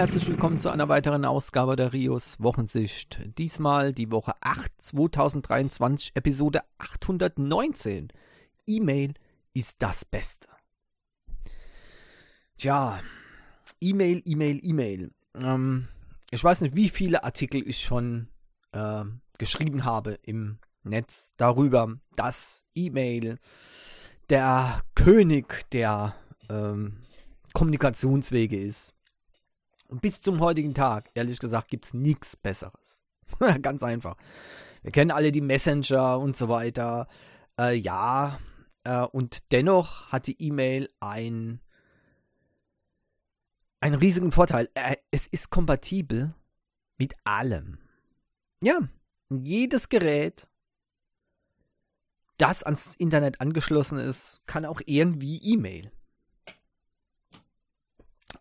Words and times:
herzlich 0.00 0.28
willkommen 0.28 0.58
zu 0.58 0.70
einer 0.70 0.88
weiteren 0.88 1.26
Ausgabe 1.26 1.76
der 1.76 1.92
Rios 1.92 2.40
Wochensicht. 2.40 3.20
Diesmal 3.36 3.92
die 3.92 4.10
Woche 4.10 4.32
8 4.40 4.72
2023, 4.78 6.12
Episode 6.14 6.62
819. 6.78 8.08
E-Mail 8.66 9.12
ist 9.52 9.82
das 9.82 10.06
Beste. 10.06 10.48
Tja, 12.56 12.98
E-Mail, 13.82 14.22
E-Mail, 14.24 14.60
E-Mail. 14.62 15.10
Ähm, 15.34 15.88
ich 16.30 16.42
weiß 16.42 16.62
nicht, 16.62 16.74
wie 16.74 16.88
viele 16.88 17.22
Artikel 17.22 17.68
ich 17.68 17.82
schon 17.82 18.28
äh, 18.72 19.04
geschrieben 19.36 19.84
habe 19.84 20.18
im 20.22 20.60
Netz 20.82 21.34
darüber, 21.36 21.98
dass 22.16 22.64
E-Mail 22.74 23.38
der 24.30 24.80
König 24.94 25.68
der 25.72 26.14
ähm, 26.48 27.02
Kommunikationswege 27.52 28.58
ist. 28.58 28.94
Und 29.90 30.02
bis 30.02 30.20
zum 30.20 30.38
heutigen 30.38 30.72
Tag, 30.72 31.10
ehrlich 31.14 31.40
gesagt, 31.40 31.68
gibt 31.68 31.84
es 31.84 31.94
nichts 31.94 32.36
Besseres. 32.36 33.02
Ganz 33.62 33.82
einfach. 33.82 34.16
Wir 34.82 34.92
kennen 34.92 35.10
alle 35.10 35.32
die 35.32 35.40
Messenger 35.40 36.20
und 36.20 36.36
so 36.36 36.48
weiter. 36.48 37.08
Äh, 37.58 37.74
ja, 37.74 38.38
äh, 38.84 39.02
und 39.02 39.50
dennoch 39.50 40.06
hat 40.06 40.28
die 40.28 40.40
E-Mail 40.40 40.88
ein, 41.00 41.60
einen 43.80 43.96
riesigen 43.96 44.30
Vorteil. 44.30 44.68
Äh, 44.74 44.96
es 45.10 45.26
ist 45.26 45.50
kompatibel 45.50 46.34
mit 46.96 47.14
allem. 47.24 47.78
Ja, 48.62 48.78
jedes 49.28 49.88
Gerät, 49.88 50.46
das 52.38 52.62
ans 52.62 52.94
Internet 52.94 53.40
angeschlossen 53.40 53.98
ist, 53.98 54.40
kann 54.46 54.64
auch 54.64 54.80
irgendwie 54.86 55.38
E-Mail. 55.38 55.90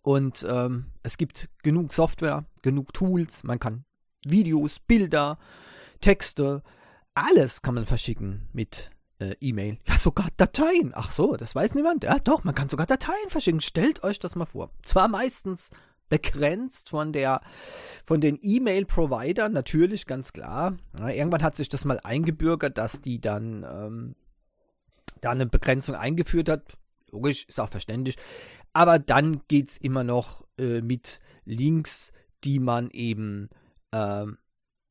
Und 0.02 0.46
ähm, 0.48 0.88
es 1.04 1.18
gibt 1.18 1.50
genug 1.64 1.94
Software, 1.94 2.46
genug 2.62 2.94
Tools, 2.94 3.44
man 3.44 3.60
kann 3.60 3.86
Videos, 4.26 4.80
Bilder, 4.80 5.38
Texte, 6.02 6.64
alles 7.14 7.62
kann 7.62 7.76
man 7.76 7.86
verschicken 7.86 8.48
mit 8.54 8.92
äh, 9.20 9.36
E-Mail. 9.42 9.78
Ja, 9.88 9.98
sogar 9.98 10.28
Dateien. 10.38 10.94
Ach 10.96 11.12
so, 11.12 11.36
das 11.36 11.56
weiß 11.56 11.74
niemand. 11.76 12.04
Ja, 12.04 12.20
doch, 12.20 12.44
man 12.44 12.56
kann 12.56 12.70
sogar 12.70 12.88
Dateien 12.88 13.30
verschicken. 13.30 13.62
Stellt 13.62 14.04
euch 14.04 14.20
das 14.20 14.36
mal 14.36 14.46
vor. 14.46 14.72
Zwar 14.84 15.08
meistens 15.08 15.70
begrenzt 16.08 16.90
von 16.90 17.14
der 17.14 17.42
von 18.06 18.20
den 18.20 18.40
E-Mail-Providern, 18.42 19.52
natürlich, 19.54 20.08
ganz 20.08 20.34
klar. 20.34 20.78
Ja, 20.98 21.10
irgendwann 21.10 21.44
hat 21.44 21.56
sich 21.56 21.70
das 21.70 21.86
mal 21.86 22.00
eingebürgert, 22.04 22.78
dass 22.78 23.02
die 23.02 23.22
dann 23.22 23.64
ähm, 23.64 24.16
da 25.22 25.32
eine 25.32 25.46
Begrenzung 25.46 25.96
eingeführt 25.96 26.50
hat. 26.50 26.78
Logisch, 27.12 27.46
ist 27.46 27.60
auch 27.60 27.70
verständlich. 27.70 28.18
Aber 28.74 29.00
dann 29.00 29.42
geht 29.48 29.70
es 29.70 29.78
immer 29.78 30.04
noch 30.04 30.46
äh, 30.58 30.82
mit 30.82 31.20
Links, 31.46 32.12
die 32.44 32.60
man 32.60 32.90
eben 32.92 33.50
äh, 33.92 34.26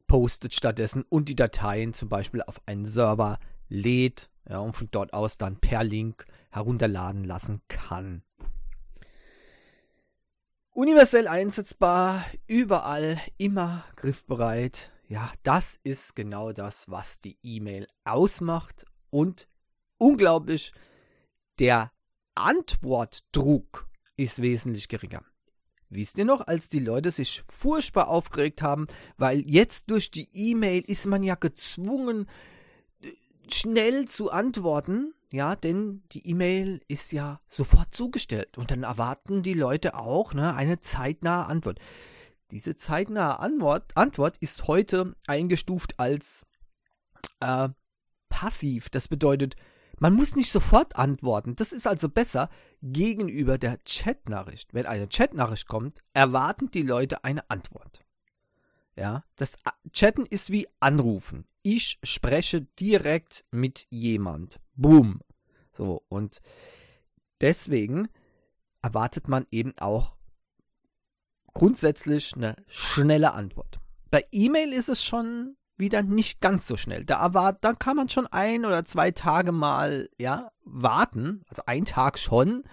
postet 0.06 0.54
stattdessen 0.54 1.04
und 1.08 1.28
die 1.28 1.36
Dateien 1.36 1.94
zum 1.94 2.08
Beispiel 2.08 2.42
auf 2.42 2.60
einen 2.66 2.86
Server 2.86 3.38
lädt 3.68 4.30
ja, 4.48 4.58
und 4.58 4.72
von 4.72 4.88
dort 4.90 5.12
aus 5.12 5.38
dann 5.38 5.60
per 5.60 5.84
Link 5.84 6.26
herunterladen 6.50 7.24
lassen 7.24 7.62
kann. 7.68 8.22
Universell 10.70 11.26
einsetzbar, 11.26 12.24
überall, 12.46 13.20
immer 13.36 13.84
griffbereit. 13.96 14.92
Ja, 15.08 15.32
das 15.42 15.78
ist 15.82 16.14
genau 16.14 16.52
das, 16.52 16.88
was 16.88 17.18
die 17.18 17.36
E-Mail 17.42 17.88
ausmacht 18.04 18.84
und 19.10 19.48
unglaublich, 19.96 20.72
der 21.58 21.90
Antwortdruck 22.40 23.88
ist 24.16 24.42
wesentlich 24.42 24.88
geringer. 24.88 25.22
Wisst 25.90 26.18
ihr 26.18 26.24
noch, 26.24 26.46
als 26.46 26.68
die 26.68 26.80
Leute 26.80 27.10
sich 27.10 27.42
furchtbar 27.46 28.08
aufgeregt 28.08 28.60
haben, 28.60 28.86
weil 29.16 29.40
jetzt 29.48 29.90
durch 29.90 30.10
die 30.10 30.28
E-Mail 30.32 30.82
ist 30.82 31.06
man 31.06 31.22
ja 31.22 31.34
gezwungen, 31.34 32.28
schnell 33.50 34.06
zu 34.06 34.30
antworten, 34.30 35.14
ja, 35.30 35.56
denn 35.56 36.02
die 36.12 36.26
E-Mail 36.28 36.80
ist 36.88 37.12
ja 37.12 37.40
sofort 37.48 37.94
zugestellt 37.94 38.58
und 38.58 38.70
dann 38.70 38.82
erwarten 38.82 39.42
die 39.42 39.54
Leute 39.54 39.94
auch 39.94 40.34
ne, 40.34 40.54
eine 40.54 40.80
zeitnahe 40.80 41.46
Antwort. 41.46 41.78
Diese 42.50 42.76
zeitnahe 42.76 43.38
Antwort, 43.40 43.94
Antwort 43.94 44.38
ist 44.38 44.66
heute 44.66 45.14
eingestuft 45.26 45.98
als 45.98 46.46
äh, 47.40 47.68
passiv. 48.30 48.88
Das 48.88 49.08
bedeutet, 49.08 49.56
man 49.98 50.14
muss 50.14 50.36
nicht 50.36 50.52
sofort 50.52 50.96
antworten. 50.96 51.56
Das 51.56 51.72
ist 51.72 51.86
also 51.86 52.08
besser 52.08 52.50
gegenüber 52.82 53.58
der 53.58 53.78
Chatnachricht. 53.84 54.74
Wenn 54.74 54.86
eine 54.86 55.08
Chatnachricht 55.08 55.68
kommt, 55.68 56.02
erwarten 56.14 56.70
die 56.70 56.82
Leute 56.82 57.24
eine 57.24 57.48
Antwort. 57.50 58.04
Ja, 58.96 59.24
das 59.36 59.56
Chatten 59.92 60.26
ist 60.26 60.50
wie 60.50 60.66
Anrufen. 60.80 61.46
Ich 61.62 61.98
spreche 62.02 62.62
direkt 62.80 63.44
mit 63.50 63.86
jemand. 63.90 64.58
Boom. 64.74 65.20
So, 65.72 66.02
und 66.08 66.40
deswegen 67.40 68.08
erwartet 68.82 69.28
man 69.28 69.46
eben 69.52 69.74
auch 69.78 70.16
grundsätzlich 71.54 72.34
eine 72.34 72.56
schnelle 72.66 73.32
Antwort. 73.32 73.78
Bei 74.10 74.24
E-Mail 74.32 74.72
ist 74.72 74.88
es 74.88 75.04
schon 75.04 75.56
wieder 75.78 76.02
nicht 76.02 76.40
ganz 76.40 76.66
so 76.66 76.76
schnell. 76.76 77.04
Da, 77.04 77.22
erwart, 77.22 77.58
da 77.62 77.72
kann 77.72 77.96
man 77.96 78.08
schon 78.08 78.26
ein 78.26 78.64
oder 78.64 78.84
zwei 78.84 79.10
Tage 79.10 79.52
mal 79.52 80.08
ja, 80.18 80.50
warten. 80.64 81.44
Also 81.48 81.62
ein 81.66 81.84
Tag 81.84 82.18
schon. 82.18 82.64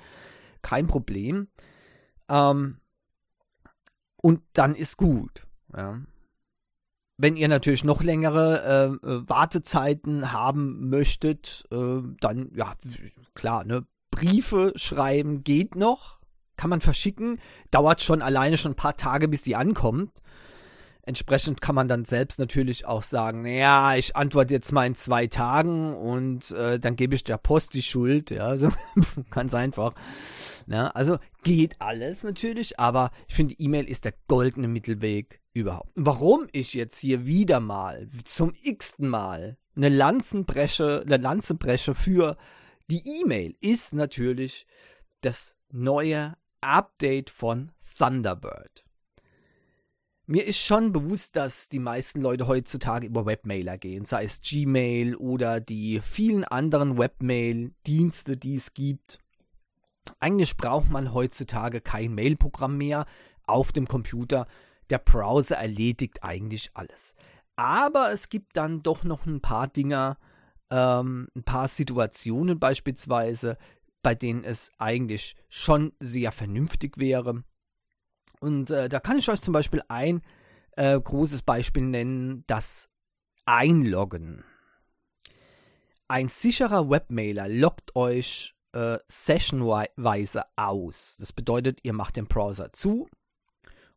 Kein 0.62 0.88
Problem. 0.88 1.48
Ähm, 2.30 2.80
und 4.22 4.42
dann 4.54 4.76
ist 4.76 4.98
gut. 4.98 5.46
Ja. 5.76 6.02
Wenn 7.18 7.38
ihr 7.38 7.48
natürlich 7.48 7.84
noch 7.84 8.04
längere 8.04 9.00
äh, 9.04 9.08
äh, 9.08 9.30
Wartezeiten 9.30 10.32
haben 10.34 10.90
möchtet, 10.90 11.64
äh, 11.72 12.02
dann, 12.20 12.52
ja, 12.54 12.74
klar, 13.36 13.64
ne, 13.64 13.86
Briefe 14.12 14.74
schreiben 14.76 15.44
geht 15.44 15.76
noch, 15.76 16.20
kann 16.58 16.70
man 16.70 16.82
verschicken, 16.82 17.40
dauert 17.72 18.02
schon 18.02 18.22
alleine 18.22 18.58
schon 18.58 18.74
ein 18.74 18.78
paar 18.78 18.98
Tage, 18.98 19.28
bis 19.28 19.44
die 19.44 19.56
ankommt. 19.56 20.22
Entsprechend 21.08 21.62
kann 21.62 21.76
man 21.76 21.88
dann 21.88 22.06
selbst 22.06 22.40
natürlich 22.40 22.86
auch 22.86 23.04
sagen, 23.04 23.44
naja, 23.44 23.96
ich 23.96 24.16
antworte 24.16 24.54
jetzt 24.54 24.72
mal 24.72 24.88
in 24.88 24.96
zwei 24.96 25.28
Tagen 25.28 25.96
und 25.96 26.50
äh, 26.52 26.80
dann 26.80 26.96
gebe 26.96 27.14
ich 27.14 27.24
der 27.24 27.38
Post 27.38 27.76
die 27.76 27.84
Schuld, 27.84 28.32
ja, 28.32 28.58
so 28.58 28.70
ganz 29.30 29.54
einfach. 29.54 29.94
Ja, 30.66 30.88
also 30.88 31.18
geht 31.44 31.76
alles 31.80 32.24
natürlich, 32.24 32.80
aber 32.80 33.12
ich 33.28 33.36
finde, 33.36 33.54
E-Mail 33.60 33.86
ist 33.86 34.06
der 34.06 34.16
goldene 34.28 34.68
Mittelweg 34.68 35.42
überhaupt. 35.54 35.92
Warum 35.96 36.48
ich 36.52 36.74
jetzt 36.74 36.98
hier 37.00 37.26
wieder 37.26 37.60
mal 37.60 38.10
zum 38.24 38.54
x-ten 38.64 39.08
Mal 39.08 39.58
eine 39.76 39.90
Lanzenbresche, 39.90 41.04
eine 41.06 41.18
Lanzenbresche 41.18 41.94
für 41.94 42.36
die 42.90 43.04
E-Mail 43.22 43.56
ist 43.60 43.94
natürlich 43.94 44.66
das 45.22 45.56
neue 45.72 46.36
Update 46.62 47.30
von 47.30 47.72
Thunderbird. 47.98 48.85
Mir 50.28 50.48
ist 50.48 50.58
schon 50.58 50.92
bewusst, 50.92 51.36
dass 51.36 51.70
die 51.70 51.78
meisten 51.78 52.20
Leute 52.20 52.48
heutzutage 52.48 53.06
über 53.06 53.28
Webmailer 53.28 53.78
gehen, 53.78 54.06
sei 54.06 54.24
es 54.24 54.42
Gmail 54.42 55.16
oder 55.16 55.60
die 55.60 56.00
vielen 56.00 56.44
anderen 56.44 56.98
Webmail-Dienste, 56.98 58.36
die 58.36 58.56
es 58.56 58.74
gibt. 58.74 59.20
Eigentlich 60.20 60.58
braucht 60.58 60.90
man 60.90 61.14
heutzutage 61.14 61.80
kein 61.80 62.16
Mailprogramm 62.16 62.76
mehr 62.76 63.06
auf 63.46 63.72
dem 63.72 63.88
Computer. 63.88 64.48
Der 64.90 64.98
Browser 64.98 65.58
erledigt 65.58 66.24
eigentlich 66.24 66.72
alles. 66.74 67.14
Aber 67.56 68.12
es 68.12 68.30
gibt 68.30 68.58
dann 68.58 68.82
doch 68.82 69.04
noch 69.04 69.28
ein 69.28 69.42
paar 69.42 69.68
Dinger, 69.68 70.18
ähm, 70.72 71.28
ein 71.36 71.44
paar 71.44 71.68
Situationen 71.68 72.60
beispielsweise, 72.60 73.60
bei 74.02 74.16
denen 74.16 74.44
es 74.44 74.72
eigentlich 74.80 75.36
schon 75.50 75.94
sehr 76.00 76.32
vernünftig 76.32 76.98
wäre, 76.98 77.44
und 78.46 78.70
äh, 78.70 78.90
da 78.90 79.00
kann 79.00 79.18
ich 79.18 79.28
euch 79.28 79.42
zum 79.42 79.54
Beispiel 79.54 79.82
ein 79.88 80.22
äh, 80.78 81.00
großes 81.00 81.42
Beispiel 81.42 81.82
nennen, 81.82 82.44
das 82.46 82.90
Einloggen. 83.46 84.44
Ein 86.08 86.30
sicherer 86.30 86.88
Webmailer 86.88 87.50
loggt 87.50 87.96
euch 87.96 88.54
äh, 88.74 89.00
sessionweise 89.08 90.44
aus. 90.56 91.18
Das 91.20 91.34
bedeutet, 91.34 91.80
ihr 91.82 91.94
macht 91.94 92.18
den 92.18 92.28
Browser 92.28 92.72
zu 92.72 93.10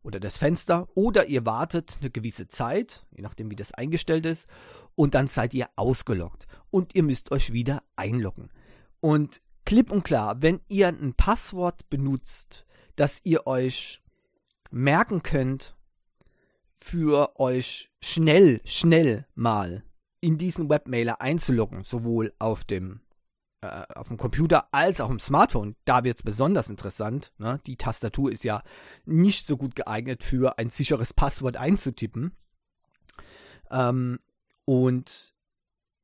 oder 0.02 0.18
das 0.18 0.38
Fenster 0.38 0.88
oder 0.94 1.26
ihr 1.26 1.44
wartet 1.44 1.98
eine 2.00 2.08
gewisse 2.08 2.48
Zeit, 2.48 3.04
je 3.10 3.22
nachdem 3.22 3.50
wie 3.50 3.56
das 3.56 3.72
eingestellt 3.72 4.24
ist, 4.24 4.46
und 4.94 5.14
dann 5.14 5.28
seid 5.28 5.52
ihr 5.52 5.68
ausgeloggt 5.76 6.46
und 6.70 6.94
ihr 6.94 7.02
müsst 7.02 7.32
euch 7.32 7.52
wieder 7.52 7.82
einloggen. 7.96 8.48
Und 9.00 9.42
klipp 9.66 9.92
und 9.92 10.04
klar, 10.04 10.40
wenn 10.40 10.62
ihr 10.68 10.88
ein 10.88 11.12
Passwort 11.12 11.90
benutzt, 11.90 12.64
das 12.96 13.20
ihr 13.24 13.46
euch 13.46 14.00
merken 14.70 15.22
könnt, 15.22 15.76
für 16.74 17.38
euch 17.40 17.90
schnell, 18.00 18.60
schnell 18.64 19.26
mal 19.34 19.82
in 20.20 20.38
diesen 20.38 20.68
Webmailer 20.68 21.20
einzuloggen, 21.20 21.82
sowohl 21.82 22.32
auf 22.38 22.64
dem 22.64 23.00
äh, 23.60 23.82
auf 23.94 24.08
dem 24.08 24.16
Computer 24.16 24.72
als 24.72 25.00
auch 25.00 25.10
im 25.10 25.18
Smartphone, 25.18 25.74
da 25.84 26.04
wird 26.04 26.16
es 26.16 26.22
besonders 26.22 26.70
interessant. 26.70 27.32
Ne? 27.38 27.60
Die 27.66 27.76
Tastatur 27.76 28.30
ist 28.30 28.44
ja 28.44 28.62
nicht 29.04 29.46
so 29.46 29.56
gut 29.56 29.74
geeignet 29.74 30.22
für 30.22 30.58
ein 30.58 30.70
sicheres 30.70 31.12
Passwort 31.12 31.56
einzutippen. 31.56 32.36
Ähm, 33.70 34.20
und 34.64 35.34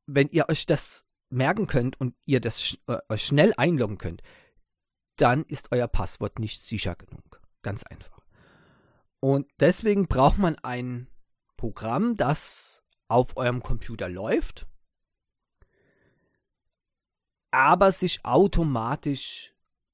wenn 0.05 0.27
ihr 0.29 0.49
euch 0.49 0.65
das 0.65 1.05
merken 1.29 1.67
könnt 1.67 1.99
und 1.99 2.15
ihr 2.25 2.41
das 2.41 2.61
sch 2.61 2.77
äh, 2.87 2.97
euch 3.07 3.23
schnell 3.23 3.53
einloggen 3.55 3.97
könnt, 3.97 4.21
dann 5.15 5.43
ist 5.45 5.71
euer 5.71 5.87
Passwort 5.87 6.39
nicht 6.39 6.61
sicher 6.61 6.95
genug. 6.95 7.41
Ganz 7.61 7.83
einfach. 7.83 8.14
Und 9.25 9.47
deswegen 9.59 10.07
braucht 10.07 10.37
man 10.37 10.55
ein 10.61 11.07
Programm, 11.57 12.15
das 12.15 12.83
auf 13.07 13.37
eurem 13.37 13.63
Computer 13.63 14.07
läuft 14.07 14.67
aber 17.55 17.93
sich 17.93 18.25
automatisch 18.25 19.53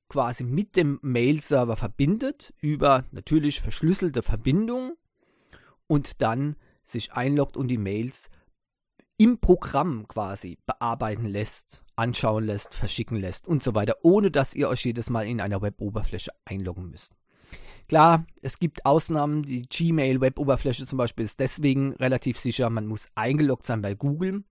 quasi 0.09 0.43
mit 0.43 0.75
dem 0.75 0.97
Mail-Server 1.03 1.77
verbindet 1.77 2.55
über 2.59 3.05
natürlich 3.11 3.61
verschlüsselte 3.61 4.23
Verbindung 4.23 4.97
und 5.85 6.23
dann 6.23 6.55
sich 6.83 7.13
einloggt 7.13 7.55
und 7.55 7.67
die 7.67 7.77
Mails 7.77 8.31
im 9.17 9.39
Programm 9.39 10.07
quasi 10.07 10.57
bearbeiten 10.65 11.27
lässt, 11.27 11.85
anschauen 11.95 12.45
lässt, 12.45 12.73
verschicken 12.73 13.17
lässt 13.17 13.47
und 13.47 13.61
so 13.61 13.75
weiter, 13.75 13.97
ohne 14.01 14.31
dass 14.31 14.55
ihr 14.55 14.67
euch 14.67 14.83
jedes 14.83 15.11
Mal 15.11 15.27
in 15.27 15.39
einer 15.39 15.61
Web-Oberfläche 15.61 16.31
einloggen 16.45 16.89
müsst. 16.89 17.15
Klar, 17.87 18.25
es 18.41 18.59
gibt 18.59 18.85
Ausnahmen, 18.85 19.43
die 19.43 19.63
Gmail-Web-Oberfläche 19.63 20.85
zum 20.85 20.97
Beispiel 20.97 21.25
ist 21.25 21.39
deswegen 21.39 21.93
relativ 21.93 22.39
sicher, 22.39 22.69
man 22.69 22.87
muss 22.87 23.07
eingeloggt 23.15 23.65
sein 23.65 23.81
bei 23.81 23.95
Google 23.95 24.43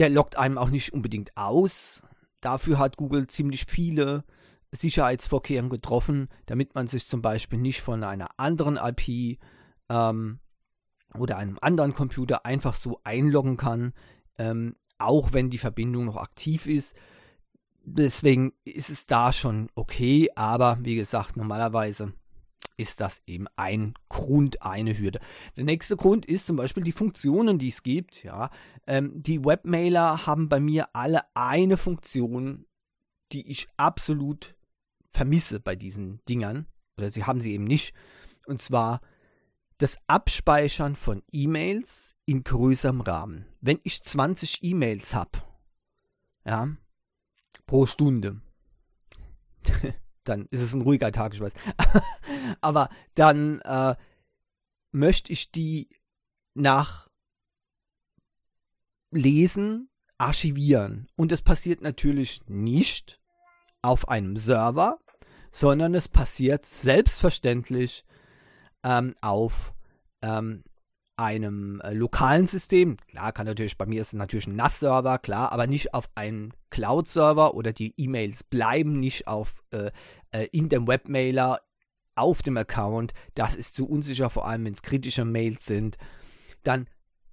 der 0.00 0.08
lockt 0.08 0.38
einem 0.38 0.58
auch 0.58 0.70
nicht 0.70 0.92
unbedingt 0.94 1.36
aus. 1.36 2.02
Dafür 2.40 2.78
hat 2.78 2.96
Google 2.96 3.26
ziemlich 3.26 3.66
viele 3.66 4.24
Sicherheitsvorkehrungen 4.72 5.70
getroffen, 5.70 6.28
damit 6.46 6.74
man 6.74 6.88
sich 6.88 7.06
zum 7.06 7.20
Beispiel 7.20 7.58
nicht 7.58 7.82
von 7.82 8.02
einer 8.02 8.28
anderen 8.38 8.78
IP 8.78 9.38
ähm, 9.90 10.40
oder 11.18 11.36
einem 11.36 11.58
anderen 11.60 11.92
Computer 11.92 12.46
einfach 12.46 12.74
so 12.74 13.00
einloggen 13.04 13.58
kann, 13.58 13.92
ähm, 14.38 14.74
auch 14.96 15.34
wenn 15.34 15.50
die 15.50 15.58
Verbindung 15.58 16.06
noch 16.06 16.16
aktiv 16.16 16.66
ist. 16.66 16.94
Deswegen 17.82 18.52
ist 18.64 18.90
es 18.90 19.06
da 19.06 19.32
schon 19.32 19.68
okay, 19.74 20.28
aber 20.34 20.78
wie 20.82 20.96
gesagt, 20.96 21.36
normalerweise 21.36 22.12
ist 22.76 23.00
das 23.00 23.22
eben 23.26 23.46
ein 23.56 23.94
Grund, 24.08 24.62
eine 24.62 24.96
Hürde. 24.96 25.20
Der 25.56 25.64
nächste 25.64 25.96
Grund 25.96 26.24
ist 26.24 26.46
zum 26.46 26.56
Beispiel 26.56 26.82
die 26.82 26.92
Funktionen, 26.92 27.58
die 27.58 27.68
es 27.68 27.82
gibt. 27.82 28.22
Ja, 28.22 28.50
ähm, 28.86 29.22
die 29.22 29.44
Webmailer 29.44 30.26
haben 30.26 30.48
bei 30.48 30.60
mir 30.60 30.88
alle 30.94 31.20
eine 31.34 31.76
Funktion, 31.76 32.66
die 33.32 33.48
ich 33.50 33.68
absolut 33.76 34.54
vermisse 35.10 35.60
bei 35.60 35.76
diesen 35.76 36.20
Dingern. 36.28 36.66
Oder 36.96 37.10
sie 37.10 37.24
haben 37.24 37.42
sie 37.42 37.52
eben 37.52 37.64
nicht. 37.64 37.94
Und 38.46 38.62
zwar 38.62 39.00
das 39.78 39.98
Abspeichern 40.06 40.96
von 40.96 41.22
E-Mails 41.32 42.16
in 42.24 42.44
größerem 42.44 43.00
Rahmen. 43.00 43.46
Wenn 43.60 43.80
ich 43.82 44.02
20 44.02 44.62
E-Mails 44.62 45.14
habe, 45.14 45.42
ja, 46.44 46.68
pro 47.66 47.86
Stunde, 47.86 48.40
dann 50.24 50.46
ist 50.50 50.60
es 50.60 50.74
ein 50.74 50.82
ruhiger 50.82 51.12
Tag, 51.12 51.34
ich 51.34 51.40
weiß. 51.40 51.52
Aber 52.60 52.88
dann 53.14 53.60
äh, 53.60 53.94
möchte 54.92 55.32
ich 55.32 55.50
die 55.50 55.88
nach 56.54 57.08
Lesen 59.10 59.88
archivieren. 60.18 61.08
Und 61.16 61.32
es 61.32 61.42
passiert 61.42 61.80
natürlich 61.80 62.42
nicht 62.46 63.20
auf 63.82 64.08
einem 64.08 64.36
Server, 64.36 64.98
sondern 65.50 65.94
es 65.94 66.08
passiert 66.08 66.66
selbstverständlich 66.66 68.04
ähm, 68.84 69.14
auf 69.20 69.72
ähm, 70.22 70.62
einem 71.20 71.80
äh, 71.82 71.92
lokalen 71.92 72.46
System. 72.46 72.96
Klar, 73.08 73.32
kann 73.32 73.46
natürlich, 73.46 73.76
bei 73.76 73.86
mir 73.86 74.00
ist 74.00 74.08
es 74.08 74.14
natürlich 74.14 74.46
ein 74.46 74.56
NAS-Server, 74.56 75.18
klar, 75.18 75.52
aber 75.52 75.66
nicht 75.66 75.92
auf 75.92 76.08
einem 76.14 76.52
Cloud-Server 76.70 77.54
oder 77.54 77.72
die 77.72 77.94
E-Mails 77.96 78.42
bleiben 78.44 78.98
nicht 78.98 79.28
auf, 79.28 79.62
äh, 79.70 79.90
äh, 80.32 80.48
in 80.50 80.70
dem 80.70 80.88
Webmailer 80.88 81.60
auf 82.14 82.42
dem 82.42 82.56
Account. 82.56 83.12
Das 83.34 83.54
ist 83.54 83.74
zu 83.74 83.86
unsicher, 83.86 84.30
vor 84.30 84.46
allem 84.46 84.64
wenn 84.64 84.72
es 84.72 84.82
kritische 84.82 85.24
Mails 85.24 85.66
sind. 85.66 85.98
Dann 86.62 86.86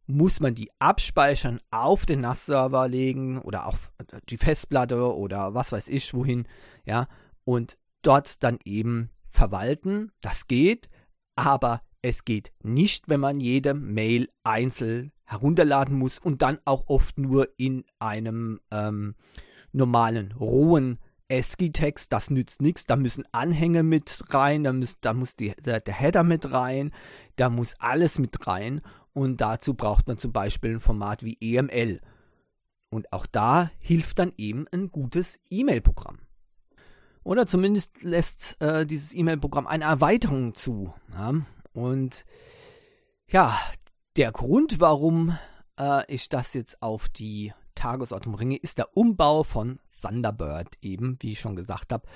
muss 0.05 0.39
man 0.39 0.53
die 0.53 0.69
abspeichern 0.79 1.61
auf 1.71 2.05
den 2.05 2.21
NAS-Server 2.21 2.87
legen 2.89 3.39
oder 3.39 3.67
auf 3.67 3.91
äh, 3.99 4.19
die 4.29 4.37
Festplatte 4.37 5.15
oder 5.15 5.53
was 5.53 5.71
weiß 5.71 5.87
ich 5.87 6.13
wohin, 6.13 6.45
ja, 6.85 7.07
und 7.45 7.77
dort 8.01 8.43
dann 8.43 8.59
eben 8.65 9.11
verwalten. 9.23 10.11
Das 10.21 10.47
geht, 10.47 10.89
aber 11.35 11.81
es 12.01 12.25
geht 12.25 12.51
nicht, 12.63 13.09
wenn 13.09 13.19
man 13.19 13.39
jede 13.39 13.73
Mail 13.73 14.29
einzeln 14.43 15.11
herunterladen 15.25 15.97
muss 15.97 16.19
und 16.19 16.41
dann 16.41 16.59
auch 16.65 16.85
oft 16.87 17.17
nur 17.17 17.49
in 17.57 17.83
einem 17.99 18.59
ähm, 18.71 19.15
normalen, 19.71 20.31
rohen 20.33 20.99
ASCII-Text. 21.29 22.11
Das 22.13 22.29
nützt 22.29 22.61
nichts. 22.61 22.85
Da 22.85 22.95
müssen 22.95 23.25
Anhänge 23.31 23.83
mit 23.83 24.23
rein, 24.29 24.63
da, 24.63 24.73
muss, 24.73 24.99
da 25.01 25.13
muss 25.13 25.35
die, 25.35 25.53
der, 25.63 25.81
der 25.81 25.93
Header 25.93 26.23
mit 26.23 26.51
rein, 26.51 26.91
da 27.35 27.49
muss 27.49 27.75
alles 27.79 28.19
mit 28.19 28.47
rein. 28.47 28.81
Und 29.13 29.41
dazu 29.41 29.73
braucht 29.73 30.07
man 30.07 30.17
zum 30.17 30.31
Beispiel 30.31 30.75
ein 30.75 30.79
Format 30.79 31.23
wie 31.23 31.37
EML. 31.41 31.99
Und 32.89 33.11
auch 33.11 33.25
da 33.25 33.71
hilft 33.79 34.19
dann 34.19 34.31
eben 34.37 34.65
ein 34.71 34.91
gutes 34.91 35.39
E-Mail-Programm. 35.49 36.19
Oder 37.23 37.45
zumindest 37.45 38.03
lässt 38.03 38.55
äh, 38.61 38.85
dieses 38.85 39.13
E-Mail-Programm 39.13 39.67
eine 39.67 39.83
Erweiterung 39.83 40.55
zu. 40.55 40.93
Ja? 41.13 41.33
Und 41.77 42.25
ja, 43.27 43.55
der 44.15 44.31
Grund, 44.31 44.79
warum 44.79 45.37
äh, 45.79 46.11
ich 46.11 46.27
das 46.27 46.55
jetzt 46.55 46.81
auf 46.81 47.07
die 47.07 47.53
Tagesordnung 47.75 48.35
bringe, 48.35 48.57
ist 48.57 48.79
der 48.79 48.97
Umbau 48.97 49.43
von 49.43 49.79
Thunderbird 50.01 50.75
eben, 50.81 51.17
wie 51.19 51.33
ich 51.33 51.39
schon 51.39 51.55
gesagt 51.55 51.93
habe. 51.93 52.07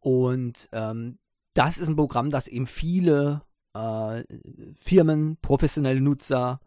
Und 0.00 0.70
ähm, 0.72 1.18
das 1.52 1.76
ist 1.76 1.88
ein 1.88 1.96
Programm, 1.96 2.30
das 2.30 2.48
eben 2.48 2.66
viele 2.66 3.42
äh, 3.74 4.24
Firmen, 4.72 5.36
professionelle 5.42 6.00
Nutzer, 6.00 6.60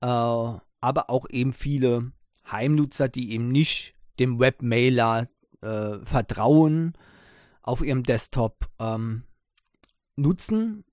äh, 0.00 0.06
aber 0.06 1.10
auch 1.10 1.28
eben 1.28 1.52
viele 1.52 2.12
Heimnutzer, 2.48 3.08
die 3.08 3.32
eben 3.32 3.48
nicht 3.48 3.96
dem 4.20 4.38
Webmailer 4.38 5.26
äh, 5.60 5.98
vertrauen, 6.04 6.92
auf 7.62 7.82
ihrem 7.82 8.04
Desktop 8.04 8.70
ähm, 8.78 9.24
nutzen 10.14 10.84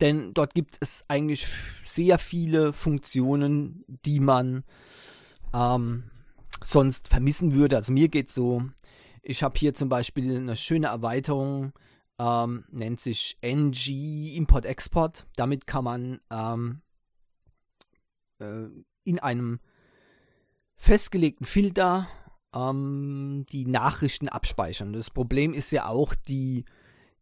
denn 0.00 0.34
dort 0.34 0.54
gibt 0.54 0.76
es 0.80 1.04
eigentlich 1.08 1.46
sehr 1.84 2.18
viele 2.18 2.72
Funktionen, 2.72 3.84
die 4.04 4.20
man 4.20 4.64
ähm, 5.54 6.04
sonst 6.62 7.08
vermissen 7.08 7.54
würde. 7.54 7.76
Also 7.76 7.92
mir 7.92 8.08
geht 8.08 8.28
es 8.28 8.34
so, 8.34 8.62
ich 9.22 9.42
habe 9.42 9.58
hier 9.58 9.74
zum 9.74 9.88
Beispiel 9.88 10.36
eine 10.36 10.56
schöne 10.56 10.88
Erweiterung, 10.88 11.72
ähm, 12.18 12.64
nennt 12.70 13.00
sich 13.00 13.38
NG 13.40 14.36
Import 14.36 14.66
Export. 14.66 15.26
Damit 15.36 15.66
kann 15.66 15.84
man 15.84 16.20
ähm, 16.30 16.78
äh, 18.38 18.66
in 19.04 19.18
einem 19.18 19.60
festgelegten 20.76 21.46
Filter 21.46 22.08
ähm, 22.54 23.46
die 23.50 23.66
Nachrichten 23.66 24.28
abspeichern. 24.28 24.92
Das 24.92 25.10
Problem 25.10 25.54
ist 25.54 25.72
ja 25.72 25.86
auch 25.86 26.14
die 26.14 26.64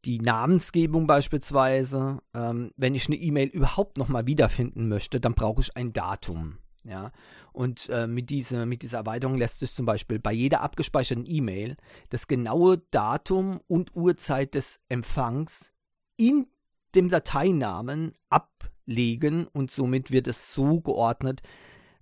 die 0.05 0.19
Namensgebung 0.19 1.07
beispielsweise, 1.07 2.21
ähm, 2.35 2.73
wenn 2.77 2.95
ich 2.95 3.07
eine 3.07 3.17
E-Mail 3.17 3.49
überhaupt 3.49 3.99
nochmal 3.99 4.27
wiederfinden 4.27 4.89
möchte, 4.89 5.21
dann 5.21 5.35
brauche 5.35 5.61
ich 5.61 5.77
ein 5.77 5.93
Datum. 5.93 6.59
Ja, 6.85 7.13
und 7.53 7.89
äh, 7.91 8.09
mit, 8.09 8.29
diese, 8.31 8.67
mit 8.67 8.83
dieser 8.83 8.99
Erweiterung 8.99 9.39
lässt 9.39 9.61
sich 9.61 9.73
zum 9.73 9.87
Beispiel 9.87 10.19
bei 10.19 10.33
jeder 10.33 10.63
abgespeicherten 10.63 11.27
E-Mail 11.29 11.77
das 12.09 12.27
genaue 12.27 12.79
Datum 12.91 13.61
und 13.69 13.95
Uhrzeit 13.95 14.55
des 14.55 14.81
Empfangs 14.89 15.71
in 16.17 16.49
dem 16.97 17.09
Dateinamen 17.09 18.15
ablegen 18.31 19.47
und 19.47 19.71
somit 19.71 20.11
wird 20.11 20.27
es 20.27 20.53
so 20.53 20.81
geordnet, 20.81 21.43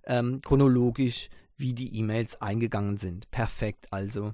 ähm, 0.05 0.41
chronologisch, 0.41 1.29
wie 1.57 1.73
die 1.73 1.95
E-Mails 1.97 2.41
eingegangen 2.41 2.97
sind. 2.97 3.29
Perfekt 3.29 3.87
also. 3.91 4.33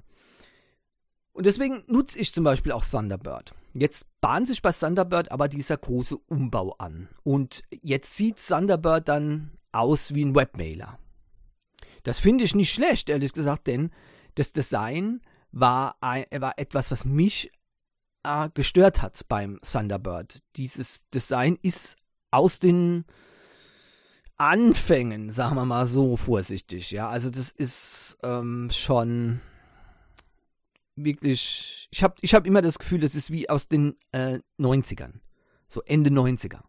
Und 1.38 1.46
deswegen 1.46 1.84
nutze 1.86 2.18
ich 2.18 2.34
zum 2.34 2.42
Beispiel 2.42 2.72
auch 2.72 2.84
Thunderbird. 2.84 3.54
Jetzt 3.72 4.06
bahnt 4.20 4.48
sich 4.48 4.60
bei 4.60 4.72
Thunderbird 4.72 5.30
aber 5.30 5.46
dieser 5.46 5.76
große 5.76 6.16
Umbau 6.26 6.74
an. 6.78 7.08
Und 7.22 7.62
jetzt 7.70 8.16
sieht 8.16 8.44
Thunderbird 8.44 9.06
dann 9.06 9.52
aus 9.70 10.16
wie 10.16 10.24
ein 10.24 10.34
Webmailer. 10.34 10.98
Das 12.02 12.18
finde 12.18 12.42
ich 12.42 12.56
nicht 12.56 12.72
schlecht, 12.72 13.08
ehrlich 13.08 13.34
gesagt, 13.34 13.68
denn 13.68 13.92
das 14.34 14.52
Design 14.52 15.20
war, 15.52 15.94
ein, 16.00 16.24
war 16.38 16.58
etwas, 16.58 16.90
was 16.90 17.04
mich 17.04 17.52
äh, 18.24 18.48
gestört 18.52 19.00
hat 19.00 19.20
beim 19.28 19.60
Thunderbird. 19.62 20.40
Dieses 20.56 20.98
Design 21.14 21.56
ist 21.62 21.94
aus 22.32 22.58
den 22.58 23.04
Anfängen, 24.38 25.30
sagen 25.30 25.54
wir 25.54 25.66
mal 25.66 25.86
so 25.86 26.16
vorsichtig. 26.16 26.90
Ja, 26.90 27.08
also 27.08 27.30
das 27.30 27.52
ist 27.52 28.18
ähm, 28.24 28.70
schon 28.72 29.40
wirklich. 31.04 31.88
Ich 31.90 32.02
habe 32.02 32.14
ich 32.20 32.34
hab 32.34 32.46
immer 32.46 32.62
das 32.62 32.78
Gefühl, 32.78 33.00
das 33.00 33.14
ist 33.14 33.30
wie 33.30 33.48
aus 33.48 33.68
den 33.68 33.96
äh, 34.12 34.40
90ern. 34.58 35.14
So 35.68 35.82
Ende 35.82 36.10
90er. 36.10 36.60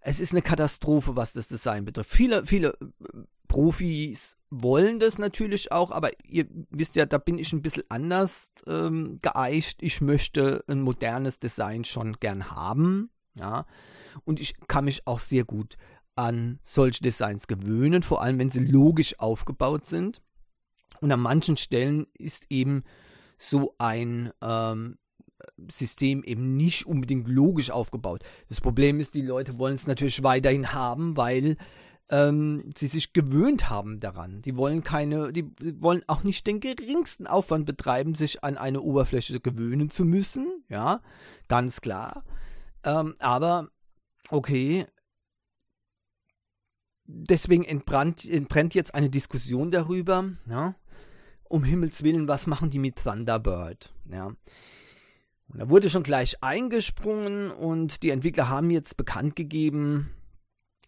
Es 0.00 0.20
ist 0.20 0.32
eine 0.32 0.42
Katastrophe, 0.42 1.16
was 1.16 1.32
das 1.32 1.48
Design 1.48 1.84
betrifft. 1.84 2.10
Viele, 2.10 2.46
viele 2.46 2.74
äh, 2.74 2.86
Profis 3.48 4.36
wollen 4.50 4.98
das 4.98 5.18
natürlich 5.18 5.72
auch, 5.72 5.90
aber 5.90 6.10
ihr 6.24 6.46
wisst 6.70 6.96
ja, 6.96 7.06
da 7.06 7.18
bin 7.18 7.38
ich 7.38 7.52
ein 7.52 7.62
bisschen 7.62 7.84
anders 7.88 8.52
ähm, 8.66 9.18
geeicht. 9.22 9.82
Ich 9.82 10.00
möchte 10.00 10.64
ein 10.68 10.80
modernes 10.80 11.38
Design 11.38 11.84
schon 11.84 12.14
gern 12.20 12.50
haben, 12.50 13.10
ja. 13.34 13.66
Und 14.24 14.40
ich 14.40 14.54
kann 14.68 14.86
mich 14.86 15.06
auch 15.06 15.20
sehr 15.20 15.44
gut 15.44 15.76
an 16.16 16.58
solche 16.62 17.02
Designs 17.02 17.46
gewöhnen, 17.46 18.02
vor 18.02 18.22
allem 18.22 18.38
wenn 18.38 18.50
sie 18.50 18.60
logisch 18.60 19.18
aufgebaut 19.18 19.86
sind. 19.86 20.22
Und 21.00 21.12
an 21.12 21.20
manchen 21.20 21.56
Stellen 21.56 22.06
ist 22.14 22.44
eben 22.48 22.84
so 23.38 23.74
ein 23.78 24.30
ähm, 24.42 24.98
System 25.70 26.22
eben 26.24 26.56
nicht 26.56 26.86
unbedingt 26.86 27.28
logisch 27.28 27.70
aufgebaut. 27.70 28.22
Das 28.48 28.60
Problem 28.60 29.00
ist, 29.00 29.14
die 29.14 29.22
Leute 29.22 29.58
wollen 29.58 29.74
es 29.74 29.86
natürlich 29.86 30.22
weiterhin 30.22 30.72
haben, 30.72 31.16
weil 31.16 31.56
ähm, 32.10 32.70
sie 32.76 32.86
sich 32.86 33.12
gewöhnt 33.12 33.68
haben 33.68 33.98
daran. 33.98 34.42
Die 34.42 34.56
wollen 34.56 34.82
keine, 34.82 35.32
die 35.32 35.50
wollen 35.80 36.02
auch 36.06 36.22
nicht 36.22 36.46
den 36.46 36.60
geringsten 36.60 37.26
Aufwand 37.26 37.66
betreiben, 37.66 38.14
sich 38.14 38.44
an 38.44 38.56
eine 38.56 38.80
Oberfläche 38.80 39.40
gewöhnen 39.40 39.90
zu 39.90 40.04
müssen. 40.04 40.64
Ja, 40.68 41.00
ganz 41.48 41.80
klar. 41.80 42.24
Ähm, 42.84 43.14
aber 43.18 43.68
okay, 44.30 44.86
deswegen 47.06 47.64
entbrannt, 47.64 48.28
entbrennt 48.28 48.74
jetzt 48.74 48.94
eine 48.94 49.10
Diskussion 49.10 49.70
darüber, 49.70 50.30
ja, 50.48 50.74
um 51.48 51.64
Himmels 51.64 52.02
Willen, 52.02 52.28
was 52.28 52.46
machen 52.46 52.70
die 52.70 52.78
mit 52.78 52.96
Thunderbird, 52.96 53.92
ja. 54.10 54.26
Und 55.48 55.60
da 55.60 55.70
wurde 55.70 55.90
schon 55.90 56.02
gleich 56.02 56.42
eingesprungen 56.42 57.50
und 57.50 58.02
die 58.02 58.10
Entwickler 58.10 58.48
haben 58.48 58.70
jetzt 58.70 58.96
bekannt 58.96 59.36
gegeben, 59.36 60.10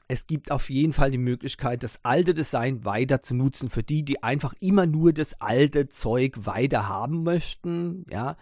es 0.08 0.26
gibt 0.26 0.50
auf 0.50 0.70
jeden 0.70 0.94
Fall 0.94 1.10
die 1.10 1.18
Möglichkeit, 1.18 1.82
das 1.82 2.00
alte 2.02 2.32
Design 2.32 2.84
weiter 2.84 3.20
zu 3.20 3.34
nutzen 3.34 3.68
für 3.68 3.82
die, 3.82 4.04
die 4.04 4.22
einfach 4.22 4.54
immer 4.58 4.86
nur 4.86 5.12
das 5.12 5.38
alte 5.40 5.88
Zeug 5.90 6.46
weiter 6.46 6.88
haben 6.88 7.22
möchten, 7.22 8.04
ja. 8.10 8.36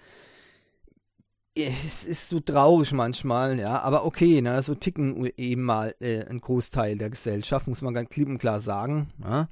Es 1.59 2.05
ist 2.05 2.29
so 2.29 2.39
traurig 2.39 2.93
manchmal, 2.93 3.59
ja, 3.59 3.81
aber 3.81 4.05
okay, 4.05 4.43
ne, 4.43 4.63
so 4.63 4.75
ticken 4.75 5.25
eben 5.37 5.63
mal 5.63 5.95
äh, 6.01 6.23
ein 6.27 6.41
Großteil 6.41 6.99
der 6.99 7.09
Gesellschaft, 7.11 7.67
muss 7.67 7.81
man 7.81 7.95
ganz 7.95 8.11
klipp 8.11 8.29
und 8.29 8.39
klar 8.39 8.61
sagen, 8.61 9.09
ja. 9.23 9.49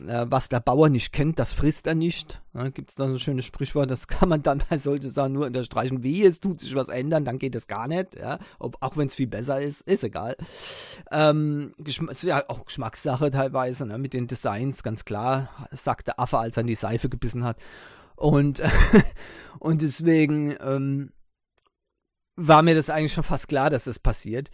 Äh, 0.00 0.26
was 0.28 0.48
der 0.48 0.60
Bauer 0.60 0.88
nicht 0.88 1.12
kennt, 1.12 1.38
das 1.38 1.52
frisst 1.52 1.86
er 1.86 1.94
nicht. 1.94 2.42
Ja, 2.54 2.68
Gibt 2.68 2.90
es 2.90 2.96
da 2.96 3.06
so 3.06 3.14
ein 3.14 3.18
schönes 3.18 3.44
Sprichwort, 3.44 3.90
das 3.90 4.08
kann 4.08 4.28
man 4.28 4.42
dann 4.42 4.62
bei 4.68 4.78
solchen 4.78 5.10
Sachen 5.10 5.32
nur 5.32 5.46
unterstreichen. 5.46 6.02
Wie 6.02 6.24
es 6.24 6.40
tut 6.40 6.60
sich 6.60 6.74
was 6.74 6.88
ändern, 6.88 7.24
dann 7.24 7.38
geht 7.38 7.54
es 7.54 7.66
gar 7.66 7.88
nicht. 7.88 8.14
Ja? 8.14 8.38
Ob, 8.58 8.76
auch 8.80 8.96
wenn 8.96 9.06
es 9.06 9.14
viel 9.14 9.26
besser 9.26 9.60
ist, 9.60 9.80
ist 9.82 10.04
egal. 10.04 10.36
Ähm, 11.10 11.74
ist 11.84 12.22
ja 12.22 12.44
auch 12.48 12.66
Geschmackssache 12.66 13.30
teilweise, 13.30 13.86
ne? 13.86 13.98
mit 13.98 14.12
den 14.12 14.26
Designs, 14.26 14.82
ganz 14.82 15.04
klar, 15.04 15.48
sagt 15.70 16.08
der 16.08 16.20
Affe, 16.20 16.38
als 16.38 16.56
er 16.56 16.62
in 16.62 16.66
die 16.66 16.74
Seife 16.74 17.08
gebissen 17.08 17.44
hat. 17.44 17.58
Und, 18.16 18.62
und 19.58 19.82
deswegen 19.82 20.54
ähm, 20.60 21.12
war 22.36 22.62
mir 22.62 22.74
das 22.74 22.90
eigentlich 22.90 23.14
schon 23.14 23.24
fast 23.24 23.48
klar, 23.48 23.70
dass 23.70 23.84
das 23.84 23.98
passiert 23.98 24.50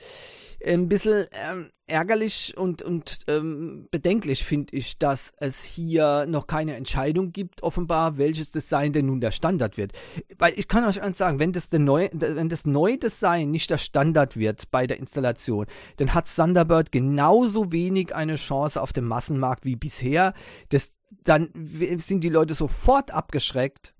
ein 0.64 0.88
bisschen 0.88 1.26
ähm, 1.33 1.71
ärgerlich 1.87 2.57
und, 2.57 2.83
und 2.83 3.21
ähm, 3.28 3.88
bedenklich 3.90 4.45
finde 4.45 4.75
ich, 4.75 4.99
dass 4.99 5.33
es 5.38 5.62
hier 5.62 6.26
noch 6.26 6.47
keine 6.47 6.75
Entscheidung 6.76 7.33
gibt, 7.33 7.62
offenbar, 7.62 8.16
welches 8.19 8.50
Design 8.50 8.92
denn 8.92 9.07
nun 9.07 9.21
der 9.21 9.31
Standard 9.31 9.76
wird. 9.76 9.92
Weil 10.38 10.54
ich 10.57 10.69
kann 10.69 10.85
euch 10.85 11.02
eins 11.02 11.19
sagen, 11.19 11.38
wenn 11.38 11.52
das, 11.52 11.71
neu, 11.73 12.09
wenn 12.12 12.49
das 12.49 12.64
neue 12.64 12.99
Design 12.99 13.50
nicht 13.50 13.71
der 13.71 13.78
Standard 13.78 14.37
wird 14.37 14.71
bei 14.71 14.87
der 14.87 14.99
Installation, 14.99 15.66
dann 15.99 16.14
hat 16.14 16.35
Thunderbird 16.35 16.92
genauso 16.92 17.73
wenig 17.73 18.14
eine 18.14 18.37
Chance 18.37 18.81
auf 18.81 18.92
dem 18.92 19.07
Massenmarkt 19.07 19.64
wie 19.64 19.76
bisher. 19.76 20.35
Das, 20.71 20.92
dann 21.25 21.50
sind 21.54 22.25
die 22.25 22.31
Leute 22.31 22.54
sofort 22.54 23.11
abgeschreckt 23.11 23.95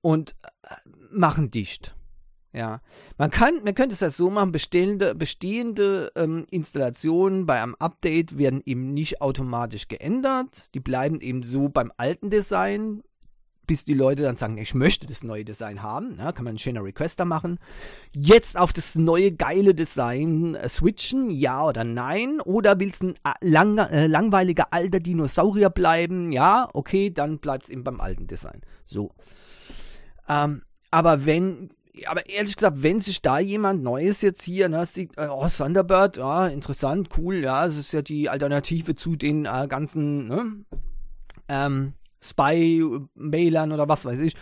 und 0.00 0.34
äh, 0.62 0.74
machen 1.10 1.50
dicht. 1.50 1.94
Ja, 2.52 2.80
man 3.16 3.30
kann, 3.30 3.62
man 3.62 3.76
könnte 3.76 3.94
es 3.94 4.00
ja 4.00 4.10
so 4.10 4.28
machen, 4.28 4.50
bestehende, 4.50 5.14
bestehende 5.14 6.10
ähm, 6.16 6.46
Installationen 6.50 7.46
bei 7.46 7.62
einem 7.62 7.76
Update 7.78 8.38
werden 8.38 8.60
eben 8.64 8.92
nicht 8.92 9.22
automatisch 9.22 9.86
geändert. 9.86 10.74
Die 10.74 10.80
bleiben 10.80 11.20
eben 11.20 11.44
so 11.44 11.68
beim 11.68 11.92
alten 11.96 12.28
Design, 12.28 13.04
bis 13.70 13.84
die 13.84 13.94
Leute 13.94 14.24
dann 14.24 14.34
sagen, 14.34 14.58
ich 14.58 14.74
möchte 14.74 15.06
das 15.06 15.22
neue 15.22 15.44
Design 15.44 15.80
haben. 15.80 16.16
Ja, 16.18 16.32
kann 16.32 16.42
man 16.42 16.52
einen 16.52 16.58
schöner 16.58 16.82
Requester 16.82 17.24
machen. 17.24 17.60
Jetzt 18.10 18.56
auf 18.56 18.72
das 18.72 18.96
neue 18.96 19.30
geile 19.30 19.72
Design 19.72 20.56
äh, 20.56 20.68
switchen, 20.68 21.30
ja 21.30 21.64
oder 21.64 21.84
nein? 21.84 22.40
Oder 22.40 22.80
willst 22.80 23.02
du 23.02 23.10
ein 23.10 23.14
äh, 23.40 23.48
lang, 23.48 23.78
äh, 23.78 24.08
langweiliger 24.08 24.72
alter 24.72 24.98
Dinosaurier 24.98 25.70
bleiben? 25.70 26.32
Ja, 26.32 26.68
okay, 26.74 27.10
dann 27.10 27.38
bleibt 27.38 27.62
es 27.62 27.70
eben 27.70 27.84
beim 27.84 28.00
alten 28.00 28.26
Design. 28.26 28.60
So. 28.86 29.12
Ähm, 30.28 30.62
aber 30.90 31.24
wenn 31.24 31.70
aber 32.06 32.28
ehrlich 32.28 32.56
gesagt, 32.56 32.82
wenn 32.82 33.00
sich 33.00 33.22
da 33.22 33.38
jemand 33.38 33.82
Neues 33.82 34.22
jetzt 34.22 34.42
hier, 34.42 34.68
ne, 34.68 34.86
sieht, 34.86 35.16
äh, 35.18 35.28
oh, 35.30 35.48
Thunderbird, 35.48 36.16
ja, 36.16 36.46
interessant, 36.48 37.08
cool, 37.18 37.36
ja, 37.36 37.66
es 37.66 37.76
ist 37.76 37.92
ja 37.92 38.02
die 38.02 38.28
Alternative 38.28 38.94
zu 38.94 39.16
den 39.16 39.44
äh, 39.44 39.66
ganzen, 39.68 40.28
ne, 40.28 40.64
ähm, 41.48 41.94
Spy-Mailern 42.22 43.72
oder 43.72 43.88
was 43.88 44.04
weiß 44.04 44.20
ich, 44.20 44.36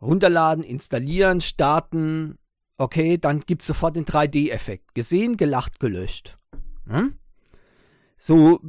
runterladen, 0.00 0.64
installieren, 0.64 1.40
starten, 1.40 2.38
okay, 2.78 3.18
dann 3.18 3.40
gibt 3.40 3.62
es 3.62 3.68
sofort 3.68 3.96
den 3.96 4.04
3D-Effekt. 4.04 4.94
Gesehen, 4.94 5.36
gelacht, 5.36 5.80
gelöscht. 5.80 6.36
Hm? 6.86 7.16
So 8.18 8.60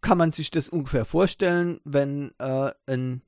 kann 0.00 0.18
man 0.18 0.32
sich 0.32 0.50
das 0.50 0.68
ungefähr 0.68 1.04
vorstellen, 1.04 1.80
wenn 1.84 2.32
äh, 2.38 2.72
ein 2.86 3.22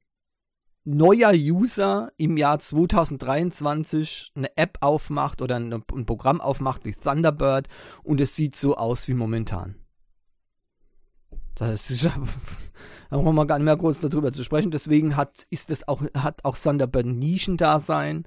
neuer 0.87 1.33
User 1.33 2.13
im 2.17 2.37
Jahr 2.37 2.61
2023 2.61 4.33
eine 4.35 4.57
App 4.57 4.79
aufmacht 4.81 5.43
oder 5.43 5.57
ein, 5.57 5.83
Programm 6.07 6.41
aufmacht 6.41 6.85
wie 6.85 6.95
Thunderbird 6.95 7.69
und 8.05 8.21
es 8.21 8.37
sieht 8.37 8.57
so 8.57 8.77
aus 8.77 9.09
wie 9.09 9.15
momentan. 9.15 9.75
Das 11.57 11.91
ist, 11.91 12.05
da 13.11 13.17
brauchen 13.17 13.35
wir 13.35 13.47
gar 13.47 13.59
nicht 13.59 13.65
mehr 13.65 13.77
groß 13.77 14.01
darüber 14.01 14.31
zu 14.31 14.45
sprechen. 14.45 14.71
Deswegen 14.71 15.17
hat, 15.17 15.47
ist 15.51 15.71
es 15.71 15.89
auch, 15.89 16.03
hat 16.15 16.45
auch 16.45 16.57
Thunderbird 16.57 17.07
ein 17.07 17.19
Nischendasein. 17.19 18.27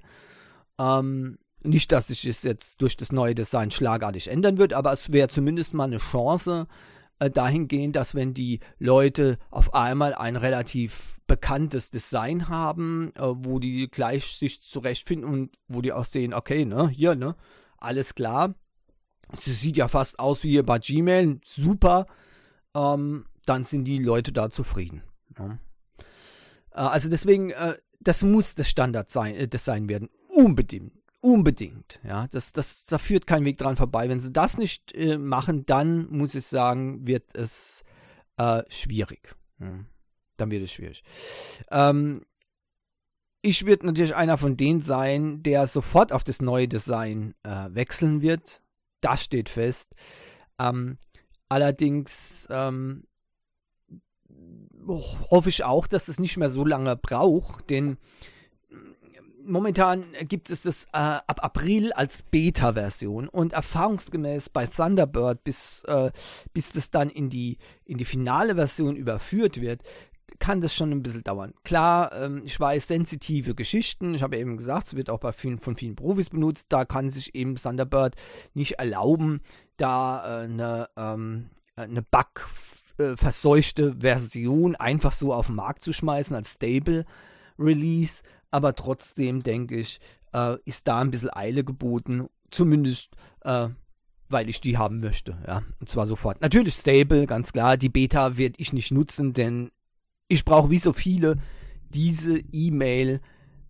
Ähm, 0.78 1.38
nicht, 1.62 1.92
dass 1.92 2.08
sich 2.08 2.22
das 2.22 2.42
jetzt 2.42 2.82
durch 2.82 2.96
das 2.96 3.12
neue 3.12 3.34
Design 3.34 3.70
schlagartig 3.70 4.28
ändern 4.28 4.58
wird, 4.58 4.74
aber 4.74 4.92
es 4.92 5.12
wäre 5.12 5.28
zumindest 5.28 5.74
mal 5.74 5.84
eine 5.84 5.98
Chance, 5.98 6.66
äh, 7.20 7.30
dahingehend, 7.30 7.94
dass 7.96 8.14
wenn 8.14 8.34
die 8.34 8.60
Leute 8.78 9.38
auf 9.50 9.74
einmal 9.74 10.14
ein 10.14 10.36
relativ 10.36 11.20
bekanntes 11.26 11.90
Design 11.90 12.48
haben, 12.48 13.12
äh, 13.14 13.22
wo 13.22 13.60
die 13.60 13.88
gleich 13.88 14.36
sich 14.36 14.62
zurechtfinden 14.62 15.28
und 15.30 15.50
wo 15.68 15.80
die 15.80 15.92
auch 15.92 16.04
sehen, 16.04 16.34
okay, 16.34 16.64
ne, 16.64 16.88
hier, 16.88 17.14
ne, 17.14 17.36
alles 17.78 18.14
klar. 18.14 18.54
Es 19.32 19.44
sieht 19.44 19.76
ja 19.76 19.86
fast 19.86 20.18
aus 20.18 20.42
wie 20.42 20.50
hier 20.50 20.66
bei 20.66 20.80
Gmail, 20.80 21.40
super. 21.44 22.06
Ähm, 22.74 23.26
dann 23.46 23.64
sind 23.64 23.84
die 23.84 23.98
Leute 23.98 24.32
da 24.32 24.50
zufrieden. 24.50 25.02
Ja. 25.38 25.58
Äh, 26.72 26.80
also 26.80 27.08
deswegen, 27.08 27.50
äh, 27.50 27.74
das 28.00 28.22
muss 28.22 28.54
das 28.54 28.68
Standard 28.68 29.10
sein, 29.10 29.34
äh, 29.34 29.46
Design 29.46 29.88
werden. 29.88 30.08
Unbedingt. 30.28 30.92
Unbedingt, 31.22 32.00
ja. 32.02 32.26
Das, 32.28 32.52
das, 32.52 32.86
da 32.86 32.98
führt 32.98 33.26
kein 33.26 33.44
Weg 33.44 33.58
dran 33.58 33.76
vorbei. 33.76 34.08
Wenn 34.08 34.20
sie 34.20 34.32
das 34.32 34.56
nicht 34.56 34.94
äh, 34.94 35.18
machen, 35.18 35.66
dann 35.66 36.08
muss 36.10 36.34
ich 36.34 36.46
sagen, 36.46 37.06
wird 37.06 37.36
es 37.36 37.82
äh, 38.38 38.62
schwierig. 38.68 39.36
Ja. 39.58 39.84
Dann 40.38 40.50
wird 40.50 40.64
es 40.64 40.72
schwierig. 40.72 41.02
Ähm, 41.70 42.24
ich 43.42 43.66
würde 43.66 43.86
natürlich 43.86 44.14
einer 44.14 44.38
von 44.38 44.56
denen 44.56 44.80
sein, 44.80 45.42
der 45.42 45.66
sofort 45.66 46.12
auf 46.12 46.24
das 46.24 46.40
neue 46.40 46.68
Design 46.68 47.34
äh, 47.42 47.68
wechseln 47.70 48.22
wird. 48.22 48.62
Das 49.02 49.22
steht 49.22 49.50
fest. 49.50 49.94
Ähm, 50.58 50.96
allerdings 51.48 52.46
ähm, 52.50 53.04
hoffe 54.86 55.50
ich 55.50 55.64
auch, 55.64 55.86
dass 55.86 56.08
es 56.08 56.18
nicht 56.18 56.38
mehr 56.38 56.50
so 56.50 56.64
lange 56.64 56.96
braucht, 56.96 57.68
denn 57.68 57.98
momentan 59.50 60.04
gibt 60.22 60.50
es 60.50 60.62
das 60.62 60.84
äh, 60.86 60.88
ab 60.92 61.42
April 61.42 61.92
als 61.92 62.22
Beta-Version 62.22 63.28
und 63.28 63.52
erfahrungsgemäß 63.52 64.48
bei 64.48 64.66
Thunderbird, 64.66 65.44
bis, 65.44 65.84
äh, 65.84 66.10
bis 66.52 66.72
das 66.72 66.90
dann 66.90 67.10
in 67.10 67.28
die, 67.30 67.58
in 67.84 67.98
die 67.98 68.04
finale 68.04 68.54
Version 68.54 68.96
überführt 68.96 69.60
wird, 69.60 69.82
kann 70.38 70.60
das 70.60 70.74
schon 70.74 70.90
ein 70.90 71.02
bisschen 71.02 71.22
dauern. 71.22 71.52
Klar, 71.64 72.12
ähm, 72.12 72.42
ich 72.44 72.58
weiß, 72.58 72.88
sensitive 72.88 73.54
Geschichten, 73.54 74.14
ich 74.14 74.22
habe 74.22 74.38
eben 74.38 74.56
gesagt, 74.56 74.88
es 74.88 74.96
wird 74.96 75.10
auch 75.10 75.20
bei 75.20 75.32
vielen, 75.32 75.58
von 75.58 75.76
vielen 75.76 75.96
Profis 75.96 76.30
benutzt, 76.30 76.66
da 76.70 76.84
kann 76.84 77.10
sich 77.10 77.34
eben 77.34 77.56
Thunderbird 77.56 78.14
nicht 78.54 78.78
erlauben, 78.78 79.40
da 79.76 80.42
äh, 80.42 80.44
eine, 80.44 80.88
ähm, 80.96 81.50
eine 81.76 82.02
bugverseuchte 82.02 83.96
Version 84.00 84.76
einfach 84.76 85.12
so 85.12 85.34
auf 85.34 85.46
den 85.46 85.56
Markt 85.56 85.82
zu 85.82 85.92
schmeißen 85.92 86.34
als 86.34 86.52
Stable 86.52 87.04
Release. 87.58 88.22
Aber 88.50 88.74
trotzdem 88.74 89.42
denke 89.42 89.76
ich, 89.76 90.00
äh, 90.32 90.56
ist 90.64 90.88
da 90.88 91.00
ein 91.00 91.10
bisschen 91.10 91.32
Eile 91.32 91.64
geboten. 91.64 92.28
Zumindest, 92.50 93.10
äh, 93.42 93.68
weil 94.28 94.48
ich 94.48 94.60
die 94.60 94.78
haben 94.78 95.00
möchte. 95.00 95.38
Ja, 95.46 95.62
und 95.80 95.88
zwar 95.88 96.06
sofort. 96.06 96.40
Natürlich 96.40 96.74
Stable, 96.74 97.26
ganz 97.26 97.52
klar. 97.52 97.76
Die 97.76 97.88
Beta 97.88 98.36
werde 98.36 98.56
ich 98.58 98.72
nicht 98.72 98.90
nutzen, 98.90 99.32
denn 99.32 99.70
ich 100.28 100.44
brauche 100.44 100.70
wie 100.70 100.78
so 100.78 100.92
viele 100.92 101.38
diese 101.90 102.38
E-Mail, 102.52 103.20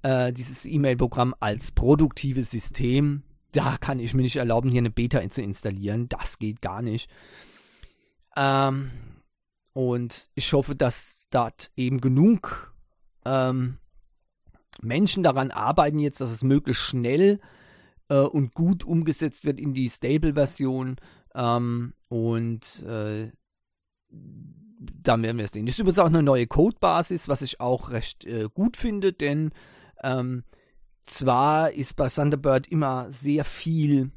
äh, 0.03 0.33
dieses 0.33 0.65
E-Mail-Programm 0.65 1.35
als 1.41 1.73
produktives 1.73 2.51
System. 2.51 3.23
Da 3.53 3.79
kann 3.79 3.99
ich 3.99 4.15
mir 4.15 4.23
nicht 4.23 4.37
erlauben, 4.37 4.71
hier 4.71 4.81
eine 4.81 4.91
Beta 4.91 5.29
zu 5.31 5.43
installieren. 5.43 6.09
Das 6.09 6.39
geht 6.39 6.61
gar 6.61 6.83
nicht. 6.83 7.11
Ähm, 8.37 8.91
und 9.73 10.31
ich 10.35 10.53
hoffe, 10.53 10.77
dass 10.77 11.27
dort 11.31 11.71
eben 11.77 12.01
genug 12.01 12.75
ähm, 13.25 13.79
Menschen 14.83 15.23
daran 15.23 15.51
arbeiten 15.51 15.99
jetzt, 15.99 16.21
dass 16.21 16.31
es 16.31 16.43
möglichst 16.43 16.83
schnell 16.83 17.41
äh, 18.09 18.17
und 18.17 18.55
gut 18.55 18.85
umgesetzt 18.85 19.45
wird 19.45 19.61
in 19.61 19.75
die 19.75 19.89
Stable-Version. 19.89 20.97
Ähm, 21.35 21.95
und 22.09 22.83
äh, 22.83 23.31
dann 24.09 25.23
werden 25.23 25.37
wir 25.37 25.45
es 25.45 25.53
sehen. 25.53 25.67
Das 25.67 25.75
ist 25.75 25.79
übrigens 25.79 25.99
auch 25.99 26.07
eine 26.07 26.23
neue 26.23 26.47
Codebasis, 26.47 27.29
was 27.29 27.43
ich 27.43 27.61
auch 27.61 27.91
recht 27.91 28.25
äh, 28.25 28.49
gut 28.53 28.77
finde, 28.77 29.13
denn 29.13 29.51
ähm, 30.03 30.45
zwar 31.07 31.73
ist 31.73 31.97
bei 31.97 32.09
Thunderbird 32.09 32.67
immer 32.69 33.11
sehr 33.11 33.45
viel 33.45 34.11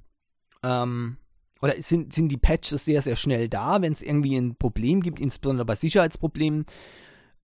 ähm, 0.64 1.18
oder 1.62 1.80
sind, 1.82 2.14
sind 2.14 2.30
die 2.30 2.38
Patches 2.38 2.86
sehr, 2.86 3.02
sehr 3.02 3.16
schnell 3.16 3.50
da, 3.50 3.82
wenn 3.82 3.94
es 3.94 4.02
irgendwie 4.02 4.36
ein 4.36 4.56
Problem 4.56 5.02
gibt, 5.02 5.20
insbesondere 5.20 5.66
bei 5.66 5.76
Sicherheitsproblemen. 5.76 6.66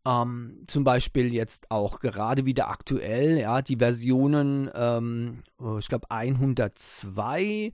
Ähm, 0.06 0.63
zum 0.68 0.84
Beispiel 0.84 1.34
jetzt 1.34 1.70
auch 1.72 2.00
gerade 2.00 2.46
wieder 2.46 2.70
aktuell, 2.70 3.38
ja, 3.38 3.62
die 3.62 3.77
Versionen, 3.77 4.70
ähm, 4.74 5.44
oh, 5.60 5.77
ich 5.77 5.89
glaube 5.89 6.10
102, 6.10 7.74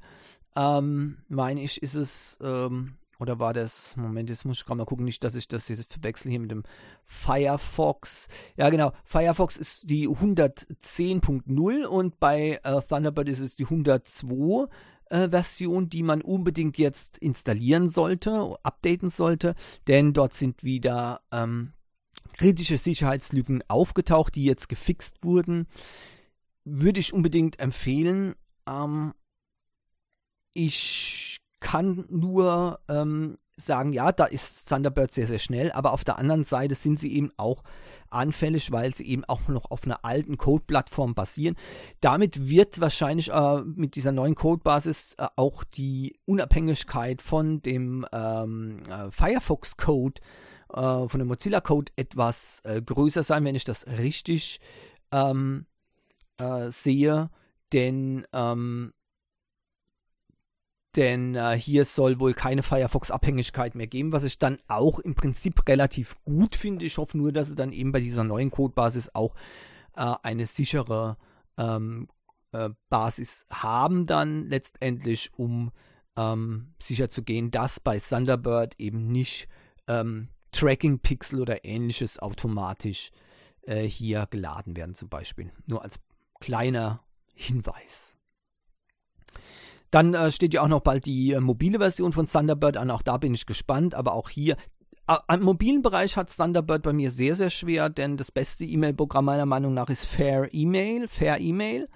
ähm, 0.55 1.17
meine 1.27 1.62
ich, 1.62 1.84
ist 1.84 1.94
es, 1.94 2.38
ähm, 2.41 2.96
oder 3.20 3.39
war 3.39 3.53
das, 3.53 3.96
Moment, 3.96 4.29
jetzt 4.29 4.44
muss 4.44 4.58
ich 4.58 4.65
gerade 4.65 4.79
mal 4.79 4.86
gucken, 4.86 5.05
nicht, 5.05 5.24
dass 5.24 5.36
ich 5.36 5.48
das 5.48 5.67
jetzt 5.67 5.94
verwechsel 5.94 6.32
hier 6.32 6.39
mit 6.39 6.51
dem 6.51 6.63
Firefox. 7.05 8.27
Ja, 8.58 8.70
genau, 8.70 8.91
Firefox 9.03 9.55
ist 9.55 9.89
die 9.89 10.10
110.0 10.10 11.86
und 11.86 12.20
bei 12.20 12.60
äh, 12.63 12.82
Thunderbird 12.82 13.29
ist 13.29 13.39
es 13.39 13.55
die 13.55 13.65
102. 13.65 14.67
Äh, 15.08 15.29
Version, 15.29 15.88
die 15.88 16.01
man 16.01 16.24
unbedingt 16.24 16.79
jetzt 16.79 17.20
installieren 17.20 17.89
sollte, 17.89 18.55
updaten 18.63 19.12
sollte, 19.12 19.53
denn 19.88 20.13
dort 20.13 20.34
sind 20.34 20.63
wieder 20.63 21.22
ähm, 21.32 21.75
kritische 22.36 22.77
Sicherheitslücken 22.77 23.63
aufgetaucht, 23.68 24.36
die 24.36 24.44
jetzt 24.44 24.70
gefixt 24.70 25.24
wurden. 25.24 25.68
Würde 26.63 27.00
ich 27.00 27.13
unbedingt 27.13 27.60
empfehlen. 27.60 28.36
Ähm, 28.68 29.13
ich 30.54 31.39
kann 31.60 32.06
nur 32.10 32.80
ähm, 32.89 33.38
sagen, 33.58 33.94
ja, 33.94 34.12
da 34.12 34.25
ist 34.25 34.68
Thunderbird 34.68 35.12
sehr, 35.12 35.27
sehr 35.27 35.39
schnell, 35.39 35.72
aber 35.72 35.94
auf 35.94 36.04
der 36.04 36.18
anderen 36.18 36.44
Seite 36.44 36.75
sind 36.75 37.00
sie 37.00 37.13
eben 37.13 37.32
auch 37.38 37.63
anfällig, 38.10 38.72
weil 38.72 38.94
sie 38.94 39.08
eben 39.08 39.24
auch 39.25 39.48
noch 39.48 39.72
auf 39.72 39.84
einer 39.86 40.04
alten 40.04 40.38
Code-Plattform 40.38 41.15
basieren. 41.15 41.56
Damit 42.01 42.50
wird 42.50 42.82
wahrscheinlich 42.82 43.32
äh, 43.32 43.62
mit 43.62 43.95
dieser 43.95 44.12
neuen 44.12 44.36
Codebasis 44.36 45.15
äh, 45.17 45.28
auch 45.36 45.63
die 45.63 46.17
Unabhängigkeit 46.26 47.21
von 47.21 47.62
dem 47.62 48.06
ähm, 48.12 48.84
äh, 48.89 49.10
Firefox-Code 49.12 50.21
äh, 50.21 50.55
von 50.67 51.19
dem 51.19 51.28
Mozilla 51.28 51.62
Code 51.62 51.91
etwas 51.95 52.62
äh, 52.63 52.82
größer 52.82 53.23
sein, 53.23 53.45
wenn 53.45 53.56
ich 53.56 53.63
das 53.63 53.86
richtig 53.88 54.60
ähm, 55.12 55.65
äh, 56.38 56.69
sehe. 56.71 57.30
Denn, 57.73 58.25
ähm, 58.34 58.93
denn 60.95 61.36
äh, 61.36 61.58
hier 61.60 61.86
soll 61.86 62.19
wohl 62.19 62.34
keine 62.34 62.63
Firefox-Abhängigkeit 62.63 63.75
mehr 63.75 63.88
geben, 63.88 64.12
was 64.12 64.23
ich 64.23 64.39
dann 64.39 64.60
auch 64.67 64.99
im 64.99 65.15
Prinzip 65.15 65.67
relativ 65.67 66.15
gut 66.23 66.56
finde. 66.56 66.86
Ich 66.86 66.97
hoffe 66.97 67.17
nur, 67.17 67.32
dass 67.32 67.49
sie 67.49 67.56
dann 67.56 67.73
eben 67.73 67.91
bei 67.91 67.99
dieser 67.99 68.23
neuen 68.23 68.51
Codebasis 68.51 69.10
auch 69.13 69.36
äh, 69.95 70.13
eine 70.23 70.45
sichere 70.45 71.17
ähm, 71.58 72.08
äh, 72.51 72.69
Basis 72.89 73.45
haben, 73.51 74.06
dann 74.06 74.47
letztendlich, 74.47 75.32
um 75.36 75.71
ähm, 76.17 76.73
sicher 76.82 77.10
zu 77.10 77.23
gehen, 77.23 77.51
dass 77.51 77.80
bei 77.80 77.99
Thunderbird 77.99 78.75
eben 78.80 79.08
nicht 79.08 79.49
ähm, 79.88 80.30
Tracking-Pixel 80.56 81.41
oder 81.41 81.65
ähnliches 81.65 82.20
automatisch 82.20 83.12
äh, 83.63 83.84
hier 83.84 84.28
geladen 84.30 84.76
werden 84.76 84.96
zum 84.96 85.10
Beispiel. 85.10 85.52
Nur 85.68 85.84
als 85.84 86.00
kleiner 86.39 87.04
Hinweis. 87.34 88.18
Dann 89.91 90.13
äh, 90.13 90.32
steht 90.32 90.54
ja 90.54 90.62
auch 90.62 90.68
noch 90.68 90.82
bald 90.82 91.06
die 91.06 91.34
äh, 91.34 91.39
mobile 91.39 91.80
Version 91.80 92.13
von 92.13 92.26
Thunderbird 92.26 92.78
an. 92.78 92.91
Auch 92.91 93.02
da 93.02 93.18
bin 93.18 93.34
ich 93.34 93.46
gespannt. 93.46 93.96
Aber 93.96 94.13
auch 94.13 94.30
hier, 94.30 94.58
am 95.06 95.41
mobilen 95.41 95.82
Bereich 95.82 96.18
hat 96.18 96.36
Thunderbird 96.36 96.82
bei 96.82 96.94
mir 96.94 97.12
sehr, 97.12 97.36
sehr 97.36 97.50
schwer, 97.50 97.89
denn 97.89 98.18
das 98.18 98.32
beste 98.32 98.65
E-Mail-Programm 98.65 99.26
meiner 99.26 99.46
Meinung 99.46 99.74
nach 99.74 99.89
ist 99.89 100.06
Fair 100.06 100.54
Email. 100.54 101.08
Fair 101.08 101.39
Email. 101.39 101.88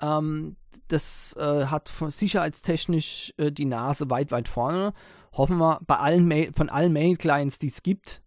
Ähm, 0.00 0.56
das 0.88 1.34
äh, 1.38 1.66
hat 1.66 1.92
sicherheitstechnisch 2.08 3.32
äh, 3.36 3.52
die 3.52 3.64
Nase 3.64 4.10
weit, 4.10 4.30
weit 4.30 4.48
vorne 4.48 4.92
hoffen 5.32 5.58
wir 5.58 5.80
bei 5.86 5.96
allen 5.96 6.26
Mail, 6.26 6.52
von 6.54 6.68
allen 6.68 6.92
Mail-Clients, 6.92 7.58
die 7.58 7.68
es 7.68 7.82
gibt, 7.82 8.22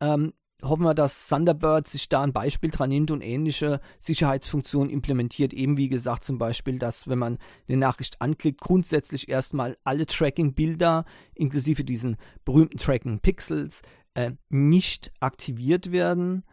ähm, 0.00 0.32
hoffen 0.62 0.82
wir, 0.82 0.94
dass 0.94 1.28
Thunderbird 1.28 1.86
sich 1.86 2.08
da 2.08 2.22
ein 2.22 2.32
Beispiel 2.32 2.70
dran 2.70 2.88
nimmt 2.88 3.10
und 3.10 3.22
ähnliche 3.22 3.80
Sicherheitsfunktionen 4.00 4.90
implementiert. 4.90 5.52
Eben 5.52 5.76
wie 5.76 5.88
gesagt, 5.88 6.24
zum 6.24 6.38
Beispiel, 6.38 6.78
dass 6.78 7.08
wenn 7.08 7.18
man 7.18 7.38
eine 7.68 7.78
Nachricht 7.78 8.20
anklickt, 8.20 8.60
grundsätzlich 8.60 9.28
erstmal 9.28 9.76
alle 9.84 10.06
Tracking-Bilder 10.06 11.04
inklusive 11.34 11.84
diesen 11.84 12.16
berühmten 12.44 12.78
Tracking-Pixels 12.78 13.82
äh, 14.14 14.32
nicht 14.48 15.12
aktiviert 15.20 15.92
werden. 15.92 16.44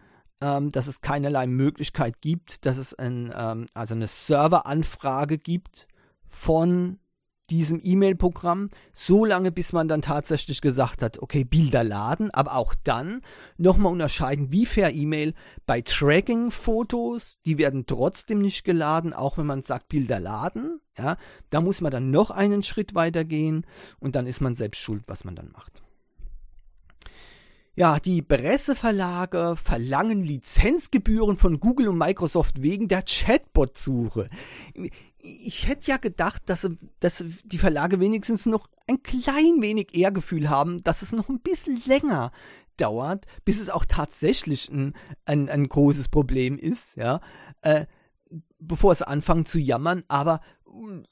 Ähm, 0.42 0.70
dass 0.70 0.88
es 0.88 1.00
keinerlei 1.00 1.48
Möglichkeit 1.48 2.20
gibt, 2.20 2.66
dass 2.66 2.78
es 2.78 2.94
ein, 2.94 3.34
ähm, 3.34 3.68
also 3.74 3.96
eine 3.96 4.08
Serveranfrage 4.08 5.38
gibt 5.38 5.88
von 6.26 7.00
diesem 7.50 7.80
E-Mail-Programm, 7.84 8.70
so 8.94 9.26
lange, 9.26 9.52
bis 9.52 9.74
man 9.74 9.88
dann 9.88 10.02
tatsächlich 10.02 10.62
gesagt 10.62 11.02
hat, 11.02 11.20
okay, 11.20 11.44
Bilder 11.44 11.84
laden, 11.84 12.32
aber 12.32 12.56
auch 12.56 12.74
dann 12.84 13.22
nochmal 13.58 13.92
unterscheiden, 13.92 14.52
wie 14.52 14.66
fair 14.66 14.94
E-Mail 14.94 15.34
bei 15.66 15.82
Tracking-Fotos, 15.82 17.40
die 17.46 17.58
werden 17.58 17.86
trotzdem 17.86 18.42
nicht 18.42 18.64
geladen, 18.64 19.14
auch 19.14 19.38
wenn 19.38 19.46
man 19.46 19.62
sagt, 19.62 19.90
Bilder 19.90 20.20
laden, 20.20 20.80
ja, 20.98 21.18
da 21.50 21.62
muss 21.62 21.82
man 21.82 21.92
dann 21.92 22.12
noch 22.12 22.32
einen 22.32 22.64
Schritt 22.64 22.96
weiter 22.96 23.26
gehen 23.26 23.66
und 24.00 24.16
dann 24.16 24.28
ist 24.28 24.42
man 24.42 24.56
selbst 24.56 24.82
schuld, 24.82 25.04
was 25.08 25.24
man 25.24 25.36
dann 25.36 25.52
macht. 25.52 25.85
Ja, 27.76 28.00
die 28.00 28.22
Presseverlage 28.22 29.56
verlangen 29.62 30.22
Lizenzgebühren 30.22 31.36
von 31.36 31.60
Google 31.60 31.90
und 31.90 31.98
Microsoft 31.98 32.62
wegen 32.62 32.88
der 32.88 33.04
Chatbot-Suche 33.04 34.28
ich 35.26 35.68
hätte 35.68 35.90
ja 35.90 35.98
gedacht, 35.98 36.44
dass, 36.46 36.70
dass 37.00 37.24
die 37.44 37.58
Verlage 37.58 38.00
wenigstens 38.00 38.46
noch 38.46 38.68
ein 38.88 39.02
klein 39.04 39.62
wenig 39.62 39.96
Ehrgefühl 39.96 40.50
haben, 40.50 40.84
dass 40.84 41.02
es 41.02 41.12
noch 41.12 41.30
ein 41.30 41.40
bisschen 41.40 41.82
länger 41.86 42.32
dauert, 42.78 43.26
bis 43.44 43.60
es 43.60 43.70
auch 43.70 43.86
tatsächlich 43.86 44.70
ein, 44.70 44.94
ein, 45.26 45.50
ein 45.50 45.68
großes 45.68 46.10
Problem 46.10 46.58
ist, 46.58 46.98
ja, 46.98 47.22
äh, 47.62 47.86
bevor 48.60 48.92
es 48.92 49.02
anfangen 49.02 49.46
zu 49.46 49.60
jammern, 49.60 50.04
aber 50.08 50.42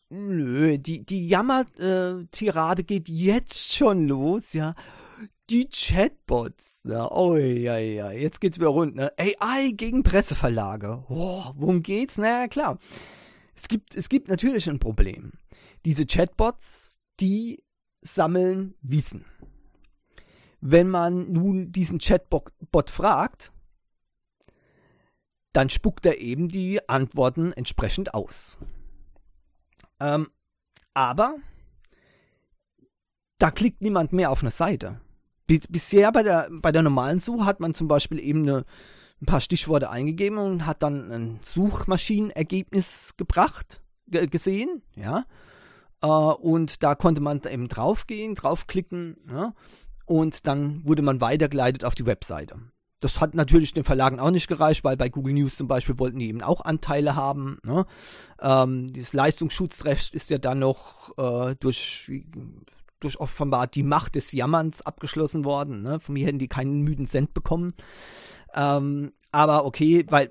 nö, 0.10 0.78
die, 0.78 1.06
die 1.06 1.28
Jammer-Tirade 1.28 2.84
geht 2.84 3.08
jetzt 3.08 3.74
schon 3.74 4.08
los, 4.08 4.54
ja. 4.54 4.76
Die 5.50 5.70
Chatbots, 5.70 6.84
ja, 6.86 7.12
oh 7.12 7.36
ja, 7.36 7.78
ja, 7.78 8.12
jetzt 8.12 8.40
geht's 8.40 8.60
wieder 8.60 8.70
rund, 8.70 8.96
ne? 8.96 9.12
AI 9.18 9.72
gegen 9.76 10.04
Presseverlage. 10.04 11.04
Oh, 11.10 11.52
worum 11.56 11.84
geht's? 11.84 12.18
Na 12.18 12.42
ja, 12.42 12.48
klar. 12.48 12.80
Es 13.56 13.68
gibt, 13.68 13.94
es 13.96 14.08
gibt 14.08 14.30
natürlich 14.30 14.70
ein 14.70 14.80
Problem. 14.80 15.34
Diese 15.86 16.06
Chatbots, 16.06 16.98
die 17.20 17.64
sammeln 18.02 18.76
Wissen. 18.82 19.26
Wenn 20.62 20.88
man 20.88 21.32
nun 21.32 21.74
diesen 21.74 22.00
Chatbot 22.00 22.90
fragt, 22.90 23.52
dann 25.52 25.70
spuckt 25.70 26.06
er 26.06 26.20
eben 26.20 26.48
die 26.48 26.88
Antworten 26.88 27.52
entsprechend 27.52 28.14
aus. 28.14 28.58
Ähm, 30.00 30.30
aber 30.94 31.36
da 33.38 33.52
klickt 33.52 33.82
niemand 33.82 34.14
mehr 34.14 34.32
auf 34.32 34.42
eine 34.42 34.52
Seite. 34.52 35.02
Bisher 35.70 36.12
bei 36.12 36.24
der, 36.24 36.50
bei 36.52 36.72
der 36.72 36.82
normalen 36.82 37.20
Suche 37.20 37.46
hat 37.46 37.60
man 37.60 37.74
zum 37.74 37.88
Beispiel 37.88 38.20
eben 38.20 38.44
eine, 38.44 38.66
ein 39.22 39.26
paar 39.26 39.42
Stichworte 39.42 39.90
eingegeben 39.90 40.38
und 40.38 40.66
hat 40.66 40.82
dann 40.82 41.12
ein 41.12 41.40
Suchmaschinenergebnis 41.44 43.14
gebracht, 43.18 43.82
gesehen, 44.08 44.82
ja. 44.96 45.26
Äh, 46.02 46.08
und 46.08 46.84
da 46.84 46.96
konnte 46.96 47.22
man 47.22 47.42
eben 47.50 47.68
draufgehen, 47.68 48.36
draufklicken 48.36 49.18
ja, 49.30 49.54
und 50.06 50.46
dann 50.48 50.86
wurde 50.86 51.02
man 51.02 51.22
weitergeleitet 51.22 51.86
auf 51.86 51.96
die 51.96 52.06
Webseite. 52.06 52.60
Das 53.00 53.20
hat 53.20 53.36
natürlich 53.36 53.74
den 53.74 53.84
Verlagen 53.84 54.20
auch 54.22 54.32
nicht 54.32 54.48
gereicht, 54.48 54.86
weil 54.86 54.96
bei 54.96 55.10
Google 55.10 55.34
News 55.34 55.58
zum 55.58 55.68
Beispiel 55.68 56.00
wollten 56.00 56.20
die 56.20 56.30
eben 56.30 56.42
auch 56.42 56.62
Anteile 56.62 57.18
haben. 57.18 57.58
Ne? 57.66 57.86
Ähm, 58.42 58.94
das 58.94 59.12
Leistungsschutzrecht 59.12 60.14
ist 60.14 60.30
ja 60.30 60.38
dann 60.38 60.60
noch 60.60 61.12
äh, 61.18 61.54
durch, 61.60 62.10
durch 63.04 63.20
offenbar 63.20 63.68
die 63.68 63.84
Macht 63.84 64.16
des 64.16 64.32
Jammerns 64.32 64.82
abgeschlossen 64.82 65.46
worden. 65.46 65.82
Ne? 65.82 66.00
Von 66.00 66.14
mir 66.14 66.26
hätten 66.26 66.40
die 66.40 66.48
keinen 66.48 66.82
müden 66.82 67.06
Cent 67.06 67.34
bekommen. 67.34 67.74
Ähm, 68.56 69.12
aber 69.32 69.66
okay, 69.66 70.06
weil 70.10 70.30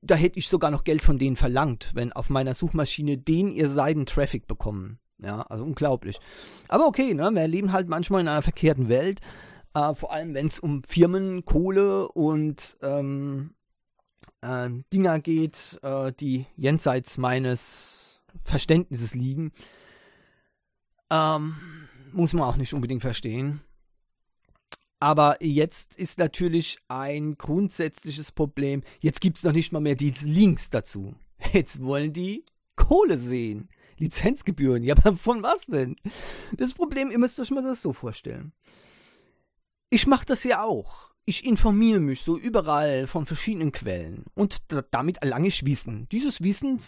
da 0.00 0.14
hätte 0.14 0.38
ich 0.38 0.48
sogar 0.48 0.70
noch 0.70 0.84
Geld 0.84 1.02
von 1.02 1.18
denen 1.18 1.36
verlangt, 1.36 1.90
wenn 1.94 2.12
auf 2.12 2.30
meiner 2.30 2.54
Suchmaschine 2.54 3.18
den 3.18 3.52
ihr 3.52 3.68
Seiten 3.68 4.06
Traffic 4.06 4.46
bekommen. 4.46 4.98
Ja, 5.18 5.42
also 5.42 5.64
unglaublich. 5.64 6.18
Aber 6.68 6.86
okay, 6.86 7.14
ne, 7.14 7.30
wir 7.30 7.46
leben 7.46 7.72
halt 7.72 7.88
manchmal 7.88 8.22
in 8.22 8.28
einer 8.28 8.42
verkehrten 8.42 8.88
Welt. 8.88 9.20
Äh, 9.74 9.94
vor 9.94 10.12
allem, 10.12 10.34
wenn 10.34 10.46
es 10.46 10.58
um 10.58 10.82
Firmen, 10.82 11.44
Kohle 11.44 12.08
und 12.08 12.76
ähm, 12.82 13.54
äh, 14.40 14.70
Dinger 14.92 15.20
geht, 15.20 15.78
äh, 15.82 16.12
die 16.12 16.46
jenseits 16.56 17.18
meines 17.18 18.22
Verständnisses 18.38 19.14
liegen. 19.14 19.52
Ähm, 21.10 21.54
muss 22.12 22.32
man 22.32 22.44
auch 22.44 22.56
nicht 22.56 22.74
unbedingt 22.74 23.02
verstehen. 23.02 23.60
Aber 25.00 25.36
jetzt 25.40 25.96
ist 25.96 26.18
natürlich 26.18 26.78
ein 26.86 27.36
grundsätzliches 27.36 28.30
Problem. 28.30 28.82
Jetzt 29.00 29.20
gibt 29.20 29.38
es 29.38 29.44
noch 29.44 29.52
nicht 29.52 29.72
mal 29.72 29.80
mehr 29.80 29.96
die 29.96 30.12
Links 30.22 30.70
dazu. 30.70 31.14
Jetzt 31.52 31.82
wollen 31.82 32.12
die 32.12 32.44
Kohle 32.76 33.18
sehen. 33.18 33.68
Lizenzgebühren. 33.98 34.82
Ja, 34.82 34.96
aber 34.96 35.16
von 35.16 35.42
was 35.42 35.66
denn? 35.66 35.96
Das 36.56 36.72
Problem, 36.72 37.10
ihr 37.10 37.18
müsst 37.18 37.38
euch 37.40 37.50
mal 37.50 37.62
das 37.62 37.82
so 37.82 37.92
vorstellen. 37.92 38.52
Ich 39.90 40.06
mache 40.06 40.26
das 40.26 40.44
ja 40.44 40.62
auch. 40.62 41.11
Ich 41.32 41.46
informiere 41.46 41.98
mich 41.98 42.20
so 42.20 42.36
überall 42.36 43.06
von 43.06 43.24
verschiedenen 43.24 43.72
Quellen 43.72 44.26
und 44.34 44.58
damit 44.90 45.16
erlange 45.22 45.48
ich 45.48 45.64
Wissen. 45.64 46.06
Dieses 46.12 46.42
Wissen 46.42 46.78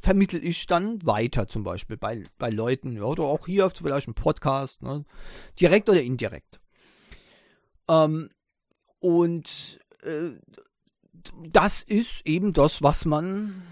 vermittle 0.00 0.38
ich 0.38 0.66
dann 0.66 1.04
weiter, 1.04 1.46
zum 1.46 1.62
Beispiel 1.62 1.98
bei, 1.98 2.24
bei 2.38 2.48
Leuten 2.48 2.96
ja, 2.96 3.02
oder 3.02 3.24
auch 3.24 3.44
hier 3.44 3.68
vielleicht 3.68 4.06
im 4.08 4.14
Podcast, 4.14 4.80
ne? 4.80 5.04
direkt 5.60 5.90
oder 5.90 6.00
indirekt. 6.00 6.58
Ähm, 7.86 8.30
und 8.98 9.78
äh, 10.00 10.38
das 11.50 11.82
ist 11.82 12.26
eben 12.26 12.54
das, 12.54 12.82
was 12.82 13.04
man 13.04 13.62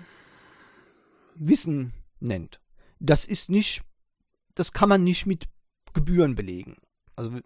Wissen 1.34 1.94
nennt. 2.18 2.60
Das 2.98 3.24
ist 3.24 3.48
nicht, 3.48 3.84
das 4.54 4.72
kann 4.72 4.90
man 4.90 5.02
nicht 5.02 5.24
mit 5.24 5.46
Gebühren 5.94 6.34
belegen. 6.34 6.76
Also 7.16 7.40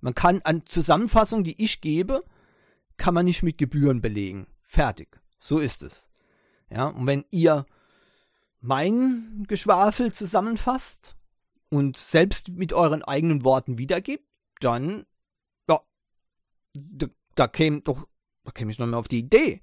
man 0.00 0.14
kann 0.14 0.40
an 0.42 0.66
Zusammenfassung, 0.66 1.44
die 1.44 1.62
ich 1.62 1.80
gebe, 1.80 2.24
kann 2.96 3.14
man 3.14 3.24
nicht 3.24 3.42
mit 3.42 3.58
Gebühren 3.58 4.00
belegen. 4.00 4.46
Fertig. 4.62 5.20
So 5.38 5.58
ist 5.58 5.82
es. 5.82 6.08
Ja, 6.70 6.86
und 6.86 7.06
wenn 7.06 7.24
ihr 7.30 7.66
mein 8.60 9.44
Geschwafel 9.48 10.12
zusammenfasst 10.12 11.16
und 11.70 11.96
selbst 11.96 12.50
mit 12.50 12.72
euren 12.72 13.02
eigenen 13.02 13.44
Worten 13.44 13.78
wiedergebt, 13.78 14.24
dann, 14.60 15.06
ja, 15.68 15.80
da, 16.74 17.06
da 17.34 17.48
käme 17.48 17.80
doch, 17.82 18.08
da 18.44 18.50
käme 18.50 18.70
ich 18.70 18.78
noch 18.78 18.86
mal 18.86 18.96
auf 18.96 19.08
die 19.08 19.20
Idee. 19.20 19.62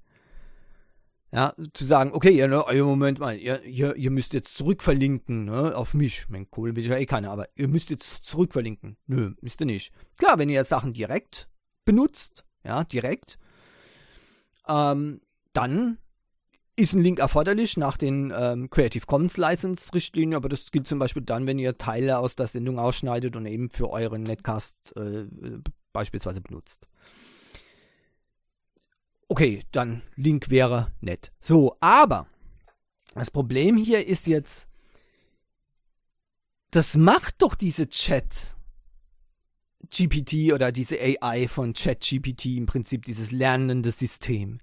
Ja, 1.32 1.54
zu 1.72 1.84
sagen, 1.84 2.12
okay, 2.12 2.30
ja, 2.30 2.46
ne, 2.46 2.64
Moment 2.82 3.18
mal, 3.18 3.36
ihr, 3.36 3.62
ihr, 3.64 3.96
ihr 3.96 4.10
müsst 4.10 4.32
jetzt 4.32 4.54
zurückverlinken, 4.56 5.44
ne, 5.46 5.76
auf 5.76 5.92
mich. 5.92 6.28
Mein 6.28 6.48
Kohle 6.50 6.76
will 6.76 6.84
ich 6.84 6.88
ja 6.88 6.96
eh 6.96 7.06
keiner, 7.06 7.30
aber 7.30 7.48
ihr 7.56 7.68
müsst 7.68 7.90
jetzt 7.90 8.24
zurückverlinken. 8.24 8.96
Nö, 9.06 9.34
müsst 9.40 9.60
ihr 9.60 9.66
nicht. 9.66 9.92
Klar, 10.18 10.38
wenn 10.38 10.48
ihr 10.48 10.64
Sachen 10.64 10.92
direkt 10.92 11.48
benutzt, 11.84 12.44
ja, 12.64 12.84
direkt, 12.84 13.38
ähm, 14.68 15.20
dann 15.52 15.98
ist 16.76 16.92
ein 16.92 17.02
Link 17.02 17.18
erforderlich 17.18 17.76
nach 17.76 17.96
den 17.96 18.32
ähm, 18.36 18.68
Creative 18.70 19.06
Commons 19.06 19.36
License 19.36 19.92
Richtlinien, 19.94 20.36
aber 20.36 20.48
das 20.48 20.70
gilt 20.70 20.86
zum 20.86 20.98
Beispiel 20.98 21.22
dann, 21.22 21.46
wenn 21.46 21.58
ihr 21.58 21.78
Teile 21.78 22.18
aus 22.18 22.36
der 22.36 22.48
Sendung 22.48 22.78
ausschneidet 22.78 23.34
und 23.34 23.46
eben 23.46 23.70
für 23.70 23.90
euren 23.90 24.22
Netcast 24.22 24.94
äh, 24.96 25.24
beispielsweise 25.92 26.42
benutzt. 26.42 26.86
Okay, 29.28 29.62
dann 29.72 30.02
Link 30.14 30.50
wäre 30.50 30.92
nett. 31.00 31.32
So, 31.40 31.76
aber 31.80 32.28
das 33.14 33.30
Problem 33.30 33.76
hier 33.76 34.06
ist 34.06 34.26
jetzt, 34.26 34.68
das 36.70 36.96
macht 36.96 37.42
doch 37.42 37.54
diese 37.54 37.88
Chat 37.88 38.56
GPT 39.90 40.52
oder 40.52 40.70
diese 40.70 40.98
AI 41.00 41.48
von 41.48 41.74
Chat 41.74 42.00
GPT 42.00 42.56
im 42.56 42.66
Prinzip 42.66 43.04
dieses 43.04 43.32
lernende 43.32 43.90
System. 43.90 44.60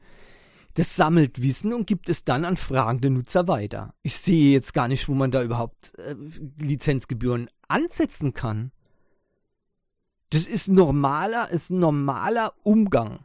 Das 0.75 0.95
sammelt 0.95 1.41
Wissen 1.41 1.73
und 1.73 1.85
gibt 1.85 2.09
es 2.09 2.23
dann 2.23 2.45
an 2.45 2.57
fragende 2.57 3.09
Nutzer 3.09 3.47
weiter. 3.47 3.93
Ich 4.01 4.15
sehe 4.17 4.53
jetzt 4.53 4.73
gar 4.73 4.87
nicht, 4.87 5.07
wo 5.07 5.13
man 5.13 5.29
da 5.29 5.43
überhaupt 5.43 5.93
äh, 5.99 6.15
Lizenzgebühren 6.57 7.49
ansetzen 7.67 8.33
kann. 8.33 8.71
Das 10.31 10.47
ist 10.47 10.69
normaler, 10.69 11.49
ist 11.49 11.69
normaler 11.69 12.53
Umgang 12.63 13.19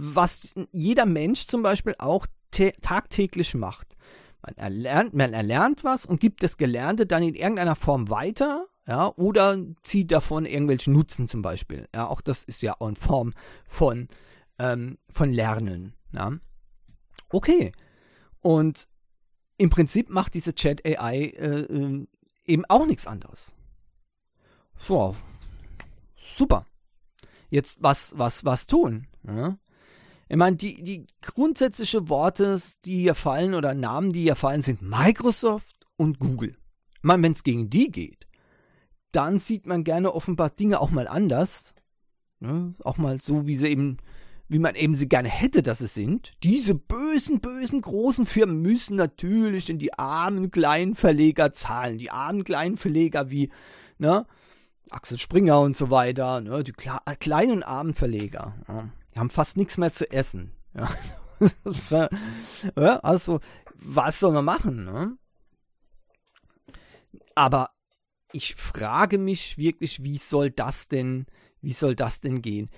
was 0.00 0.54
jeder 0.72 1.04
Mensch 1.04 1.46
zum 1.46 1.62
Beispiel 1.62 1.94
auch 1.98 2.26
tagtäglich 2.50 3.54
macht. 3.54 3.96
Man 4.42 4.56
erlernt, 4.56 5.12
man 5.12 5.34
erlernt 5.34 5.84
was 5.84 6.06
und 6.06 6.20
gibt 6.20 6.42
das 6.42 6.56
Gelernte 6.56 7.04
dann 7.04 7.22
in 7.22 7.34
irgendeiner 7.34 7.76
Form 7.76 8.08
weiter, 8.08 8.66
ja, 8.88 9.12
oder 9.16 9.58
zieht 9.82 10.10
davon 10.10 10.46
irgendwelchen 10.46 10.94
Nutzen 10.94 11.28
zum 11.28 11.42
Beispiel. 11.42 11.86
Ja, 11.94 12.08
auch 12.08 12.22
das 12.22 12.44
ist 12.44 12.62
ja 12.62 12.76
eine 12.80 12.96
Form 12.96 13.34
von, 13.66 14.08
ähm, 14.58 14.96
von 15.10 15.30
Lernen. 15.30 15.94
Ja. 16.12 16.32
Okay. 17.28 17.72
Und 18.40 18.88
im 19.58 19.68
Prinzip 19.68 20.08
macht 20.08 20.32
diese 20.32 20.54
Chat 20.54 20.84
AI 20.86 21.16
äh, 21.36 21.60
äh, 21.60 22.06
eben 22.46 22.64
auch 22.64 22.86
nichts 22.86 23.06
anderes. 23.06 23.54
So. 24.78 25.14
Super. 26.16 26.64
Jetzt 27.50 27.82
was, 27.82 28.14
was, 28.16 28.46
was 28.46 28.66
tun? 28.66 29.06
Ja? 29.24 29.58
Ich 30.30 30.36
meine, 30.36 30.54
die, 30.54 30.84
die 30.84 31.08
grundsätzliche 31.22 32.08
Worte, 32.08 32.62
die 32.84 33.00
hier 33.00 33.16
fallen 33.16 33.52
oder 33.52 33.74
Namen, 33.74 34.12
die 34.12 34.22
hier 34.22 34.36
fallen, 34.36 34.62
sind 34.62 34.80
Microsoft 34.80 35.74
und 35.96 36.20
Google. 36.20 36.56
Ich 36.98 37.02
meine, 37.02 37.24
wenn 37.24 37.32
es 37.32 37.42
gegen 37.42 37.68
die 37.68 37.90
geht, 37.90 38.28
dann 39.10 39.40
sieht 39.40 39.66
man 39.66 39.82
gerne 39.82 40.14
offenbar 40.14 40.50
Dinge 40.50 40.80
auch 40.80 40.92
mal 40.92 41.08
anders. 41.08 41.74
Ne? 42.38 42.74
Auch 42.84 42.96
mal 42.96 43.20
so, 43.20 43.48
wie 43.48 43.56
sie 43.56 43.66
eben, 43.66 43.96
wie 44.46 44.60
man 44.60 44.76
eben 44.76 44.94
sie 44.94 45.08
gerne 45.08 45.28
hätte, 45.28 45.64
dass 45.64 45.80
es 45.80 45.94
sind. 45.94 46.32
Diese 46.44 46.76
bösen, 46.76 47.40
bösen 47.40 47.80
großen 47.80 48.24
Firmen 48.24 48.62
müssen 48.62 48.94
natürlich 48.94 49.68
in 49.68 49.80
die 49.80 49.98
armen 49.98 50.52
kleinen 50.52 50.94
Verleger 50.94 51.52
zahlen. 51.52 51.98
Die 51.98 52.12
armen 52.12 52.44
kleinen 52.44 52.76
Verleger 52.76 53.32
wie, 53.32 53.50
ne? 53.98 54.26
Axel 54.90 55.18
Springer 55.18 55.60
und 55.60 55.76
so 55.76 55.90
weiter, 55.90 56.40
ne? 56.40 56.62
Die 56.62 56.72
kleinen 56.72 57.64
armen 57.64 57.94
Verleger. 57.94 58.54
Ja 58.68 58.92
haben 59.20 59.30
fast 59.30 59.56
nichts 59.56 59.78
mehr 59.78 59.92
zu 59.92 60.10
essen. 60.10 60.52
Ja. 61.90 62.10
ja, 62.76 62.96
also, 62.98 63.40
was 63.74 64.20
soll 64.20 64.32
man 64.32 64.44
machen? 64.44 64.84
Ne? 64.84 65.16
Aber 67.34 67.70
ich 68.32 68.56
frage 68.56 69.16
mich 69.16 69.56
wirklich, 69.56 70.02
wie 70.02 70.18
soll 70.18 70.50
das 70.50 70.88
denn, 70.88 71.24
wie 71.62 71.72
soll 71.72 71.94
das 71.94 72.20
denn 72.20 72.42
gehen? 72.42 72.68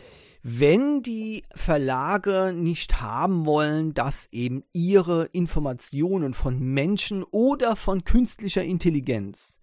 Wenn 0.45 1.03
die 1.03 1.45
Verlage 1.55 2.53
nicht 2.55 3.01
haben 3.01 3.47
wollen, 3.47 3.95
dass 3.95 4.29
eben 4.31 4.63
ihre 4.73 5.25
Informationen 5.27 6.33
von 6.33 6.61
Menschen 6.61 7.25
oder 7.25 7.75
von 7.75 8.05
künstlicher 8.05 8.63
Intelligenz 8.63 9.61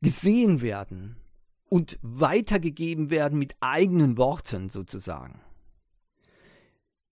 gesehen 0.00 0.60
werden 0.60 1.16
und 1.68 1.98
weitergegeben 2.02 3.10
werden 3.10 3.38
mit 3.38 3.56
eigenen 3.60 4.16
Worten 4.16 4.68
sozusagen, 4.68 5.40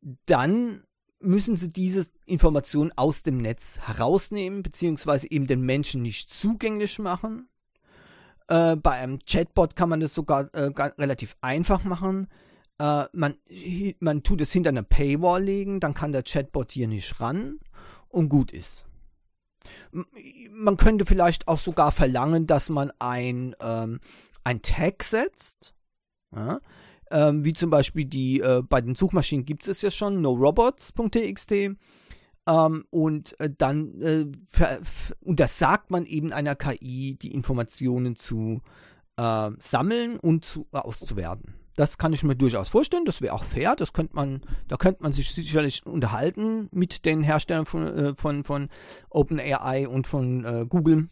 dann 0.01 0.85
müssen 1.21 1.57
sie 1.57 1.69
diese 1.69 2.07
Information 2.27 2.93
aus 2.95 3.23
dem 3.23 3.39
Netz 3.39 3.79
herausnehmen, 3.81 4.63
beziehungsweise 4.63 5.31
eben 5.31 5.47
den 5.47 5.63
Menschen 5.63 6.03
nicht 6.03 6.31
zugänglich 6.31 6.99
machen. 6.99 7.49
Äh, 8.49 8.77
bei 8.77 8.93
einem 8.93 9.19
Chatbot 9.27 9.77
kann 9.77 9.89
man 9.89 10.01
das 10.01 10.15
sogar 10.15 10.55
äh, 10.55 10.71
relativ 10.99 11.37
einfach 11.41 11.85
machen. 11.85 12.29
Äh, 12.79 13.05
man, 13.13 13.37
man 13.99 14.23
tut 14.23 14.41
es 14.41 14.53
hinter 14.53 14.69
einer 14.71 14.83
Paywall 14.83 15.43
legen, 15.43 15.81
dann 15.81 15.95
kann 15.95 16.13
der 16.13 16.23
Chatbot 16.23 16.73
hier 16.73 16.87
nicht 16.89 17.21
ran 17.21 17.59
und 18.09 18.29
gut 18.29 18.53
ist. 18.53 18.87
Man 20.51 20.77
könnte 20.77 21.07
vielleicht 21.07 21.49
auch 21.49 21.59
sogar 21.59 21.91
verlangen, 21.91 22.47
dass 22.47 22.69
man 22.69 22.93
ein, 23.01 23.57
ähm, 23.61 24.01
ein 24.45 24.63
Tag 24.63 25.03
setzt. 25.03 25.75
Ja? 26.33 26.61
Ähm, 27.11 27.45
wie 27.45 27.53
zum 27.53 27.71
Beispiel 27.71 28.05
die, 28.05 28.41
äh, 28.41 28.63
bei 28.69 28.81
den 28.81 28.95
Suchmaschinen 28.95 29.45
gibt 29.45 29.67
es 29.69 29.83
ja 29.83 29.91
schon, 29.91 30.21
norobots.txt. 30.23 31.53
Ähm, 32.49 32.85
und 32.91 33.41
äh, 33.41 33.51
dann 33.57 34.01
äh, 34.03 34.27
untersagt 35.21 35.91
man 35.91 36.07
eben 36.07 36.33
einer 36.33 36.55
KI, 36.55 37.17
die 37.21 37.33
Informationen 37.33 38.17
zu 38.17 38.63
äh, 39.17 39.51
sammeln 39.59 40.19
und 40.19 40.45
zu, 40.45 40.67
äh, 40.73 40.79
auszuwerten. 40.79 41.55
Das 41.75 41.99
kann 41.99 42.13
ich 42.13 42.23
mir 42.23 42.37
durchaus 42.37 42.69
vorstellen. 42.69 43.05
Das 43.05 43.21
wäre 43.21 43.35
auch 43.35 43.45
fair. 43.45 43.77
Das 43.77 43.93
könnte 43.93 44.17
man, 44.17 44.41
da 44.69 44.77
könnte 44.77 45.03
man 45.03 45.13
sich 45.13 45.33
sicherlich 45.33 45.85
unterhalten 45.85 46.69
mit 46.73 47.05
den 47.05 47.23
Herstellern 47.23 47.67
von, 47.67 47.87
äh, 47.87 48.15
von, 48.15 48.45
von 48.45 48.69
OpenAI 49.11 49.89
und 49.89 50.07
von 50.07 50.45
äh, 50.45 50.67
Google. 50.69 51.09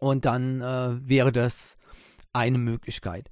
Und 0.00 0.26
dann 0.26 0.60
wäre 0.60 1.32
das 1.32 1.78
eine 2.34 2.58
Möglichkeit. 2.58 3.30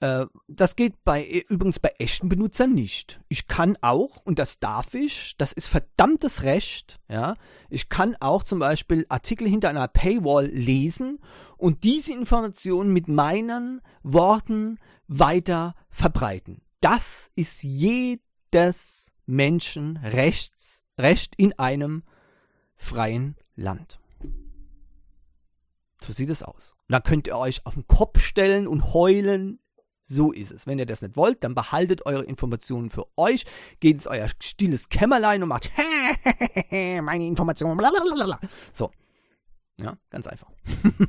Äh, 0.00 0.26
das 0.48 0.76
geht 0.76 1.02
bei, 1.04 1.44
übrigens 1.48 1.78
bei 1.78 1.92
echten 1.98 2.28
Benutzern 2.28 2.74
nicht. 2.74 3.20
Ich 3.28 3.48
kann 3.48 3.76
auch, 3.80 4.22
und 4.24 4.38
das 4.38 4.58
darf 4.58 4.94
ich, 4.94 5.36
das 5.38 5.52
ist 5.52 5.68
verdammtes 5.68 6.42
Recht, 6.42 7.00
ja, 7.08 7.36
ich 7.70 7.88
kann 7.88 8.16
auch 8.20 8.42
zum 8.42 8.58
Beispiel 8.58 9.06
Artikel 9.08 9.48
hinter 9.48 9.70
einer 9.70 9.88
Paywall 9.88 10.46
lesen 10.46 11.18
und 11.56 11.84
diese 11.84 12.12
Informationen 12.12 12.92
mit 12.92 13.08
meinen 13.08 13.80
Worten 14.02 14.78
weiter 15.08 15.74
verbreiten. 15.90 16.60
Das 16.80 17.30
ist 17.34 17.62
jedes 17.62 19.12
Menschen 19.24 19.96
Rechts, 19.98 20.84
Recht 20.98 21.34
in 21.36 21.58
einem 21.58 22.02
freien 22.76 23.36
Land. 23.54 23.98
So 26.00 26.12
sieht 26.12 26.30
es 26.30 26.42
aus. 26.42 26.74
Und 26.88 26.92
dann 26.92 27.02
könnt 27.02 27.26
ihr 27.26 27.36
euch 27.36 27.64
auf 27.64 27.74
den 27.74 27.86
Kopf 27.86 28.20
stellen 28.20 28.68
und 28.68 28.92
heulen, 28.92 29.58
so 30.08 30.32
ist 30.32 30.52
es. 30.52 30.66
Wenn 30.66 30.78
ihr 30.78 30.86
das 30.86 31.02
nicht 31.02 31.16
wollt, 31.16 31.42
dann 31.42 31.54
behaltet 31.54 32.06
eure 32.06 32.22
Informationen 32.22 32.90
für 32.90 33.06
euch, 33.16 33.44
geht 33.80 33.94
ins 33.94 34.06
euer 34.06 34.28
stilles 34.40 34.88
Kämmerlein 34.88 35.42
und 35.42 35.48
macht 35.48 35.70
meine 36.70 37.26
Informationen. 37.26 37.76
Blablabla. 37.76 38.40
So. 38.72 38.92
Ja, 39.80 39.96
ganz 40.10 40.26
einfach. 40.26 40.48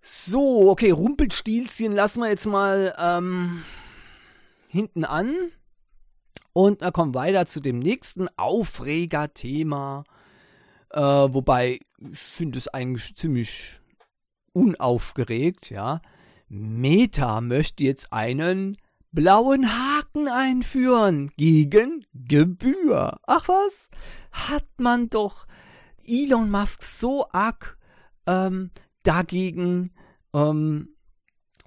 so, 0.00 0.70
okay, 0.70 0.90
Rumpelstilzchen 0.90 1.92
lassen 1.92 2.20
wir 2.20 2.28
jetzt 2.28 2.46
mal 2.46 2.94
ähm, 2.98 3.62
hinten 4.68 5.04
an. 5.04 5.34
Und 6.52 6.82
dann 6.82 6.92
kommen 6.92 7.14
weiter 7.14 7.46
zu 7.46 7.60
dem 7.60 7.80
nächsten 7.80 8.28
Aufregerthema. 8.36 10.04
Äh, 10.90 11.00
wobei, 11.00 11.80
ich 11.98 12.20
finde 12.20 12.58
es 12.58 12.68
eigentlich 12.68 13.16
ziemlich 13.16 13.80
unaufgeregt, 14.52 15.70
ja. 15.70 16.00
Meta 16.48 17.40
möchte 17.40 17.84
jetzt 17.84 18.12
einen 18.12 18.76
blauen 19.12 19.68
Haken 19.68 20.28
einführen 20.28 21.30
gegen 21.36 22.04
Gebühr. 22.12 23.18
Ach 23.26 23.48
was? 23.48 23.88
Hat 24.32 24.66
man 24.78 25.08
doch 25.08 25.46
Elon 26.04 26.50
Musk 26.50 26.82
so 26.82 27.26
arg 27.30 27.78
ähm, 28.26 28.70
dagegen 29.02 29.92
ähm, 30.34 30.94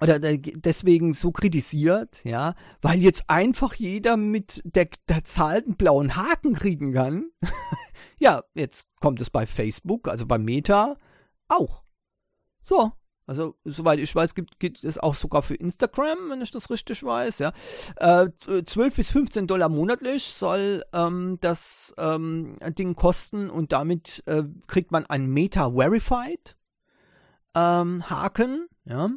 oder 0.00 0.20
deswegen 0.20 1.12
so 1.12 1.32
kritisiert, 1.32 2.24
ja, 2.24 2.54
weil 2.80 3.02
jetzt 3.02 3.24
einfach 3.28 3.74
jeder 3.74 4.16
mit 4.16 4.62
der, 4.64 4.88
der 5.08 5.24
Zahl 5.24 5.56
einen 5.64 5.74
blauen 5.74 6.14
Haken 6.14 6.54
kriegen 6.54 6.92
kann. 6.92 7.30
ja, 8.20 8.44
jetzt 8.54 8.86
kommt 9.00 9.20
es 9.20 9.30
bei 9.30 9.44
Facebook, 9.46 10.06
also 10.06 10.24
bei 10.24 10.38
Meta 10.38 10.96
auch. 11.48 11.82
So, 12.62 12.92
also, 13.28 13.56
soweit 13.66 13.98
ich 13.98 14.14
weiß, 14.14 14.34
gibt, 14.34 14.58
gibt 14.58 14.82
es 14.82 14.96
auch 14.96 15.14
sogar 15.14 15.42
für 15.42 15.54
Instagram, 15.54 16.30
wenn 16.30 16.40
ich 16.40 16.50
das 16.50 16.70
richtig 16.70 17.04
weiß, 17.04 17.40
ja. 17.40 17.52
Äh, 17.96 18.30
12 18.64 18.96
bis 18.96 19.12
15 19.12 19.46
Dollar 19.46 19.68
monatlich 19.68 20.24
soll 20.24 20.82
ähm, 20.94 21.36
das 21.42 21.94
ähm, 21.98 22.56
Ding 22.78 22.96
kosten 22.96 23.50
und 23.50 23.72
damit 23.72 24.22
äh, 24.24 24.44
kriegt 24.66 24.92
man 24.92 25.04
einen 25.04 25.26
Meta 25.26 25.72
Verified 25.72 26.56
ähm, 27.54 28.08
Haken, 28.08 28.66
ja. 28.86 29.10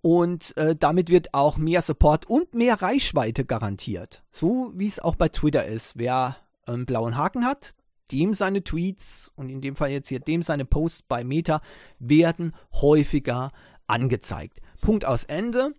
Und 0.00 0.56
äh, 0.56 0.74
damit 0.74 1.10
wird 1.10 1.34
auch 1.34 1.58
mehr 1.58 1.82
Support 1.82 2.24
und 2.26 2.54
mehr 2.54 2.80
Reichweite 2.80 3.44
garantiert. 3.44 4.22
So 4.30 4.72
wie 4.74 4.86
es 4.86 5.00
auch 5.00 5.16
bei 5.16 5.28
Twitter 5.28 5.66
ist. 5.66 5.98
Wer 5.98 6.36
einen 6.66 6.86
blauen 6.86 7.16
Haken 7.18 7.46
hat, 7.46 7.74
dem 8.12 8.34
seine 8.34 8.62
Tweets 8.62 9.30
und 9.34 9.48
in 9.48 9.60
dem 9.60 9.76
Fall 9.76 9.90
jetzt 9.90 10.08
hier 10.08 10.20
dem 10.20 10.42
seine 10.42 10.64
Posts 10.64 11.02
bei 11.02 11.24
Meta 11.24 11.60
werden 11.98 12.54
häufiger 12.72 13.52
angezeigt. 13.86 14.60
Punkt 14.80 15.04
aus 15.04 15.24
Ende. 15.24 15.74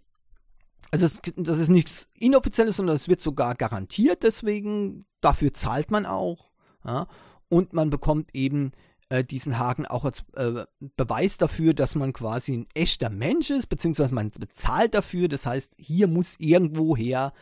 Also 0.91 1.05
es, 1.05 1.21
das 1.35 1.59
ist 1.59 1.69
nichts 1.69 2.09
Inoffizielles, 2.17 2.77
sondern 2.77 2.95
es 2.95 3.07
wird 3.07 3.21
sogar 3.21 3.55
garantiert, 3.55 4.23
deswegen 4.23 5.05
dafür 5.21 5.53
zahlt 5.53 5.91
man 5.91 6.05
auch. 6.05 6.51
Ja, 6.85 7.07
und 7.49 7.73
man 7.73 7.89
bekommt 7.89 8.33
eben 8.33 8.71
äh, 9.09 9.23
diesen 9.23 9.59
Haken 9.59 9.85
auch 9.85 10.05
als 10.05 10.23
äh, 10.35 10.65
Beweis 10.95 11.37
dafür, 11.37 11.73
dass 11.73 11.95
man 11.95 12.13
quasi 12.13 12.53
ein 12.53 12.67
echter 12.73 13.09
Mensch 13.09 13.49
ist, 13.49 13.67
beziehungsweise 13.67 14.13
man 14.13 14.29
bezahlt 14.29 14.93
dafür. 14.93 15.27
Das 15.27 15.45
heißt, 15.45 15.73
hier 15.77 16.07
muss 16.07 16.35
irgendwoher 16.37 17.33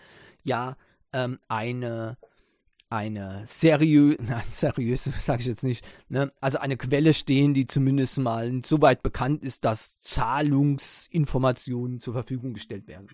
ja 0.44 0.78
ähm, 1.14 1.40
eine 1.48 2.18
eine 2.94 3.44
seriöse, 3.48 4.18
nein, 4.22 4.44
seriös 4.52 5.10
sage 5.26 5.42
ich 5.42 5.48
jetzt 5.48 5.64
nicht, 5.64 5.84
ne? 6.10 6.32
also 6.40 6.60
eine 6.60 6.78
Quelle 6.78 7.14
stehen, 7.14 7.54
die 7.54 7.66
zumindest 7.66 8.20
mal 8.20 8.62
so 8.64 8.82
weit 8.82 9.04
bekannt 9.04 9.44
ist, 9.44 9.66
dass 9.66 10.00
Zahlungsinformationen 10.00 12.00
zur 12.00 12.14
Verfügung 12.14 12.54
gestellt 12.54 12.88
werden. 12.88 13.10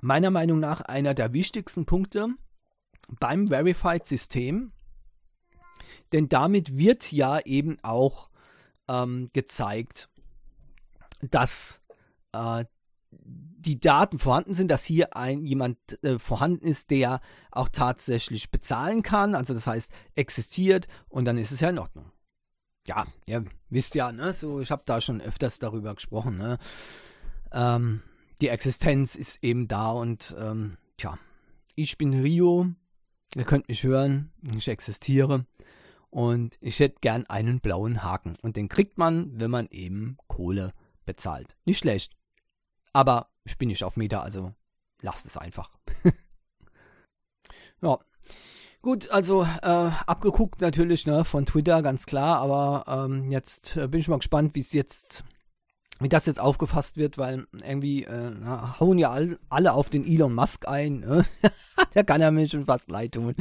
Meiner 0.00 0.30
Meinung 0.30 0.60
nach 0.60 0.82
einer 0.82 1.14
der 1.14 1.32
wichtigsten 1.32 1.86
Punkte 1.86 2.28
beim 3.20 3.48
Verified-System, 3.48 4.72
denn 6.12 6.28
damit 6.28 6.76
wird 6.76 7.10
ja 7.12 7.40
eben 7.40 7.78
auch 7.82 8.30
ähm, 8.88 9.28
gezeigt, 9.32 10.08
dass 11.20 11.80
äh, 12.32 12.64
die 13.58 13.80
Daten 13.80 14.18
vorhanden 14.18 14.54
sind, 14.54 14.70
dass 14.70 14.84
hier 14.84 15.16
ein 15.16 15.44
jemand 15.44 15.78
äh, 16.04 16.18
vorhanden 16.18 16.66
ist, 16.66 16.90
der 16.90 17.20
auch 17.50 17.68
tatsächlich 17.68 18.50
bezahlen 18.50 19.02
kann, 19.02 19.34
also 19.34 19.52
das 19.52 19.66
heißt 19.66 19.90
existiert 20.14 20.86
und 21.08 21.24
dann 21.24 21.38
ist 21.38 21.50
es 21.50 21.60
ja 21.60 21.70
in 21.70 21.78
Ordnung. 21.78 22.10
Ja, 22.86 23.06
ihr 23.26 23.44
wisst 23.68 23.94
ja, 23.94 24.12
ne, 24.12 24.32
so 24.32 24.60
ich 24.60 24.70
habe 24.70 24.82
da 24.86 25.00
schon 25.00 25.20
öfters 25.20 25.58
darüber 25.58 25.94
gesprochen, 25.94 26.38
ne. 26.38 26.58
Ähm, 27.52 28.02
die 28.40 28.48
Existenz 28.48 29.16
ist 29.16 29.42
eben 29.42 29.66
da 29.66 29.90
und 29.90 30.34
ähm, 30.38 30.78
tja, 30.96 31.18
ich 31.74 31.98
bin 31.98 32.14
Rio, 32.14 32.68
ihr 33.34 33.44
könnt 33.44 33.68
mich 33.68 33.82
hören, 33.82 34.30
ich 34.54 34.68
existiere 34.68 35.46
und 36.10 36.56
ich 36.60 36.78
hätte 36.78 36.98
gern 37.00 37.26
einen 37.26 37.60
blauen 37.60 38.02
Haken 38.02 38.36
und 38.40 38.56
den 38.56 38.68
kriegt 38.68 38.98
man, 38.98 39.40
wenn 39.40 39.50
man 39.50 39.66
eben 39.70 40.16
Kohle 40.28 40.72
bezahlt. 41.04 41.56
Nicht 41.64 41.78
schlecht. 41.78 42.17
Aber 42.92 43.28
ich 43.44 43.58
bin 43.58 43.68
nicht 43.68 43.84
auf 43.84 43.96
Meta, 43.96 44.20
also 44.20 44.52
lasst 45.02 45.26
es 45.26 45.36
einfach. 45.36 45.70
ja. 47.82 47.98
Gut, 48.80 49.10
also 49.10 49.42
äh, 49.42 49.90
abgeguckt 50.06 50.60
natürlich 50.60 51.06
ne, 51.06 51.24
von 51.24 51.46
Twitter, 51.46 51.82
ganz 51.82 52.06
klar, 52.06 52.38
aber 52.38 52.84
ähm, 52.86 53.32
jetzt 53.32 53.76
äh, 53.76 53.88
bin 53.88 53.98
ich 53.98 54.08
mal 54.08 54.18
gespannt, 54.18 54.54
wie 54.54 54.60
es 54.60 54.72
jetzt, 54.72 55.24
wie 55.98 56.08
das 56.08 56.26
jetzt 56.26 56.38
aufgefasst 56.38 56.96
wird, 56.96 57.18
weil 57.18 57.48
irgendwie 57.52 58.04
äh, 58.04 58.30
na, 58.30 58.78
hauen 58.78 58.98
ja 58.98 59.10
all, 59.10 59.36
alle 59.48 59.72
auf 59.72 59.90
den 59.90 60.06
Elon 60.06 60.32
Musk 60.32 60.68
ein. 60.68 61.00
Ne? 61.00 61.24
Der 61.94 62.04
kann 62.04 62.20
ja 62.20 62.30
mir 62.30 62.48
schon 62.48 62.66
fast 62.66 62.88
leid 62.88 63.14
tun. 63.14 63.34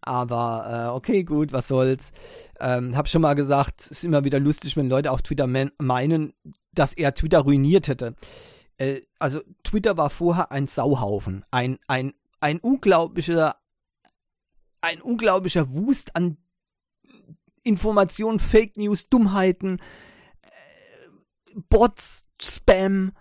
Aber 0.00 0.88
äh, 0.88 0.96
okay, 0.96 1.22
gut, 1.22 1.52
was 1.52 1.68
soll's. 1.68 2.10
Ähm, 2.58 2.96
hab 2.96 3.10
schon 3.10 3.22
mal 3.22 3.34
gesagt, 3.34 3.82
es 3.82 3.90
ist 3.90 4.04
immer 4.04 4.24
wieder 4.24 4.40
lustig, 4.40 4.76
wenn 4.78 4.88
Leute 4.88 5.10
auf 5.10 5.20
Twitter 5.20 5.46
meinen, 5.46 6.32
dass 6.72 6.94
er 6.94 7.14
Twitter 7.14 7.40
ruiniert 7.40 7.88
hätte. 7.88 8.14
Äh, 8.78 9.00
also 9.18 9.40
Twitter 9.62 9.96
war 9.96 10.10
vorher 10.10 10.52
ein 10.52 10.66
Sauhaufen, 10.66 11.44
ein, 11.50 11.78
ein, 11.86 12.14
ein 12.40 12.58
unglaublicher, 12.58 13.56
ein 14.80 15.00
unglaublicher 15.00 15.70
Wust 15.72 16.16
an 16.16 16.36
Informationen, 17.62 18.40
Fake 18.40 18.76
News, 18.76 19.08
Dummheiten, 19.08 19.78
äh, 20.42 21.60
Bots, 21.68 22.26
Spam, 22.40 23.12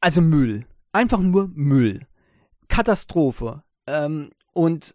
also 0.00 0.20
Müll. 0.20 0.66
Einfach 0.92 1.18
nur 1.18 1.48
Müll. 1.54 2.06
Katastrophe. 2.68 3.62
Ähm, 3.86 4.30
und 4.52 4.94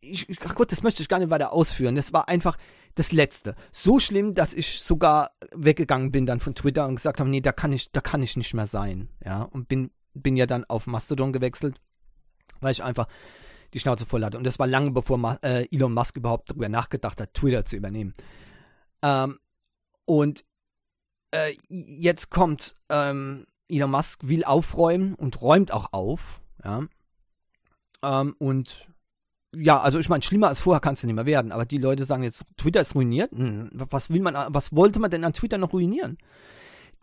ich, 0.00 0.26
ach 0.44 0.54
Gott, 0.54 0.72
das 0.72 0.82
möchte 0.82 1.02
ich 1.02 1.08
gar 1.08 1.18
nicht 1.18 1.30
weiter 1.30 1.52
ausführen. 1.52 1.94
Das 1.94 2.12
war 2.12 2.28
einfach, 2.28 2.56
das 2.94 3.12
letzte. 3.12 3.54
So 3.72 3.98
schlimm, 3.98 4.34
dass 4.34 4.52
ich 4.52 4.80
sogar 4.80 5.32
weggegangen 5.54 6.12
bin 6.12 6.26
dann 6.26 6.40
von 6.40 6.54
Twitter 6.54 6.86
und 6.86 6.96
gesagt 6.96 7.20
habe, 7.20 7.30
nee, 7.30 7.40
da 7.40 7.52
kann 7.52 7.72
ich, 7.72 7.92
da 7.92 8.00
kann 8.00 8.22
ich 8.22 8.36
nicht 8.36 8.54
mehr 8.54 8.66
sein. 8.66 9.08
Ja, 9.24 9.42
und 9.42 9.68
bin, 9.68 9.90
bin 10.14 10.36
ja 10.36 10.46
dann 10.46 10.64
auf 10.64 10.86
Mastodon 10.86 11.32
gewechselt, 11.32 11.80
weil 12.60 12.72
ich 12.72 12.82
einfach 12.82 13.06
die 13.72 13.80
Schnauze 13.80 14.06
voll 14.06 14.24
hatte. 14.24 14.38
Und 14.38 14.44
das 14.44 14.58
war 14.58 14.66
lange 14.66 14.90
bevor 14.90 15.18
Ma 15.18 15.38
äh, 15.42 15.66
Elon 15.70 15.94
Musk 15.94 16.16
überhaupt 16.16 16.50
darüber 16.50 16.68
nachgedacht 16.68 17.20
hat, 17.20 17.34
Twitter 17.34 17.64
zu 17.64 17.76
übernehmen. 17.76 18.14
Ähm, 19.02 19.38
und 20.04 20.44
äh, 21.30 21.54
jetzt 21.68 22.30
kommt 22.30 22.74
ähm, 22.88 23.46
Elon 23.68 23.90
Musk 23.90 24.26
will 24.26 24.44
aufräumen 24.44 25.14
und 25.14 25.40
räumt 25.40 25.72
auch 25.72 25.92
auf. 25.92 26.42
Ja. 26.64 26.86
Ähm, 28.02 28.34
und 28.38 28.88
ja, 29.54 29.80
also 29.80 29.98
ich 29.98 30.08
meine, 30.08 30.22
schlimmer 30.22 30.48
als 30.48 30.60
vorher 30.60 30.80
kannst 30.80 31.02
du 31.02 31.06
nicht 31.06 31.16
mehr 31.16 31.26
werden, 31.26 31.52
aber 31.52 31.64
die 31.64 31.78
Leute 31.78 32.04
sagen 32.04 32.22
jetzt, 32.22 32.44
Twitter 32.56 32.80
ist 32.80 32.94
ruiniert. 32.94 33.32
Hm, 33.32 33.70
was 33.72 34.10
will 34.10 34.22
man, 34.22 34.34
was 34.48 34.74
wollte 34.74 35.00
man 35.00 35.10
denn 35.10 35.24
an 35.24 35.32
Twitter 35.32 35.58
noch 35.58 35.72
ruinieren? 35.72 36.18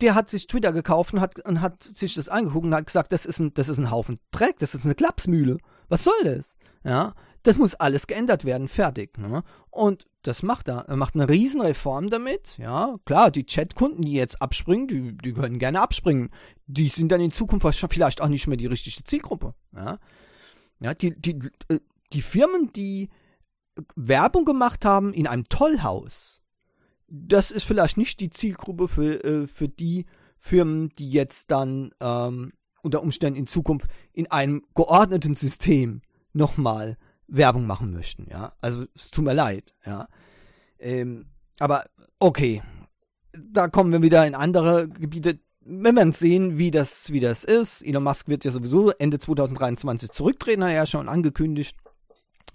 Der 0.01 0.15
hat 0.15 0.29
sich 0.29 0.47
Twitter 0.47 0.71
gekauft 0.71 1.13
und 1.13 1.21
hat, 1.21 1.43
und 1.45 1.61
hat 1.61 1.83
sich 1.83 2.13
das 2.13 2.29
angeguckt 2.29 2.65
und 2.65 2.75
hat 2.75 2.85
gesagt, 2.85 3.11
das 3.11 3.25
ist 3.25 3.39
ein, 3.39 3.53
das 3.53 3.67
ist 3.67 3.79
ein 3.79 3.91
Haufen 3.91 4.19
Dreck, 4.31 4.59
das 4.59 4.75
ist 4.75 4.85
eine 4.85 4.95
Klapsmühle. 4.95 5.57
Was 5.89 6.03
soll 6.03 6.23
das? 6.23 6.55
Ja, 6.83 7.15
das 7.43 7.57
muss 7.57 7.75
alles 7.75 8.07
geändert 8.07 8.45
werden, 8.45 8.67
fertig. 8.67 9.17
Ne? 9.17 9.43
Und 9.69 10.05
das 10.21 10.43
macht 10.43 10.67
er. 10.67 10.85
Er 10.87 10.97
macht 10.97 11.15
eine 11.15 11.29
Riesenreform 11.29 12.09
damit. 12.09 12.57
Ja, 12.57 12.97
klar, 13.05 13.31
die 13.31 13.45
Chatkunden, 13.45 14.03
die 14.03 14.13
jetzt 14.13 14.41
abspringen, 14.41 14.87
die, 14.87 15.17
die 15.17 15.33
können 15.33 15.57
gerne 15.57 15.81
abspringen. 15.81 16.29
Die 16.65 16.89
sind 16.89 17.11
dann 17.11 17.21
in 17.21 17.31
Zukunft 17.31 17.65
vielleicht 17.89 18.21
auch 18.21 18.27
nicht 18.27 18.47
mehr 18.47 18.57
die 18.57 18.65
richtige 18.67 19.03
Zielgruppe. 19.03 19.53
Ja, 19.73 19.97
ja 20.79 20.93
die, 20.93 21.19
die, 21.19 21.39
äh, 21.69 21.79
die 22.13 22.21
Firmen, 22.21 22.71
die 22.73 23.09
Werbung 23.95 24.45
gemacht 24.45 24.85
haben 24.85 25.13
in 25.13 25.27
einem 25.27 25.45
Tollhaus, 25.45 26.41
das 27.07 27.51
ist 27.51 27.63
vielleicht 27.63 27.97
nicht 27.97 28.19
die 28.19 28.29
Zielgruppe 28.29 28.87
für, 28.87 29.23
äh, 29.23 29.47
für 29.47 29.69
die 29.69 30.05
Firmen, 30.37 30.89
die 30.97 31.09
jetzt 31.09 31.51
dann 31.51 31.91
ähm, 31.99 32.53
unter 32.81 33.01
Umständen 33.01 33.39
in 33.39 33.47
Zukunft 33.47 33.87
in 34.13 34.29
einem 34.29 34.63
geordneten 34.75 35.35
System 35.35 36.01
nochmal 36.33 36.97
Werbung 37.27 37.65
machen 37.65 37.91
möchten, 37.91 38.27
ja. 38.29 38.53
Also 38.61 38.85
es 38.95 39.11
tut 39.11 39.25
mir 39.25 39.33
leid, 39.33 39.73
ja. 39.85 40.07
Ähm, 40.79 41.27
aber 41.59 41.85
okay, 42.19 42.61
da 43.33 43.67
kommen 43.67 43.91
wir 43.91 44.01
wieder 44.01 44.25
in 44.25 44.35
andere 44.35 44.87
Gebiete. 44.87 45.39
Wir 45.61 45.95
werden 45.95 46.13
sehen, 46.13 46.57
wie 46.57 46.71
das, 46.71 47.11
wie 47.11 47.19
das 47.19 47.43
ist. 47.43 47.85
Elon 47.85 48.03
Musk 48.03 48.29
wird 48.29 48.45
ja 48.45 48.51
sowieso 48.51 48.91
Ende 48.91 49.19
2023 49.19 50.11
zurücktreten, 50.11 50.63
hat 50.63 50.69
er 50.69 50.75
ja 50.75 50.85
schon 50.85 51.09
angekündigt. 51.09 51.75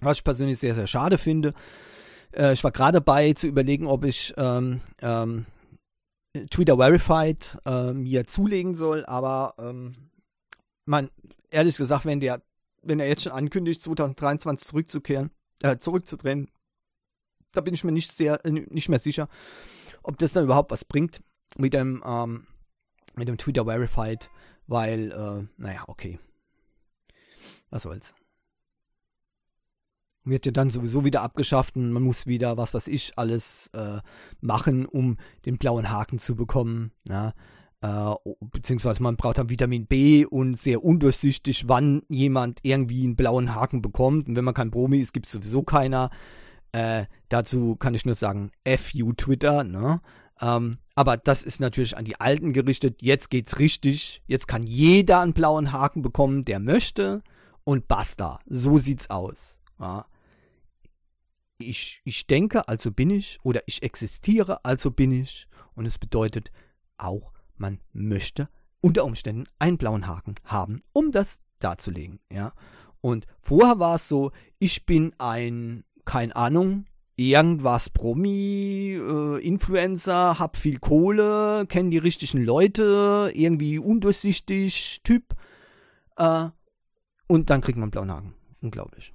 Was 0.03 0.19
ich 0.19 0.25
persönlich 0.25 0.59
sehr, 0.59 0.75
sehr 0.75 0.87
schade 0.87 1.17
finde. 1.17 1.55
Äh, 2.33 2.53
ich 2.53 2.65
war 2.65 2.73
gerade 2.73 2.99
dabei 2.99 3.33
zu 3.35 3.47
überlegen, 3.47 3.87
ob 3.87 4.05
ich 4.05 4.35
ähm, 4.37 4.81
ähm, 5.01 5.47
Twitter 6.51 6.77
Verified 6.77 7.59
äh, 7.65 7.93
mir 7.93 8.27
zulegen 8.27 8.75
soll, 8.75 9.05
aber 9.05 9.55
ähm, 9.59 9.95
man, 10.87 11.11
ehrlich 11.51 11.77
gesagt, 11.77 12.05
wenn 12.05 12.21
der, 12.21 12.43
wenn 12.83 13.01
er 13.01 13.09
jetzt 13.09 13.23
schon 13.23 13.33
ankündigt, 13.33 13.83
2023 13.83 14.67
zurückzukehren, 14.69 15.31
äh, 15.63 15.79
zurückzudrehen, 15.79 16.51
da 17.53 17.61
bin 17.61 17.75
ich 17.75 17.85
mir 17.85 17.93
nicht 17.93 18.11
sehr, 18.11 18.45
äh, 18.45 18.51
nicht 18.51 18.89
mehr 18.89 18.99
sicher, 18.99 19.29
ob 20.03 20.19
das 20.19 20.33
dann 20.33 20.45
überhaupt 20.45 20.71
was 20.71 20.85
bringt 20.85 21.23
mit 21.59 21.75
dem, 21.75 22.03
ähm, 22.05 22.47
mit 23.15 23.29
dem 23.29 23.39
Twitter 23.39 23.67
Verified, 23.67 24.31
weil, 24.67 25.13
äh, 25.13 25.47
naja, 25.59 25.85
okay. 25.87 26.19
Was 27.71 27.83
soll's 27.83 28.15
wird 30.25 30.47
ja 30.47 30.53
dann 30.53 30.71
sowieso 30.71 31.05
wieder 31.05 31.23
abgeschafft 31.23 31.77
und 31.77 31.91
man 31.91 32.03
muss 32.03 32.27
wieder, 32.27 32.57
was 32.57 32.75
weiß 32.75 32.89
ich, 32.89 33.13
alles 33.17 33.71
äh, 33.75 33.99
machen, 34.41 34.87
um 34.87 35.17
den 35.47 35.59
blauen 35.59 35.91
Haken 35.91 36.19
zu 36.19 36.37
bekommen. 36.37 36.93
Ja? 37.09 37.33
Äh, 37.81 38.15
beziehungsweise 38.41 39.03
man 39.03 39.17
braucht 39.17 39.39
dann 39.39 39.51
Vitamin 39.51 39.87
B 39.87 40.25
und 40.25 40.59
sehr 40.59 40.85
undurchsichtig, 40.85 41.69
wann 41.69 42.03
jemand 42.09 42.61
irgendwie 42.63 43.05
einen 43.05 43.17
blauen 43.17 43.55
Haken 43.55 43.83
bekommt. 43.83 44.29
Und 44.29 44.37
wenn 44.37 44.45
man 44.45 44.55
kein 44.55 44.71
Promi 44.71 44.99
ist, 44.99 45.13
gibt 45.13 45.27
es 45.27 45.33
sowieso 45.33 45.63
keiner. 45.63 46.11
Äh, 46.71 47.07
dazu 47.29 47.77
kann 47.77 47.95
ich 47.95 48.07
nur 48.07 48.15
sagen, 48.15 48.51
FU 48.79 49.13
Twitter, 49.13 49.65
ne? 49.65 50.01
Ähm, 50.41 50.79
aber 50.95 51.17
das 51.17 51.43
ist 51.43 51.61
natürlich 51.61 51.97
an 51.97 52.05
die 52.05 52.21
Alten 52.21 52.53
gerichtet. 52.53 53.03
Jetzt 53.03 53.31
geht's 53.31 53.59
richtig. 53.59 54.23
Jetzt 54.27 54.49
kann 54.49 54.63
jeder 54.63 55.21
einen 55.21 55.33
blauen 55.33 55.73
Haken 55.73 56.03
bekommen, 56.03 56.43
der 56.43 56.61
möchte. 56.61 57.23
Und 57.65 57.89
basta. 57.89 58.41
So 58.47 58.79
sieht's 58.79 59.11
aus. 59.11 59.59
Ja 59.79 60.07
ich, 61.59 62.01
ich 62.05 62.27
denke, 62.27 62.69
also 62.69 62.91
bin 62.91 63.11
ich, 63.11 63.39
oder 63.43 63.63
ich 63.67 63.83
existiere, 63.83 64.65
also 64.65 64.91
bin 64.91 65.13
ich. 65.13 65.47
Und 65.75 65.87
es 65.87 65.99
bedeutet 65.99 66.51
auch, 66.99 67.33
man 67.57 67.81
möchte 67.93 68.49
unter 68.81 69.05
Umständen 69.05 69.45
einen 69.59 69.79
blauen 69.79 70.07
Haken 70.07 70.35
haben, 70.45 70.81
um 70.93 71.11
das 71.11 71.41
darzulegen. 71.61 72.21
Ja? 72.31 72.53
Und 73.01 73.27
vorher 73.39 73.79
war 73.79 73.97
es 73.97 74.09
so, 74.09 74.33
ich 74.59 74.85
bin 74.85 75.15
ein, 75.19 75.85
keine 76.05 76.35
Ahnung, 76.37 76.87
irgendwas 77.17 77.91
Promi, 77.91 78.99
äh, 78.99 79.47
Influencer, 79.47 80.39
hab 80.39 80.57
viel 80.57 80.79
Kohle, 80.79 81.67
kenne 81.69 81.91
die 81.91 81.99
richtigen 81.99 82.43
Leute, 82.43 83.31
irgendwie 83.35 83.79
undurchsichtig 83.79 85.01
Typ. 85.05 85.35
Äh, 86.17 86.49
und 87.29 87.51
dann 87.51 87.61
kriegt 87.61 87.79
man 87.79 87.85
einen 87.85 87.91
blauen 87.93 88.11
Haken. 88.11 88.35
Unglaublich. 88.61 89.15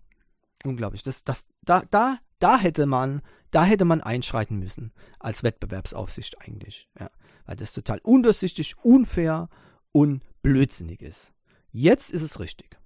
Unglaublich. 0.64 1.04
Das, 1.04 1.24
das, 1.24 1.48
da, 1.64 1.84
da 1.90 2.18
da 2.40 2.58
hätte 2.58 2.86
man, 2.86 3.22
da 3.52 3.64
hätte 3.64 3.86
man 3.86 4.02
einschreiten 4.02 4.58
müssen 4.58 4.94
als 5.20 5.44
Wettbewerbsaufsicht 5.44 6.42
eigentlich, 6.42 6.90
ja, 7.00 7.10
weil 7.46 7.56
das 7.56 7.74
total 7.74 8.00
undurchsichtig, 8.04 8.76
unfair 8.84 9.50
und 9.92 10.24
blödsinnig 10.42 11.02
ist. 11.02 11.34
Jetzt 11.72 12.12
ist 12.12 12.22
es 12.22 12.40
richtig. 12.40 12.78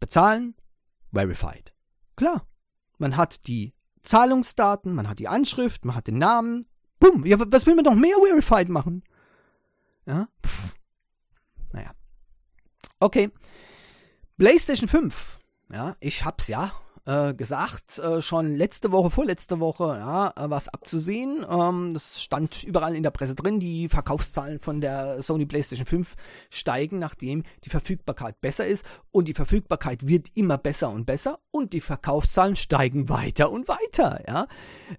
Bezahlen, 0.00 0.54
verified. 1.12 1.72
Klar, 2.16 2.46
man 2.98 3.16
hat 3.16 3.46
die 3.46 3.74
Zahlungsdaten, 4.02 4.94
man 4.94 5.08
hat 5.08 5.18
die 5.18 5.28
Anschrift, 5.28 5.84
man 5.84 5.94
hat 5.94 6.06
den 6.06 6.18
Namen. 6.18 6.66
Bumm, 6.98 7.24
ja, 7.24 7.36
was 7.38 7.66
will 7.66 7.74
man 7.74 7.84
noch 7.84 7.94
mehr 7.94 8.16
verified 8.24 8.68
machen? 8.68 9.02
Ja, 10.06 10.28
Pff. 10.44 10.74
naja. 11.72 11.92
Okay. 12.98 13.30
PlayStation 14.36 14.88
5. 14.88 15.38
Ja, 15.72 15.96
ich 16.00 16.24
hab's 16.24 16.48
ja 16.48 16.72
äh, 17.04 17.34
gesagt, 17.34 17.98
äh, 17.98 18.22
schon 18.22 18.54
letzte 18.54 18.92
Woche, 18.92 19.10
vorletzte 19.10 19.60
Woche, 19.60 19.84
ja, 19.84 20.28
äh, 20.36 20.50
was 20.50 20.68
abzusehen. 20.68 21.44
Ähm, 21.48 21.92
das 21.94 22.22
stand 22.22 22.62
überall 22.62 22.94
in 22.94 23.02
der 23.02 23.10
Presse 23.10 23.34
drin. 23.34 23.58
Die 23.58 23.88
Verkaufszahlen 23.88 24.60
von 24.60 24.80
der 24.80 25.22
Sony 25.22 25.46
PlayStation 25.46 25.86
5 25.86 26.14
steigen, 26.50 26.98
nachdem 26.98 27.42
die 27.64 27.70
Verfügbarkeit 27.70 28.40
besser 28.40 28.66
ist. 28.66 28.84
Und 29.10 29.28
die 29.28 29.34
Verfügbarkeit 29.34 30.06
wird 30.06 30.28
immer 30.34 30.58
besser 30.58 30.90
und 30.90 31.04
besser. 31.04 31.40
Und 31.50 31.72
die 31.72 31.80
Verkaufszahlen 31.80 32.56
steigen 32.56 33.08
weiter 33.08 33.50
und 33.50 33.68
weiter, 33.68 34.22
ja. 34.28 34.46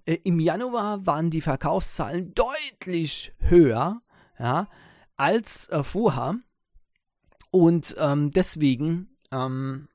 Äh, 0.04 0.18
Im 0.24 0.40
Januar 0.40 1.06
waren 1.06 1.30
die 1.30 1.40
Verkaufszahlen 1.40 2.34
deutlich 2.34 3.32
höher, 3.38 4.02
ja, 4.38 4.68
als 5.16 5.68
äh, 5.68 5.82
vorher. 5.82 6.36
Und 7.50 7.94
ähm, 7.98 8.30
deswegen 8.30 9.16
ähm, 9.30 9.88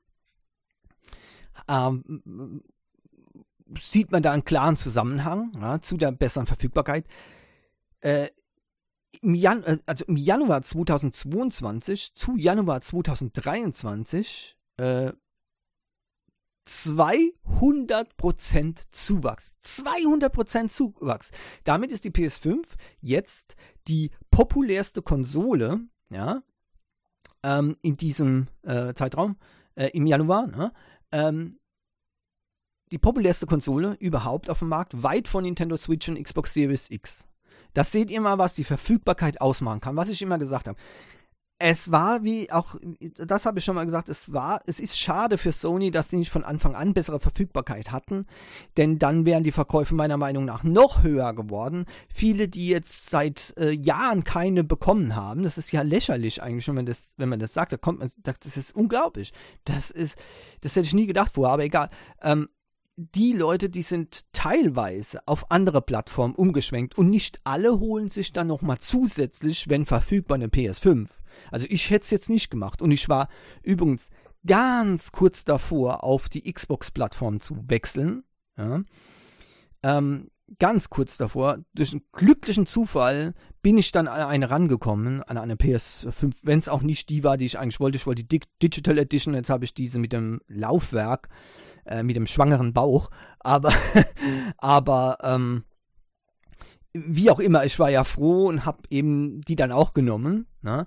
ähm, 1.70 2.62
sieht 3.78 4.10
man 4.10 4.22
da 4.22 4.32
einen 4.32 4.44
klaren 4.44 4.76
Zusammenhang 4.76 5.52
ja, 5.60 5.80
zu 5.80 5.96
der 5.96 6.12
besseren 6.12 6.46
Verfügbarkeit. 6.46 7.06
Äh, 8.00 8.28
im 9.22 9.34
Jan 9.34 9.62
äh, 9.64 9.78
also 9.86 10.04
im 10.06 10.16
Januar 10.16 10.62
2022 10.62 12.14
zu 12.14 12.36
Januar 12.36 12.80
2023 12.80 14.56
äh, 14.78 15.12
200% 16.68 18.76
Zuwachs. 18.90 19.56
200% 19.64 20.68
Zuwachs. 20.68 21.30
Damit 21.64 21.90
ist 21.90 22.04
die 22.04 22.10
PS5 22.10 22.64
jetzt 23.00 23.56
die 23.88 24.10
populärste 24.30 25.02
Konsole, 25.02 25.80
ja, 26.10 26.42
ähm, 27.42 27.76
in 27.82 27.96
diesem 27.96 28.46
äh, 28.62 28.94
Zeitraum, 28.94 29.36
äh, 29.74 29.88
im 29.88 30.06
Januar, 30.06 30.46
ne? 30.46 30.72
ähm, 31.10 31.58
die 32.92 32.98
populärste 32.98 33.46
Konsole 33.46 33.96
überhaupt 34.00 34.50
auf 34.50 34.60
dem 34.60 34.68
Markt, 34.68 35.02
weit 35.02 35.28
von 35.28 35.44
Nintendo 35.44 35.76
Switch 35.76 36.08
und 36.08 36.22
Xbox 36.22 36.54
Series 36.54 36.90
X. 36.90 37.26
Das 37.74 37.92
seht 37.92 38.10
ihr 38.10 38.20
mal, 38.20 38.38
was 38.38 38.54
die 38.54 38.64
Verfügbarkeit 38.64 39.40
ausmachen 39.40 39.80
kann, 39.80 39.96
was 39.96 40.08
ich 40.08 40.22
immer 40.22 40.38
gesagt 40.38 40.66
habe 40.66 40.78
es 41.62 41.92
war 41.92 42.24
wie 42.24 42.50
auch, 42.50 42.76
das 43.18 43.44
habe 43.44 43.58
ich 43.58 43.66
schon 43.66 43.74
mal 43.74 43.84
gesagt, 43.84 44.08
es 44.08 44.32
war, 44.32 44.60
es 44.64 44.80
ist 44.80 44.98
schade 44.98 45.36
für 45.36 45.52
Sony, 45.52 45.90
dass 45.90 46.08
sie 46.08 46.16
nicht 46.16 46.30
von 46.30 46.42
Anfang 46.42 46.74
an 46.74 46.94
bessere 46.94 47.20
Verfügbarkeit 47.20 47.92
hatten, 47.92 48.26
denn 48.78 48.98
dann 48.98 49.26
wären 49.26 49.44
die 49.44 49.52
Verkäufe 49.52 49.94
meiner 49.94 50.16
Meinung 50.16 50.46
nach 50.46 50.64
noch 50.64 51.02
höher 51.02 51.34
geworden. 51.34 51.84
Viele, 52.08 52.48
die 52.48 52.68
jetzt 52.68 53.10
seit 53.10 53.52
äh, 53.58 53.72
Jahren 53.72 54.24
keine 54.24 54.64
bekommen 54.64 55.14
haben, 55.14 55.42
das 55.42 55.58
ist 55.58 55.70
ja 55.70 55.82
lächerlich 55.82 56.42
eigentlich, 56.42 56.66
wenn 56.66 56.76
man 56.76 56.86
das, 56.86 57.12
wenn 57.18 57.28
man 57.28 57.40
das 57.40 57.52
sagt, 57.52 57.74
da 57.74 57.76
kommt 57.76 57.98
man, 57.98 58.10
das, 58.22 58.40
das 58.40 58.56
ist 58.56 58.74
unglaublich. 58.74 59.34
Das 59.64 59.90
ist, 59.90 60.16
das 60.62 60.76
hätte 60.76 60.86
ich 60.86 60.94
nie 60.94 61.06
gedacht 61.06 61.34
vorher, 61.34 61.52
aber 61.52 61.64
egal. 61.64 61.90
Ähm, 62.22 62.48
die 62.96 63.32
Leute, 63.32 63.70
die 63.70 63.82
sind 63.82 64.32
teilweise 64.32 65.26
auf 65.26 65.50
andere 65.50 65.80
Plattformen 65.80 66.34
umgeschwenkt 66.34 66.98
und 66.98 67.08
nicht 67.08 67.40
alle 67.44 67.78
holen 67.78 68.08
sich 68.08 68.32
dann 68.32 68.46
nochmal 68.46 68.78
zusätzlich, 68.78 69.68
wenn 69.68 69.86
verfügbar, 69.86 70.34
eine 70.34 70.48
PS5. 70.48 71.08
Also 71.50 71.66
ich 71.70 71.90
hätte 71.90 72.04
es 72.04 72.10
jetzt 72.10 72.30
nicht 72.30 72.50
gemacht 72.50 72.82
und 72.82 72.90
ich 72.90 73.08
war 73.08 73.28
übrigens 73.62 74.10
ganz 74.46 75.12
kurz 75.12 75.44
davor, 75.44 76.04
auf 76.04 76.28
die 76.28 76.52
Xbox-Plattform 76.52 77.40
zu 77.40 77.56
wechseln. 77.68 78.24
Ja. 78.56 78.82
Ähm, 79.82 80.30
ganz 80.58 80.90
kurz 80.90 81.16
davor, 81.16 81.58
durch 81.74 81.92
einen 81.92 82.02
glücklichen 82.12 82.66
Zufall, 82.66 83.34
bin 83.62 83.78
ich 83.78 83.92
dann 83.92 84.08
an 84.08 84.22
eine 84.22 84.50
rangekommen, 84.50 85.22
an 85.22 85.38
eine 85.38 85.54
PS5, 85.54 86.34
wenn 86.42 86.58
es 86.58 86.68
auch 86.68 86.82
nicht 86.82 87.08
die 87.08 87.24
war, 87.24 87.36
die 87.36 87.44
ich 87.44 87.58
eigentlich 87.58 87.80
wollte. 87.80 87.96
Ich 87.96 88.06
wollte 88.06 88.24
die 88.24 88.40
Digital 88.62 88.98
Edition, 88.98 89.34
jetzt 89.34 89.50
habe 89.50 89.64
ich 89.64 89.74
diese 89.74 89.98
mit 89.98 90.12
dem 90.12 90.40
Laufwerk, 90.48 91.28
äh, 91.84 92.02
mit 92.02 92.16
dem 92.16 92.26
schwangeren 92.26 92.72
Bauch. 92.72 93.10
Aber, 93.38 93.72
aber, 94.58 95.18
ähm, 95.22 95.64
wie 96.92 97.30
auch 97.30 97.38
immer, 97.38 97.64
ich 97.64 97.78
war 97.78 97.90
ja 97.90 98.04
froh 98.04 98.46
und 98.46 98.66
habe 98.66 98.82
eben 98.90 99.40
die 99.42 99.56
dann 99.56 99.72
auch 99.72 99.94
genommen. 99.94 100.46
Ne? 100.62 100.86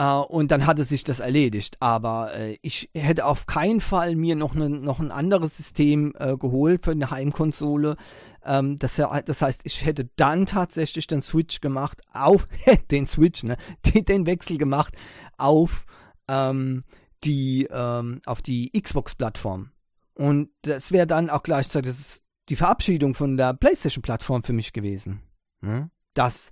Uh, 0.00 0.22
und 0.22 0.50
dann 0.50 0.66
hatte 0.66 0.84
sich 0.84 1.04
das 1.04 1.20
erledigt. 1.20 1.76
Aber 1.80 2.34
äh, 2.34 2.56
ich 2.62 2.88
hätte 2.94 3.26
auf 3.26 3.44
keinen 3.44 3.82
Fall 3.82 4.16
mir 4.16 4.36
noch, 4.36 4.54
ne, 4.54 4.70
noch 4.70 5.00
ein 5.00 5.10
anderes 5.10 5.58
System 5.58 6.14
äh, 6.18 6.38
geholt 6.38 6.82
für 6.82 6.92
eine 6.92 7.10
Heimkonsole. 7.10 7.96
Ähm, 8.42 8.78
das, 8.78 8.96
das, 8.96 9.42
heißt, 9.42 9.60
ich 9.64 9.84
hätte 9.84 10.08
dann 10.16 10.46
tatsächlich 10.46 11.06
den 11.08 11.20
Switch 11.20 11.60
gemacht 11.60 12.00
auf 12.10 12.48
den 12.90 13.04
Switch, 13.04 13.42
ne, 13.42 13.58
den, 13.84 14.06
den 14.06 14.26
Wechsel 14.26 14.56
gemacht 14.56 14.96
auf 15.36 15.84
ähm, 16.26 16.84
die 17.22 17.68
ähm, 17.70 18.22
auf 18.24 18.40
die 18.40 18.70
Xbox-Plattform. 18.70 19.71
Und 20.14 20.50
das 20.62 20.92
wäre 20.92 21.06
dann 21.06 21.30
auch 21.30 21.42
gleichzeitig 21.42 21.94
die 22.48 22.56
Verabschiedung 22.56 23.14
von 23.14 23.36
der 23.36 23.54
PlayStation-Plattform 23.54 24.42
für 24.42 24.52
mich 24.52 24.72
gewesen. 24.72 25.22
Ne? 25.60 25.90
Das 26.14 26.50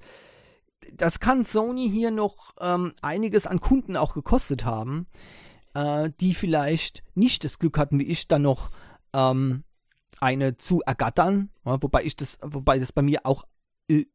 das 0.95 1.21
kann 1.21 1.45
Sony 1.45 1.89
hier 1.89 2.11
noch 2.11 2.55
ähm, 2.61 2.93
einiges 3.03 3.47
an 3.47 3.61
Kunden 3.61 3.97
auch 3.97 4.15
gekostet 4.15 4.65
haben, 4.65 5.07
äh, 5.75 6.11
die 6.21 6.35
vielleicht 6.35 7.03
nicht 7.15 7.45
das 7.45 7.59
Glück 7.59 7.79
hatten, 7.79 7.99
wie 7.99 8.05
ich, 8.05 8.29
dann 8.29 8.43
noch 8.43 8.71
ähm, 9.13 9.65
eine 10.21 10.57
zu 10.57 10.81
ergattern, 10.83 11.51
ja, 11.65 11.83
wobei 11.83 12.05
ich 12.05 12.17
das, 12.17 12.39
wobei 12.43 12.79
das 12.79 12.93
bei 12.93 13.03
mir 13.03 13.21
auch 13.25 13.45
äh, 13.91 14.07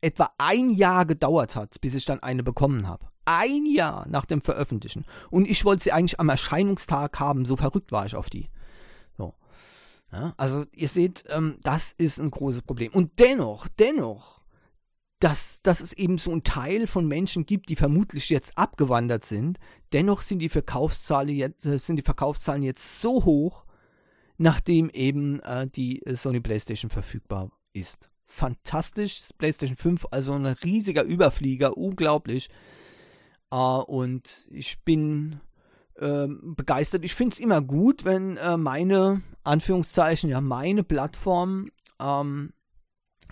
etwa 0.00 0.30
ein 0.38 0.70
Jahr 0.70 1.04
gedauert 1.04 1.56
hat, 1.56 1.80
bis 1.80 1.94
ich 1.94 2.04
dann 2.04 2.22
eine 2.22 2.42
bekommen 2.42 2.86
habe. 2.86 3.06
Ein 3.26 3.66
Jahr 3.66 4.08
nach 4.08 4.24
dem 4.24 4.40
Veröffentlichen. 4.40 5.04
Und 5.30 5.48
ich 5.48 5.64
wollte 5.64 5.84
sie 5.84 5.92
eigentlich 5.92 6.18
am 6.18 6.30
Erscheinungstag 6.30 7.20
haben, 7.20 7.44
so 7.44 7.56
verrückt 7.56 7.92
war 7.92 8.06
ich 8.06 8.16
auf 8.16 8.30
die. 8.30 8.48
Ja, 10.12 10.34
also 10.36 10.64
ihr 10.72 10.88
seht, 10.88 11.24
ähm, 11.28 11.58
das 11.62 11.92
ist 11.96 12.18
ein 12.18 12.30
großes 12.30 12.62
Problem. 12.62 12.92
Und 12.92 13.18
dennoch, 13.18 13.68
dennoch 13.68 14.40
dass, 15.20 15.60
dass 15.62 15.80
es 15.80 15.92
eben 15.92 16.18
so 16.18 16.32
einen 16.32 16.44
Teil 16.44 16.86
von 16.86 17.06
Menschen 17.06 17.44
gibt, 17.44 17.68
die 17.68 17.76
vermutlich 17.76 18.30
jetzt 18.30 18.56
abgewandert 18.56 19.24
sind. 19.24 19.58
Dennoch 19.92 20.22
sind 20.22 20.40
die 20.40 20.48
Verkaufszahlen 20.48 21.28
jetzt, 21.28 21.64
äh, 21.66 21.78
sind 21.78 21.96
die 21.96 22.02
Verkaufszahlen 22.02 22.62
jetzt 22.62 23.00
so 23.00 23.24
hoch, 23.24 23.64
nachdem 24.38 24.88
eben 24.90 25.40
äh, 25.40 25.68
die 25.68 26.02
Sony 26.14 26.40
PlayStation 26.40 26.90
verfügbar 26.90 27.50
ist. 27.74 28.08
Fantastisch, 28.24 29.28
PlayStation 29.36 29.76
5, 29.76 30.06
also 30.10 30.32
ein 30.32 30.46
riesiger 30.46 31.02
Überflieger, 31.02 31.76
unglaublich. 31.76 32.48
Äh, 33.50 33.56
und 33.56 34.48
ich 34.50 34.82
bin 34.84 35.40
ähm, 36.00 36.54
begeistert. 36.56 37.04
Ich 37.04 37.14
finde 37.14 37.34
es 37.34 37.40
immer 37.40 37.60
gut, 37.60 38.04
wenn 38.04 38.36
äh, 38.36 38.56
meine, 38.56 39.22
Anführungszeichen, 39.44 40.30
ja, 40.30 40.40
meine 40.40 40.82
Plattform 40.82 41.70
ähm, 42.00 42.52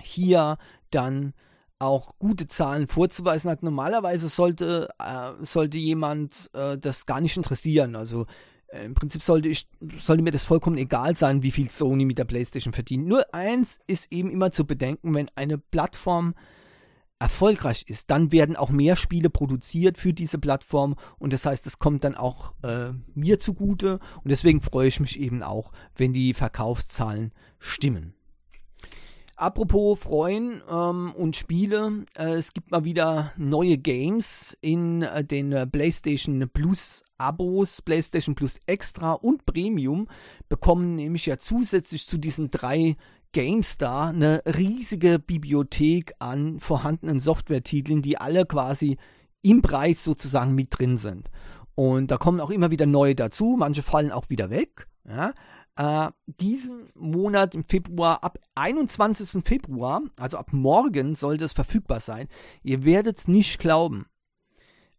hier 0.01 0.59
dann 0.91 1.35
auch 1.79 2.19
gute 2.19 2.49
Zahlen 2.49 2.89
vorzuweisen 2.89 3.51
hat. 3.51 3.62
Normalerweise 3.62 4.29
sollte, 4.29 4.89
äh, 4.99 5.45
sollte 5.45 5.79
jemand 5.79 6.51
äh, 6.53 6.77
das 6.77 7.07
gar 7.07 7.21
nicht 7.21 7.37
interessieren. 7.37 7.95
Also 7.97 8.27
äh, 8.69 8.85
im 8.85 8.95
Prinzip 8.95 9.23
sollte 9.23 9.49
ich, 9.49 9.69
sollte 9.99 10.23
mir 10.23 10.33
das 10.33 10.45
vollkommen 10.45 10.77
egal 10.77 11.16
sein, 11.16 11.43
wie 11.43 11.53
viel 11.53 11.71
Sony 11.71 12.05
mit 12.05 12.19
der 12.19 12.25
PlayStation 12.25 12.73
verdient. 12.73 13.07
Nur 13.07 13.33
eins 13.33 13.79
ist 13.87 14.12
eben 14.12 14.31
immer 14.31 14.51
zu 14.51 14.66
bedenken, 14.66 15.14
wenn 15.14 15.31
eine 15.37 15.59
Plattform 15.59 16.35
erfolgreich 17.19 17.85
ist, 17.89 18.11
dann 18.11 18.33
werden 18.33 18.57
auch 18.57 18.71
mehr 18.71 18.97
Spiele 18.97 19.31
produziert 19.31 19.99
für 19.99 20.12
diese 20.12 20.39
Plattform 20.39 20.95
und 21.19 21.33
das 21.33 21.45
heißt, 21.45 21.66
es 21.66 21.79
kommt 21.79 22.05
dann 22.05 22.14
auch 22.14 22.55
äh, 22.62 22.93
mir 23.14 23.39
zugute 23.39 23.99
und 24.23 24.31
deswegen 24.31 24.61
freue 24.61 24.89
ich 24.89 25.01
mich 25.01 25.19
eben 25.19 25.43
auch, 25.43 25.73
wenn 25.97 26.12
die 26.12 26.35
Verkaufszahlen 26.35 27.33
stimmen. 27.59 28.14
Apropos 29.39 30.01
Freuen 30.01 30.62
ähm, 30.69 31.12
und 31.12 31.37
Spiele, 31.37 32.05
äh, 32.16 32.31
es 32.31 32.53
gibt 32.53 32.73
mal 32.73 32.83
wieder 32.83 33.33
neue 33.37 33.79
Games 33.79 34.59
in 34.61 35.03
äh, 35.03 35.23
den 35.23 35.53
äh, 35.53 35.64
PlayStation 35.64 36.51
Plus 36.53 37.05
Abos, 37.19 37.81
PlayStation 37.81 38.35
Plus 38.35 38.59
Extra 38.66 39.12
und 39.12 39.47
Premium 39.47 40.09
bekommen 40.49 40.97
nämlich 40.97 41.27
ja 41.27 41.39
zusätzlich 41.39 42.09
zu 42.09 42.19
diesen 42.19 42.51
drei 42.51 42.97
Games 43.33 43.79
da 43.79 44.09
eine 44.09 44.43
riesige 44.47 45.18
Bibliothek 45.18 46.14
an 46.18 46.61
vorhandenen 46.61 47.20
Softwaretiteln, 47.20 48.03
die 48.03 48.18
alle 48.18 48.47
quasi 48.47 48.97
im 49.43 49.62
Preis 49.62 50.03
sozusagen 50.05 50.55
mit 50.55 50.79
drin 50.79 50.99
sind. 50.99 51.31
Und 51.74 52.11
da 52.11 52.16
kommen 52.16 52.41
auch 52.41 52.51
immer 52.51 52.70
wieder 52.70 52.87
neue 52.87 53.14
dazu, 53.14 53.57
manche 53.59 53.83
fallen 53.83 54.11
auch 54.11 54.31
wieder 54.31 54.51
weg. 54.51 54.89
Ja? 55.09 55.33
äh, 55.79 56.11
diesen 56.26 56.91
Monat 56.95 57.55
im 57.55 57.64
Februar, 57.64 58.22
ab 58.24 58.39
21. 58.57 59.45
Februar, 59.45 60.03
also 60.16 60.37
ab 60.37 60.53
morgen 60.53 61.14
sollte 61.14 61.45
es 61.45 61.53
verfügbar 61.53 62.01
sein. 62.01 62.29
Ihr 62.62 62.85
werdet 62.85 63.18
es 63.18 63.29
nicht 63.29 63.59
glauben. 63.61 64.07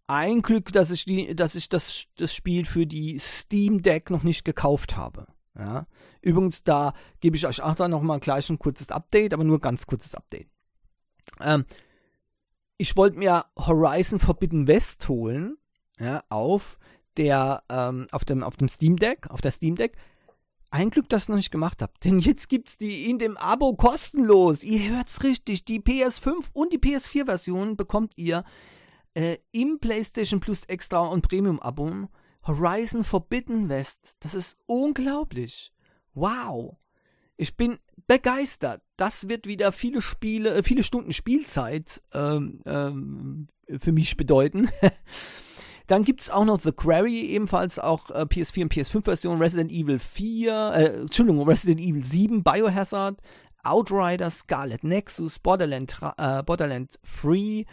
Ein 0.07 0.41
Glück, 0.41 0.71
dass 0.71 0.89
ich, 0.89 1.05
die, 1.05 1.35
dass 1.35 1.55
ich 1.55 1.69
das, 1.69 2.05
das 2.15 2.33
Spiel 2.33 2.65
für 2.65 2.87
die 2.87 3.19
Steam 3.19 3.83
Deck 3.83 4.09
noch 4.09 4.23
nicht 4.23 4.43
gekauft 4.43 4.95
habe. 4.95 5.27
Ja. 5.57 5.87
Übrigens, 6.21 6.63
da 6.63 6.93
gebe 7.19 7.35
ich 7.35 7.45
euch 7.45 7.61
auch 7.61 7.75
dann 7.75 7.91
nochmal 7.91 8.19
gleich 8.19 8.49
ein 8.49 8.59
kurzes 8.59 8.89
Update, 8.89 9.33
aber 9.33 9.43
nur 9.43 9.59
ganz 9.59 9.85
kurzes 9.85 10.15
Update. 10.15 10.49
Ähm, 11.41 11.65
ich 12.77 12.95
wollte 12.95 13.17
mir 13.17 13.45
Horizon 13.57 14.19
Forbidden 14.19 14.67
West 14.67 15.09
holen, 15.09 15.57
ja, 15.99 16.23
auf 16.29 16.79
der, 17.17 17.63
ähm, 17.69 18.07
auf 18.11 18.23
dem, 18.23 18.43
auf 18.43 18.55
dem 18.55 18.69
Steam 18.69 18.95
Deck, 18.95 19.29
auf 19.29 19.41
der 19.41 19.51
Steam 19.51 19.75
Deck. 19.75 19.97
Ein 20.71 20.91
Glück, 20.91 21.09
dass 21.09 21.23
ich 21.23 21.29
noch 21.29 21.35
nicht 21.35 21.51
gemacht 21.51 21.81
habe. 21.81 21.93
Denn 22.03 22.19
jetzt 22.19 22.47
gibt's 22.47 22.77
die 22.77 23.09
in 23.09 23.17
dem 23.17 23.37
Abo 23.37 23.75
kostenlos. 23.75 24.63
Ihr 24.63 24.95
hört's 24.95 25.23
richtig. 25.23 25.65
Die 25.65 25.81
PS5 25.81 26.51
und 26.53 26.71
die 26.71 26.77
PS4-Version 26.77 27.75
bekommt 27.75 28.13
ihr 28.17 28.43
äh, 29.15 29.37
im 29.51 29.79
PlayStation 29.79 30.39
Plus 30.39 30.63
Extra 30.65 30.99
und 30.99 31.27
Premium-Abo. 31.27 32.07
Horizon 32.49 33.03
Forbidden 33.03 33.69
West. 33.69 34.15
Das 34.21 34.33
ist 34.33 34.57
unglaublich. 34.65 35.71
Wow. 36.15 36.77
Ich 37.37 37.55
bin 37.55 37.77
begeistert. 38.07 38.81
Das 38.97 39.29
wird 39.29 39.45
wieder 39.45 39.71
viele 39.71 40.01
Spiele, 40.01 40.55
äh, 40.55 40.63
viele 40.63 40.81
Stunden 40.81 41.13
Spielzeit 41.13 42.01
ähm, 42.11 42.61
ähm, 42.65 43.47
für 43.77 43.91
mich 43.91 44.17
bedeuten. 44.17 44.67
Dann 45.87 46.03
gibt 46.03 46.21
es 46.21 46.31
auch 46.31 46.43
noch 46.43 46.59
The 46.59 46.71
Quarry, 46.71 47.21
ebenfalls 47.27 47.77
auch 47.77 48.09
äh, 48.09 48.21
PS4 48.21 48.63
und 48.63 48.73
PS5-Version, 48.73 49.41
Resident 49.41 49.71
Evil 49.71 49.99
4, 49.99 50.71
äh, 50.73 50.85
Entschuldigung, 51.01 51.47
Resident 51.47 51.79
Evil 51.79 52.03
7, 52.03 52.43
Biohazard, 52.43 53.21
Outrider, 53.63 54.31
Scarlet 54.31 54.83
Nexus, 54.83 55.37
Borderland, 55.37 55.99
äh, 56.17 56.41
Borderland 56.43 56.99
3, 57.21 57.65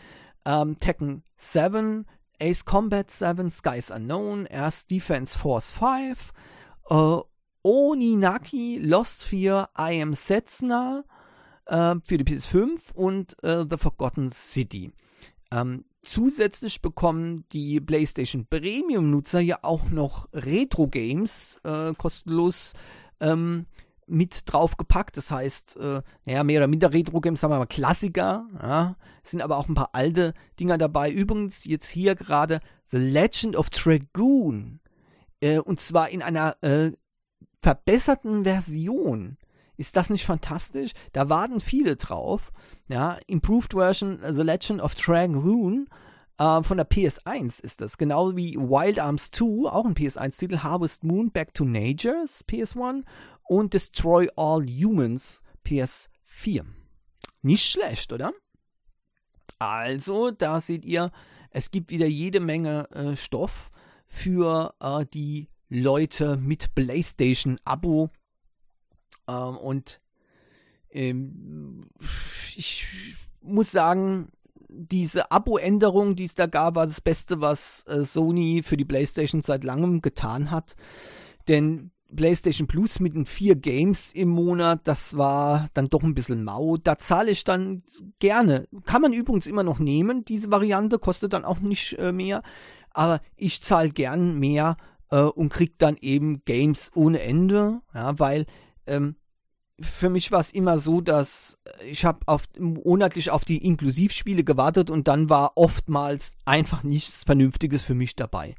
ähm, 0.45 0.79
Tekken 0.79 1.23
7, 1.39 2.07
Ace 2.41 2.65
Combat 2.65 3.11
7, 3.11 3.51
Skies 3.51 3.91
Unknown, 3.91 4.47
erst 4.47 4.91
Defense 4.91 5.39
Force 5.39 5.73
5, 5.73 6.33
äh, 6.91 7.19
Oninaki, 7.63 8.79
Lost 8.83 9.25
4, 9.25 9.69
I 9.79 10.03
Am 10.03 10.15
Setsuna 10.15 11.05
äh, 11.67 11.97
für 12.05 12.19
die 12.19 12.25
PS5 12.25 12.95
und 12.95 13.43
äh, 13.43 13.65
The 13.69 13.77
Forgotten 13.77 14.31
City. 14.33 14.93
Ähm, 15.51 15.85
Zusätzlich 16.07 16.83
bekommen 16.83 17.45
die 17.51 17.81
PlayStation 17.81 18.47
Premium-Nutzer 18.47 19.41
ja 19.41 19.59
auch 19.63 19.91
noch 19.91 20.29
Retro-Games 20.33 21.59
äh, 21.65 21.95
kostenlos 21.95 22.75
ähm, 23.19 23.67
mit 24.07 24.43
draufgepackt. 24.47 25.17
Das 25.17 25.31
heißt, 25.31 25.77
äh, 25.77 26.03
naja, 26.27 26.45
mehr 26.45 26.61
oder 26.61 26.69
minder 26.69 26.93
Retro-Games, 26.93 27.41
sagen 27.41 27.53
wir 27.53 27.59
mal 27.59 27.67
Klassiker. 27.67 28.47
Ja, 28.63 28.97
sind 29.23 29.43
aber 29.43 29.57
auch 29.57 29.69
ein 29.69 29.75
paar 29.75 29.91
alte 29.95 30.35
Dinger 30.59 30.79
dabei. 30.79 31.11
Übrigens 31.11 31.65
jetzt 31.65 31.89
hier 31.89 32.15
gerade 32.15 32.61
The 32.91 32.99
Legend 32.99 33.57
of 33.57 33.71
Dragoon. 33.71 34.81
Äh, 35.41 35.59
und 35.59 35.81
zwar 35.81 36.09
in 36.11 36.23
einer 36.23 36.57
äh, 36.63 36.93
verbesserten 37.61 38.45
Version. 38.45 39.37
Ist 39.77 39.97
das 39.97 40.09
nicht 40.09 40.25
fantastisch? 40.25 40.93
Da 41.13 41.29
warten 41.29 41.61
viele 41.61 41.97
drauf. 41.97 42.53
Ja, 42.89 43.19
Improved 43.27 43.75
Version 43.75 44.21
The 44.23 44.43
Legend 44.43 44.81
of 44.81 44.95
Dragoon 44.95 45.89
äh, 46.39 46.63
von 46.63 46.77
der 46.77 46.89
PS1 46.89 47.63
ist 47.63 47.81
das. 47.81 47.99
Genau 47.99 48.37
wie 48.37 48.57
Wild 48.57 48.99
Arms 48.99 49.31
2, 49.31 49.71
auch 49.71 49.85
ein 49.85 49.95
PS1-Titel, 49.95 50.59
Harvest 50.59 51.05
Moon, 51.05 51.31
Back 51.31 51.55
to 51.55 51.65
Nature's 51.65 52.45
PS1 52.49 53.05
und 53.49 53.75
Destroy 53.75 54.29
All 54.37 54.67
Humans 54.67 55.43
PS4. 55.65 56.65
Nicht 57.43 57.71
schlecht, 57.71 58.13
oder? 58.13 58.33
Also, 59.59 60.31
da 60.31 60.61
seht 60.61 60.85
ihr, 60.85 61.13
es 61.51 61.71
gibt 61.71 61.91
wieder 61.91 62.07
jede 62.07 62.41
Menge 62.41 62.91
äh, 62.91 63.17
Stoff 63.17 63.71
für 64.07 64.75
äh, 64.81 65.07
die 65.13 65.49
Leute 65.69 66.37
mit 66.37 66.75
PlayStation-Abo 66.75 68.11
ähm, 69.29 69.57
und 69.57 70.01
ähm, 70.91 71.89
ich 72.57 72.87
muss 73.41 73.71
sagen, 73.71 74.31
diese 74.69 75.31
Abo-Änderung, 75.31 76.17
die 76.17 76.25
es 76.25 76.35
da 76.35 76.47
gab, 76.47 76.75
war 76.75 76.87
das 76.87 77.01
Beste, 77.01 77.41
was 77.41 77.85
äh, 77.87 78.05
Sony 78.05 78.63
für 78.63 78.77
die 78.77 78.85
PlayStation 78.85 79.41
seit 79.43 79.65
langem 79.65 80.03
getan 80.03 80.51
hat. 80.51 80.77
Denn 81.49 81.93
PlayStation 82.17 82.67
Plus 82.67 83.01
mit 83.01 83.15
den 83.15 83.27
vier 83.27 83.55
Games 83.55 84.13
im 84.13 84.29
Monat, 84.29 84.81
das 84.85 85.17
war 85.17 85.69
dann 85.75 85.89
doch 85.89 86.03
ein 86.03 86.15
bisschen 86.15 86.43
mau. 86.43 86.77
Da 86.77 86.99
zahle 86.99 87.31
ich 87.31 87.45
dann 87.45 87.83
gerne. 88.19 88.67
Kann 88.85 89.03
man 89.03 89.13
übrigens 89.13 89.47
immer 89.47 89.63
noch 89.63 89.79
nehmen, 89.79 90.25
diese 90.25 90.51
Variante, 90.51 90.99
kostet 90.99 91.33
dann 91.33 91.45
auch 91.45 91.61
nicht 91.61 91.99
äh, 91.99 92.13
mehr. 92.13 92.43
Aber 92.91 93.21
ich 93.37 93.63
zahle 93.63 93.91
gern 93.91 94.39
mehr 94.39 94.77
äh, 95.11 95.21
und 95.21 95.51
krieg 95.51 95.79
dann 95.79 95.97
eben 96.01 96.45
Games 96.45 96.91
ohne 96.95 97.21
Ende, 97.23 97.81
ja, 97.95 98.19
weil 98.19 98.47
ähm, 98.87 99.17
für 99.81 100.09
mich 100.09 100.33
war 100.33 100.41
es 100.41 100.51
immer 100.51 100.79
so, 100.79 101.01
dass 101.01 101.59
ich 101.85 102.05
habe 102.05 102.21
auf, 102.27 102.45
monatlich 102.59 103.31
auf 103.31 103.45
die 103.45 103.65
Inklusivspiele 103.65 104.43
gewartet 104.43 104.91
und 104.91 105.07
dann 105.07 105.29
war 105.29 105.53
oftmals 105.57 106.37
einfach 106.45 106.83
nichts 106.83 107.25
Vernünftiges 107.25 107.83
für 107.83 107.95
mich 107.95 108.17
dabei. 108.17 108.55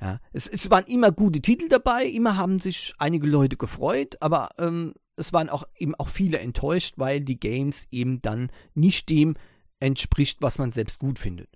Ja, 0.00 0.20
es, 0.32 0.46
es 0.46 0.70
waren 0.70 0.84
immer 0.84 1.10
gute 1.10 1.40
Titel 1.40 1.68
dabei, 1.68 2.04
immer 2.04 2.36
haben 2.36 2.60
sich 2.60 2.94
einige 2.98 3.26
Leute 3.26 3.56
gefreut, 3.56 4.16
aber 4.20 4.50
ähm, 4.58 4.92
es 5.16 5.32
waren 5.32 5.48
auch 5.48 5.64
eben 5.78 5.94
auch 5.94 6.08
viele 6.08 6.38
enttäuscht, 6.38 6.94
weil 6.98 7.20
die 7.20 7.40
Games 7.40 7.86
eben 7.90 8.20
dann 8.20 8.50
nicht 8.74 9.08
dem 9.08 9.36
entspricht, 9.80 10.42
was 10.42 10.58
man 10.58 10.70
selbst 10.72 10.98
gut 10.98 11.18
findet. 11.18 11.48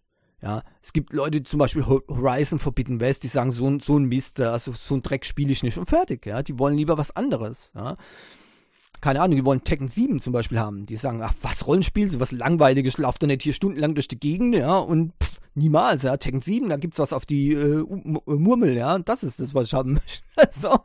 Ja, 0.42 0.62
es 0.82 0.94
gibt 0.94 1.12
Leute, 1.12 1.42
zum 1.42 1.58
Beispiel 1.58 1.84
Horizon 1.84 2.58
Forbidden 2.58 2.98
West, 3.00 3.24
die 3.24 3.28
sagen, 3.28 3.52
so, 3.52 3.78
so 3.78 3.98
ein 3.98 4.04
Mist, 4.04 4.40
also 4.40 4.72
so 4.72 4.94
ein 4.94 5.02
Dreck 5.02 5.26
spiele 5.26 5.52
ich 5.52 5.62
nicht 5.62 5.76
und 5.76 5.86
fertig, 5.86 6.24
ja. 6.24 6.42
Die 6.42 6.58
wollen 6.58 6.76
lieber 6.76 6.96
was 6.96 7.14
anderes, 7.14 7.70
ja 7.74 7.98
keine 9.00 9.20
Ahnung, 9.20 9.36
die 9.36 9.44
wollen 9.44 9.64
Tekken 9.64 9.88
7 9.88 10.20
zum 10.20 10.32
Beispiel 10.32 10.58
haben. 10.58 10.86
Die 10.86 10.96
sagen, 10.96 11.22
ach, 11.22 11.34
was 11.42 11.66
Rollenspiel, 11.66 12.10
so 12.10 12.20
was 12.20 12.32
langweiliges, 12.32 12.98
lauft 12.98 13.22
doch 13.22 13.26
nicht 13.26 13.42
hier 13.42 13.52
stundenlang 13.52 13.94
durch 13.94 14.08
die 14.08 14.20
Gegend, 14.20 14.54
ja, 14.54 14.76
und 14.76 15.12
pff, 15.22 15.40
niemals, 15.54 16.02
ja, 16.02 16.16
Tekken 16.16 16.40
7, 16.40 16.68
da 16.68 16.76
gibt's 16.76 16.98
was 16.98 17.12
auf 17.12 17.26
die 17.26 17.52
äh, 17.52 17.84
Murmel, 18.26 18.76
ja, 18.76 18.98
das 18.98 19.22
ist 19.22 19.40
das, 19.40 19.54
was 19.54 19.68
ich 19.68 19.74
haben 19.74 19.92
möchte. 20.36 20.60
so, 20.60 20.78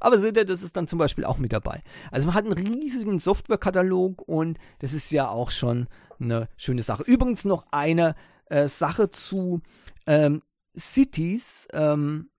aber 0.00 0.20
seht 0.20 0.36
ihr, 0.36 0.44
das 0.44 0.62
ist 0.62 0.76
dann 0.76 0.86
zum 0.86 0.98
Beispiel 0.98 1.24
auch 1.24 1.38
mit 1.38 1.52
dabei. 1.52 1.82
Also 2.10 2.26
man 2.26 2.34
hat 2.34 2.44
einen 2.44 2.54
riesigen 2.54 3.18
Softwarekatalog 3.18 4.22
und 4.26 4.58
das 4.80 4.92
ist 4.92 5.10
ja 5.10 5.28
auch 5.28 5.50
schon 5.50 5.88
eine 6.20 6.48
schöne 6.56 6.82
Sache. 6.82 7.02
Übrigens 7.04 7.44
noch 7.44 7.64
eine 7.70 8.14
äh, 8.46 8.68
Sache 8.68 9.10
zu 9.10 9.60
ähm, 10.06 10.42
Cities, 10.76 11.68
ähm, 11.72 12.30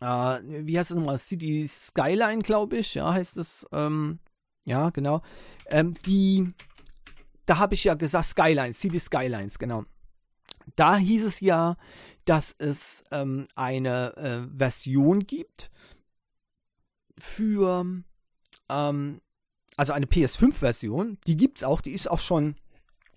äh, 0.00 0.38
wie 0.66 0.78
heißt 0.78 0.90
das 0.90 0.96
nochmal? 0.96 1.18
City 1.18 1.66
Skyline, 1.68 2.42
glaube 2.42 2.78
ich, 2.78 2.94
ja, 2.94 3.12
heißt 3.12 3.36
es. 3.36 3.66
Ähm, 3.72 4.18
ja, 4.64 4.90
genau. 4.90 5.22
Ähm, 5.66 5.94
die, 6.06 6.52
da 7.46 7.58
habe 7.58 7.74
ich 7.74 7.84
ja 7.84 7.94
gesagt, 7.94 8.26
Skylines, 8.26 8.78
City 8.78 9.00
Skylines, 9.00 9.58
genau. 9.58 9.84
Da 10.76 10.96
hieß 10.96 11.24
es 11.24 11.40
ja, 11.40 11.76
dass 12.24 12.54
es 12.58 13.02
ähm, 13.10 13.46
eine 13.54 14.16
äh, 14.16 14.58
Version 14.58 15.26
gibt 15.26 15.70
für, 17.18 17.86
ähm, 18.68 19.20
also 19.76 19.92
eine 19.94 20.06
PS5-Version, 20.06 21.18
die 21.26 21.36
gibt 21.36 21.58
es 21.58 21.64
auch, 21.64 21.80
die 21.80 21.92
ist 21.92 22.10
auch 22.10 22.18
schon 22.18 22.56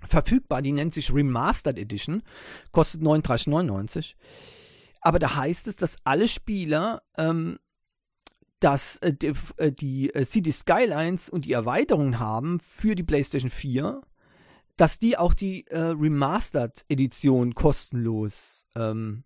verfügbar, 0.08 0.62
die 0.62 0.72
nennt 0.72 0.94
sich 0.94 1.14
Remastered 1.14 1.78
Edition, 1.78 2.24
kostet 2.72 3.02
39,99. 3.02 4.16
Aber 5.02 5.20
da 5.20 5.36
heißt 5.36 5.68
es, 5.68 5.76
dass 5.76 5.98
alle 6.04 6.28
Spieler 6.28 7.02
ähm, 7.18 7.58
dass 8.62 8.98
äh, 8.98 9.14
die, 9.14 9.34
äh, 9.58 9.72
die 9.72 10.14
äh, 10.14 10.24
City 10.24 10.52
Skylines 10.52 11.30
und 11.30 11.46
die 11.46 11.52
Erweiterungen 11.52 12.20
haben 12.20 12.60
für 12.60 12.96
die 12.96 13.04
PlayStation 13.04 13.50
4, 13.50 14.02
dass 14.78 15.00
die 15.00 15.18
auch 15.18 15.34
die 15.34 15.66
äh, 15.68 15.80
Remastered 15.80 16.86
Edition 16.88 17.56
kostenlos 17.56 18.66
ähm, 18.76 19.24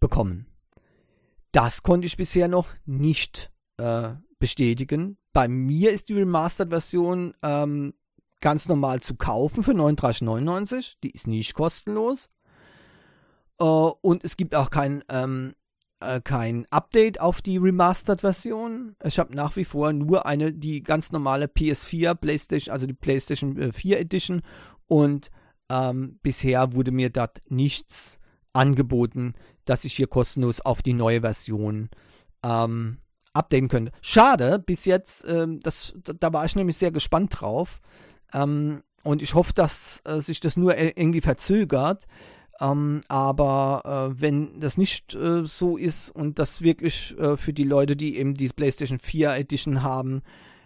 bekommen. 0.00 0.46
Das 1.52 1.82
konnte 1.82 2.06
ich 2.06 2.16
bisher 2.16 2.48
noch 2.48 2.68
nicht 2.86 3.50
äh, 3.78 4.10
bestätigen. 4.38 5.18
Bei 5.32 5.48
mir 5.48 5.90
ist 5.90 6.08
die 6.08 6.14
Remastered 6.14 6.70
Version 6.70 7.34
ähm, 7.42 7.92
ganz 8.40 8.68
normal 8.68 9.00
zu 9.00 9.16
kaufen 9.16 9.64
für 9.64 9.72
39,99. 9.72 10.96
Die 11.02 11.10
ist 11.10 11.26
nicht 11.26 11.54
kostenlos. 11.54 12.30
Uh, 13.60 13.92
und 14.02 14.24
es 14.24 14.36
gibt 14.36 14.54
auch 14.54 14.70
kein, 14.70 15.02
ähm, 15.08 15.54
äh, 16.00 16.20
kein 16.20 16.66
Update 16.70 17.20
auf 17.20 17.40
die 17.40 17.56
Remastered-Version. 17.56 18.96
Ich 19.04 19.18
habe 19.18 19.34
nach 19.34 19.56
wie 19.56 19.64
vor 19.64 19.92
nur 19.92 20.26
eine, 20.26 20.52
die 20.52 20.82
ganz 20.82 21.10
normale 21.10 21.46
PS4, 21.46 22.14
PlayStation, 22.14 22.72
also 22.72 22.86
die 22.86 22.92
PlayStation 22.92 23.72
4 23.72 23.96
äh, 23.96 24.00
Edition. 24.00 24.42
Und 24.86 25.30
ähm, 25.70 26.18
bisher 26.22 26.74
wurde 26.74 26.90
mir 26.90 27.10
dort 27.10 27.40
nichts 27.48 28.18
angeboten, 28.52 29.34
dass 29.64 29.84
ich 29.84 29.94
hier 29.94 30.06
kostenlos 30.06 30.60
auf 30.60 30.82
die 30.82 30.94
neue 30.94 31.22
Version 31.22 31.90
ähm, 32.42 32.98
updaten 33.32 33.68
könnte. 33.68 33.92
Schade, 34.00 34.58
bis 34.58 34.84
jetzt, 34.84 35.26
ähm, 35.28 35.60
das, 35.60 35.94
da 36.02 36.32
war 36.32 36.44
ich 36.44 36.56
nämlich 36.56 36.76
sehr 36.76 36.90
gespannt 36.90 37.40
drauf. 37.40 37.80
Ähm, 38.32 38.82
und 39.02 39.22
ich 39.22 39.34
hoffe, 39.34 39.52
dass 39.54 40.02
äh, 40.04 40.20
sich 40.20 40.40
das 40.40 40.56
nur 40.56 40.76
äh, 40.76 40.92
irgendwie 40.96 41.20
verzögert. 41.20 42.06
Ähm, 42.60 43.02
aber 43.08 43.82
äh, 44.14 44.20
wenn 44.20 44.60
das 44.60 44.78
nicht 44.78 45.14
äh, 45.14 45.44
so 45.44 45.76
ist 45.76 46.10
und 46.10 46.38
das 46.38 46.62
wirklich 46.62 47.16
äh, 47.18 47.36
für 47.36 47.52
die 47.52 47.64
Leute, 47.64 47.96
die 47.96 48.16
eben 48.16 48.34
die 48.34 48.48
PlayStation 48.48 48.98
4 48.98 49.36
Edition 49.36 49.82
haben, 49.82 50.22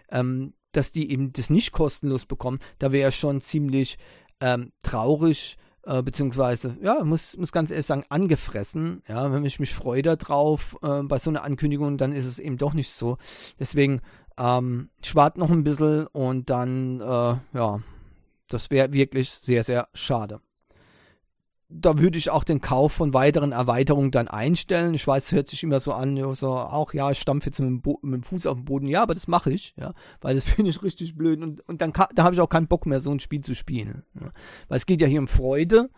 ähm, 0.09 0.53
dass 0.71 0.91
die 0.91 1.11
eben 1.11 1.33
das 1.33 1.49
nicht 1.49 1.73
kostenlos 1.73 2.25
bekommen, 2.25 2.59
da 2.79 2.91
wäre 2.91 3.11
schon 3.11 3.41
ziemlich 3.41 3.97
ähm, 4.39 4.71
traurig, 4.83 5.57
äh, 5.83 6.01
beziehungsweise, 6.01 6.77
ja, 6.81 7.03
muss, 7.03 7.35
muss 7.35 7.51
ganz 7.51 7.71
ehrlich 7.71 7.85
sagen, 7.85 8.05
angefressen. 8.07 9.03
Ja, 9.07 9.31
wenn 9.33 9.43
ich 9.43 9.59
mich 9.59 9.73
freue 9.73 10.01
darauf 10.01 10.77
äh, 10.81 11.01
bei 11.03 11.19
so 11.19 11.29
einer 11.29 11.43
Ankündigung, 11.43 11.97
dann 11.97 12.13
ist 12.13 12.25
es 12.25 12.39
eben 12.39 12.57
doch 12.57 12.73
nicht 12.73 12.91
so. 12.91 13.17
Deswegen, 13.59 14.01
ähm, 14.37 14.89
ich 15.03 15.13
warte 15.15 15.39
noch 15.39 15.49
ein 15.49 15.63
bisschen 15.65 16.07
und 16.07 16.49
dann, 16.49 17.01
äh, 17.01 17.35
ja, 17.57 17.81
das 18.47 18.69
wäre 18.69 18.93
wirklich 18.93 19.29
sehr, 19.29 19.63
sehr 19.63 19.89
schade 19.93 20.39
da 21.73 21.99
würde 21.99 22.17
ich 22.17 22.29
auch 22.29 22.43
den 22.43 22.61
Kauf 22.61 22.93
von 22.93 23.13
weiteren 23.13 23.51
Erweiterungen 23.51 24.11
dann 24.11 24.27
einstellen. 24.27 24.93
Ich 24.93 25.05
weiß, 25.07 25.25
es 25.25 25.31
hört 25.31 25.47
sich 25.47 25.63
immer 25.63 25.79
so 25.79 25.93
an, 25.93 26.17
so 26.35 26.51
auch, 26.51 26.93
ja, 26.93 27.11
ich 27.11 27.19
stampfe 27.19 27.47
jetzt 27.47 27.59
mit 27.59 27.69
dem, 27.85 27.95
mit 28.01 28.21
dem 28.21 28.23
Fuß 28.23 28.45
auf 28.45 28.57
den 28.57 28.65
Boden. 28.65 28.87
Ja, 28.87 29.03
aber 29.03 29.13
das 29.13 29.27
mache 29.27 29.51
ich, 29.51 29.73
ja, 29.77 29.93
weil 30.19 30.35
das 30.35 30.43
finde 30.49 30.69
ich 30.69 30.83
richtig 30.83 31.15
blöd 31.15 31.41
und, 31.41 31.67
und 31.67 31.81
dann 31.81 31.93
da 31.93 32.23
habe 32.23 32.35
ich 32.35 32.41
auch 32.41 32.49
keinen 32.49 32.67
Bock 32.67 32.85
mehr, 32.85 33.01
so 33.01 33.11
ein 33.11 33.19
Spiel 33.19 33.41
zu 33.41 33.55
spielen. 33.55 34.03
Ja. 34.19 34.31
Weil 34.67 34.77
es 34.77 34.85
geht 34.85 35.01
ja 35.01 35.07
hier 35.07 35.19
um 35.19 35.27
Freude 35.27 35.89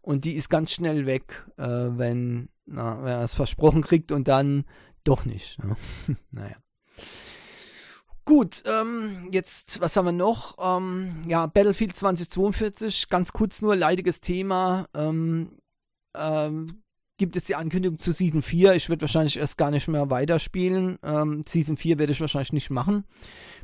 und 0.00 0.24
die 0.24 0.34
ist 0.34 0.50
ganz 0.50 0.72
schnell 0.72 1.06
weg, 1.06 1.46
äh, 1.56 1.64
wenn, 1.64 2.48
na, 2.66 3.02
wenn 3.02 3.12
er 3.12 3.24
es 3.24 3.34
versprochen 3.34 3.82
kriegt 3.82 4.12
und 4.12 4.28
dann 4.28 4.64
doch 5.04 5.24
nicht. 5.24 5.58
Ja. 5.62 5.76
naja. 6.30 6.56
Gut, 8.24 8.62
ähm, 8.66 9.28
jetzt, 9.32 9.80
was 9.80 9.96
haben 9.96 10.06
wir 10.06 10.12
noch? 10.12 10.56
Ähm, 10.60 11.24
ja, 11.26 11.46
Battlefield 11.46 11.96
2042, 11.96 13.08
ganz 13.08 13.32
kurz 13.32 13.62
nur, 13.62 13.74
leidiges 13.74 14.20
Thema. 14.20 14.86
Ähm, 14.94 15.58
ähm, 16.16 16.82
gibt 17.18 17.36
es 17.36 17.44
die 17.44 17.56
Ankündigung 17.56 17.98
zu 17.98 18.12
Season 18.12 18.42
4. 18.42 18.74
Ich 18.74 18.88
werde 18.88 19.02
wahrscheinlich 19.02 19.38
erst 19.38 19.58
gar 19.58 19.70
nicht 19.70 19.88
mehr 19.88 20.10
weiterspielen. 20.10 20.98
Ähm, 21.02 21.42
Season 21.48 21.76
4 21.76 21.98
werde 21.98 22.12
ich 22.12 22.20
wahrscheinlich 22.20 22.52
nicht 22.52 22.70
machen. 22.70 23.04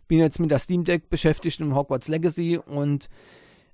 Bin 0.06 0.18
jetzt 0.18 0.40
mit 0.40 0.50
der 0.50 0.58
Steam 0.58 0.84
Deck 0.84 1.08
beschäftigt 1.08 1.60
im 1.60 1.74
Hogwarts 1.74 2.08
Legacy 2.08 2.58
und 2.58 3.08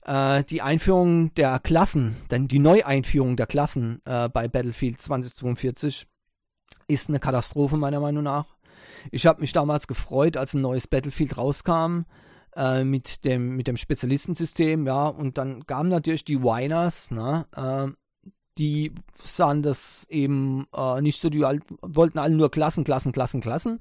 äh, 0.07 0.45
die 0.45 0.63
Einführung 0.63 1.33
der 1.35 1.59
Klassen, 1.61 2.17
denn 2.31 2.47
die 2.49 2.59
Neueinführung 2.59 3.37
der 3.37 3.47
Klassen 3.47 4.01
äh, 4.05 4.29
bei 4.29 4.49
Battlefield 4.49 5.01
2042 5.01 6.07
ist 6.89 7.09
eine 7.09 7.21
Katastrophe 7.21 7.77
meiner 7.77 8.01
Meinung 8.01 8.25
nach. 8.25 8.54
Ich 9.11 9.27
habe 9.27 9.41
mich 9.41 9.53
damals 9.53 9.87
gefreut, 9.87 10.37
als 10.37 10.55
ein 10.55 10.61
neues 10.61 10.87
Battlefield 10.87 11.37
rauskam 11.37 12.05
äh, 12.57 12.85
mit 12.85 13.25
dem 13.25 13.57
mit 13.57 13.67
dem 13.67 13.77
Spezialistensystem, 13.77 14.87
ja, 14.87 15.09
und 15.09 15.39
dann 15.39 15.67
kamen 15.67 15.91
natürlich 15.91 16.25
die 16.25 16.43
Whiners, 16.43 17.11
ne, 17.11 17.47
äh, 17.57 17.93
die 18.59 18.93
sahen 19.21 19.63
das 19.63 20.07
eben 20.09 20.67
äh, 20.75 21.01
nicht 21.01 21.21
so, 21.21 21.29
die 21.29 21.41
wollten 21.41 22.19
alle 22.19 22.35
nur 22.35 22.51
Klassen, 22.51 22.85
Klassen, 22.85 23.13
Klassen, 23.13 23.41
Klassen. 23.41 23.81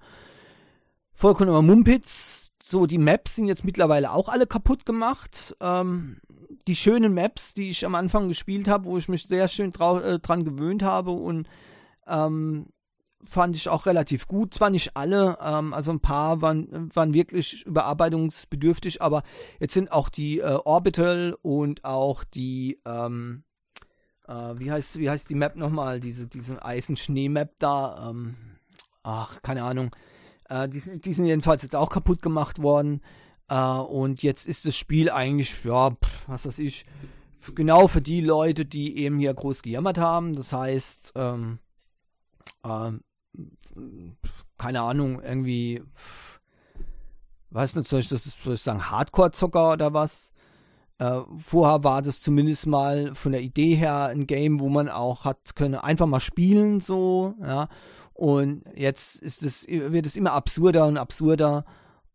Vollkommener 1.13 1.61
Mumpitz. 1.61 2.51
So, 2.61 2.85
die 2.87 2.97
Maps 2.97 3.35
sind 3.35 3.47
jetzt 3.47 3.65
mittlerweile 3.65 4.11
auch 4.11 4.29
alle 4.29 4.47
kaputt 4.47 4.85
gemacht. 4.85 5.55
Ähm, 5.61 6.21
die 6.67 6.75
schönen 6.75 7.13
Maps, 7.13 7.53
die 7.53 7.69
ich 7.69 7.85
am 7.85 7.93
Anfang 7.93 8.29
gespielt 8.29 8.67
habe, 8.67 8.85
wo 8.85 8.97
ich 8.97 9.09
mich 9.09 9.27
sehr 9.27 9.47
schön 9.47 9.71
äh, 9.71 10.19
dran 10.19 10.43
gewöhnt 10.43 10.81
habe 10.81 11.11
und 11.11 11.47
ähm, 12.07 12.67
fand 13.23 13.55
ich 13.55 13.69
auch 13.69 13.85
relativ 13.85 14.27
gut. 14.27 14.53
Zwar 14.53 14.69
nicht 14.69 14.95
alle, 14.95 15.37
ähm, 15.41 15.73
also 15.73 15.91
ein 15.91 15.99
paar 15.99 16.41
waren, 16.41 16.89
waren 16.93 17.13
wirklich 17.13 17.65
überarbeitungsbedürftig, 17.65 19.01
aber 19.01 19.23
jetzt 19.59 19.73
sind 19.73 19.91
auch 19.91 20.09
die 20.09 20.39
äh, 20.39 20.59
Orbital 20.65 21.35
und 21.41 21.85
auch 21.85 22.23
die, 22.23 22.79
ähm, 22.85 23.43
äh, 24.27 24.33
wie, 24.33 24.71
heißt, 24.71 24.99
wie 24.99 25.09
heißt 25.09 25.29
die 25.29 25.35
Map 25.35 25.55
nochmal? 25.55 25.99
Diese, 25.99 26.27
diese 26.27 26.63
Eisen-Schnee-Map 26.63 27.55
da. 27.59 28.09
Ähm, 28.09 28.35
ach, 29.03 29.41
keine 29.41 29.63
Ahnung. 29.63 29.95
Äh, 30.49 30.69
die, 30.69 30.99
die 30.99 31.13
sind 31.13 31.25
jedenfalls 31.25 31.63
jetzt 31.63 31.75
auch 31.75 31.89
kaputt 31.89 32.21
gemacht 32.21 32.61
worden. 32.61 33.01
Äh, 33.49 33.55
und 33.55 34.23
jetzt 34.23 34.47
ist 34.47 34.65
das 34.65 34.75
Spiel 34.77 35.09
eigentlich, 35.09 35.63
ja, 35.63 35.91
pff, 35.91 36.27
was 36.27 36.45
weiß 36.45 36.59
ich, 36.59 36.85
genau 37.55 37.87
für 37.87 38.01
die 38.01 38.21
Leute, 38.21 38.65
die 38.65 38.97
eben 38.97 39.19
hier 39.19 39.33
groß 39.33 39.61
gejammert 39.61 39.97
haben. 39.97 40.33
Das 40.33 40.53
heißt, 40.53 41.13
ähm, 41.15 41.59
ähm, 42.63 43.01
keine 44.57 44.81
Ahnung, 44.81 45.21
irgendwie, 45.21 45.83
weiß 47.49 47.75
nicht, 47.75 47.87
soll 47.87 48.01
ich 48.01 48.07
das 48.07 48.23
soll 48.43 48.53
ich 48.55 48.61
sagen, 48.61 48.89
Hardcore-Zocker 48.89 49.73
oder 49.73 49.93
was? 49.93 50.31
Äh, 50.99 51.21
vorher 51.37 51.83
war 51.83 52.01
das 52.01 52.21
zumindest 52.21 52.67
mal 52.67 53.15
von 53.15 53.31
der 53.31 53.41
Idee 53.41 53.75
her 53.75 54.05
ein 54.07 54.27
Game, 54.27 54.59
wo 54.59 54.69
man 54.69 54.89
auch 54.89 55.25
hat 55.25 55.55
können 55.55 55.75
einfach 55.75 56.05
mal 56.05 56.19
spielen 56.19 56.79
so, 56.79 57.35
ja. 57.41 57.67
Und 58.13 58.63
jetzt 58.75 59.15
ist 59.21 59.41
es 59.43 59.67
wird 59.67 60.05
es 60.05 60.15
immer 60.15 60.33
absurder 60.33 60.85
und 60.85 60.97
absurder. 60.97 61.65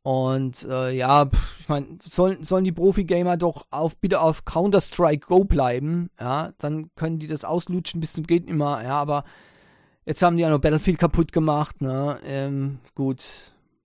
Und 0.03 0.65
äh, 0.65 0.93
ja, 0.93 1.29
ich 1.61 1.69
meine, 1.69 1.99
sollen, 2.03 2.45
sollen 2.45 2.65
die 2.65 2.73
Profi-Gamer 2.73 3.37
doch 3.37 3.67
auf, 3.71 3.99
bitte 3.99 4.21
auf 4.21 4.45
Counter-Strike 4.45 5.27
Go 5.27 5.45
bleiben, 5.45 6.09
ja, 6.19 6.53
dann 6.59 6.95
können 6.95 7.19
die 7.19 7.27
das 7.27 7.45
auslutschen 7.45 8.01
bis 8.01 8.15
zum 8.15 8.27
geht 8.27 8.49
immer, 8.49 8.83
ja, 8.83 8.95
aber 8.95 9.25
jetzt 10.09 10.23
haben 10.23 10.37
die 10.37 10.43
ja 10.43 10.49
noch 10.49 10.59
Battlefield 10.59 10.99
kaputt 10.99 11.33
gemacht, 11.33 11.83
ne, 11.83 12.19
ähm, 12.25 12.79
gut, 12.95 13.23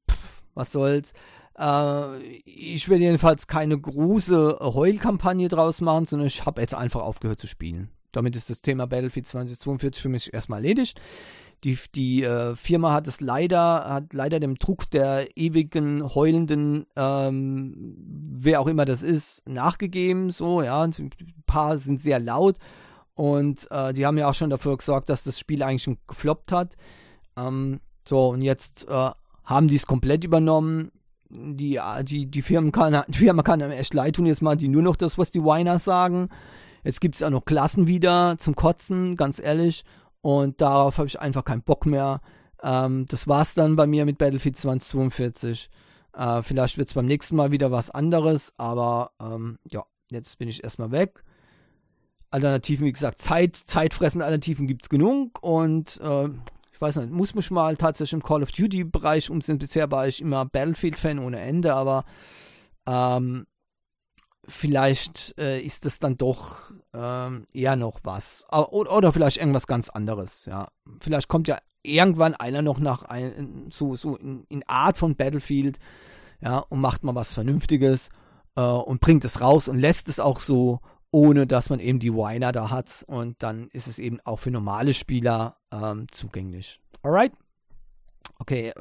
pff, 0.09 0.41
was 0.55 0.71
soll's. 0.71 1.11
Äh, 1.59 2.17
ich 2.45 2.87
werde 2.87 3.03
jedenfalls 3.03 3.47
keine 3.47 3.77
große 3.77 4.57
Heulkampagne 4.61 5.49
draus 5.49 5.81
machen, 5.81 6.05
sondern 6.05 6.27
ich 6.27 6.45
habe 6.45 6.61
jetzt 6.61 6.73
einfach 6.73 7.01
aufgehört 7.01 7.41
zu 7.41 7.47
spielen. 7.47 7.89
Damit 8.13 8.37
ist 8.37 8.49
das 8.49 8.61
Thema 8.61 8.87
Battlefield 8.87 9.27
2042 9.27 10.01
für 10.01 10.09
mich 10.09 10.33
erstmal 10.33 10.59
erledigt. 10.59 11.01
Die, 11.65 11.77
die 11.93 12.23
äh, 12.23 12.55
Firma 12.55 12.93
hat 12.93 13.07
es 13.07 13.19
leider, 13.19 13.89
hat 13.89 14.13
leider 14.13 14.39
dem 14.39 14.55
Druck 14.55 14.89
der 14.91 15.27
ewigen, 15.37 16.03
heulenden, 16.13 16.85
ähm, 16.95 17.95
wer 18.29 18.61
auch 18.61 18.67
immer 18.67 18.85
das 18.85 19.01
ist, 19.01 19.47
nachgegeben. 19.47 20.29
So, 20.29 20.61
ja, 20.61 20.83
ein 20.83 21.11
paar 21.45 21.77
sind 21.79 22.01
sehr 22.01 22.19
laut 22.19 22.57
und 23.15 23.69
äh, 23.71 23.93
die 23.93 24.05
haben 24.05 24.17
ja 24.17 24.29
auch 24.29 24.33
schon 24.33 24.49
dafür 24.49 24.77
gesorgt, 24.77 25.09
dass 25.09 25.23
das 25.23 25.39
Spiel 25.39 25.61
eigentlich 25.63 25.83
schon 25.83 25.97
gefloppt 26.07 26.51
hat. 26.51 26.75
Ähm, 27.37 27.79
so, 28.07 28.29
und 28.29 28.41
jetzt 28.41 28.87
äh, 28.87 29.09
haben 29.43 29.67
die 29.67 29.75
es 29.75 29.85
komplett 29.85 30.23
übernommen. 30.23 30.91
Die, 31.29 31.79
die, 32.03 32.27
die, 32.27 32.41
Firmen 32.41 32.71
kann, 32.71 33.03
die 33.07 33.17
Firma 33.17 33.43
kann 33.43 33.61
einem 33.61 33.71
echt 33.71 33.93
leid 33.93 34.15
tun, 34.15 34.25
jetzt 34.25 34.41
mal 34.41 34.55
die 34.55 34.67
nur 34.67 34.83
noch 34.83 34.95
das, 34.95 35.17
was 35.17 35.31
die 35.31 35.43
Winers 35.43 35.83
sagen. 35.83 36.29
Jetzt 36.83 37.01
gibt 37.01 37.15
es 37.15 37.23
auch 37.23 37.29
noch 37.29 37.45
Klassen 37.45 37.87
wieder 37.87 38.37
zum 38.39 38.55
Kotzen, 38.55 39.15
ganz 39.15 39.39
ehrlich. 39.39 39.83
Und 40.21 40.61
darauf 40.61 40.97
habe 40.97 41.07
ich 41.07 41.19
einfach 41.19 41.43
keinen 41.43 41.63
Bock 41.63 41.85
mehr. 41.85 42.21
Ähm, 42.61 43.05
das 43.07 43.27
war's 43.27 43.53
dann 43.53 43.75
bei 43.75 43.85
mir 43.85 44.05
mit 44.05 44.17
Battlefield 44.17 44.57
2042. 44.57 45.69
Äh, 46.13 46.41
vielleicht 46.41 46.77
wird 46.77 46.87
es 46.87 46.93
beim 46.93 47.05
nächsten 47.05 47.35
Mal 47.35 47.51
wieder 47.51 47.71
was 47.71 47.89
anderes, 47.89 48.53
aber 48.57 49.11
ähm, 49.21 49.59
ja, 49.69 49.83
jetzt 50.11 50.37
bin 50.37 50.47
ich 50.47 50.63
erstmal 50.63 50.91
weg. 50.91 51.23
Alternativen, 52.33 52.87
wie 52.87 52.91
gesagt, 52.91 53.19
Zeit, 53.19 53.55
zeitfressende 53.55 54.25
Alternativen 54.25 54.67
gibt 54.67 54.83
es 54.83 54.89
genug 54.89 55.41
und 55.43 55.99
äh, 56.01 56.29
ich 56.71 56.81
weiß 56.81 56.95
nicht, 56.97 57.11
muss 57.11 57.35
mich 57.35 57.51
mal 57.51 57.77
tatsächlich 57.77 58.13
im 58.13 58.23
Call 58.23 58.41
of 58.41 58.51
Duty 58.51 58.83
Bereich 58.85 59.29
umsehen. 59.29 59.59
Bisher 59.59 59.91
war 59.91 60.07
ich 60.07 60.21
immer 60.21 60.43
Battlefield-Fan 60.45 61.19
ohne 61.19 61.39
Ende, 61.39 61.75
aber 61.75 62.05
ähm, 62.87 63.45
vielleicht 64.45 65.35
äh, 65.37 65.61
ist 65.61 65.85
das 65.85 65.99
dann 65.99 66.17
doch 66.17 66.61
ähm, 66.93 67.45
eher 67.53 67.75
noch 67.75 67.99
was. 68.03 68.45
Oder, 68.51 68.91
oder, 68.91 69.13
vielleicht 69.13 69.37
irgendwas 69.37 69.67
ganz 69.67 69.89
anderes, 69.89 70.45
ja. 70.45 70.69
Vielleicht 70.99 71.27
kommt 71.27 71.47
ja 71.47 71.59
irgendwann 71.83 72.33
einer 72.33 72.63
noch 72.63 72.79
nach 72.79 73.03
ein, 73.03 73.67
so, 73.71 73.95
so 73.95 74.17
in, 74.17 74.45
in 74.49 74.67
Art 74.67 74.97
von 74.97 75.15
Battlefield, 75.15 75.77
ja, 76.41 76.57
und 76.57 76.81
macht 76.81 77.03
mal 77.03 77.15
was 77.15 77.31
Vernünftiges 77.31 78.09
äh, 78.55 78.61
und 78.61 78.99
bringt 78.99 79.23
es 79.23 79.39
raus 79.39 79.67
und 79.67 79.79
lässt 79.79 80.09
es 80.09 80.19
auch 80.19 80.39
so, 80.39 80.81
ohne 81.13 81.45
dass 81.45 81.69
man 81.69 81.79
eben 81.79 81.99
die 81.99 82.11
Winer 82.11 82.51
da 82.51 82.71
hat. 82.71 83.05
Und 83.07 83.43
dann 83.43 83.67
ist 83.69 83.87
es 83.87 83.99
eben 83.99 84.19
auch 84.21 84.39
für 84.39 84.49
normale 84.49 84.95
Spieler 84.95 85.57
ähm, 85.71 86.07
zugänglich. 86.11 86.81
Alright? 87.03 87.31
Okay, 88.39 88.73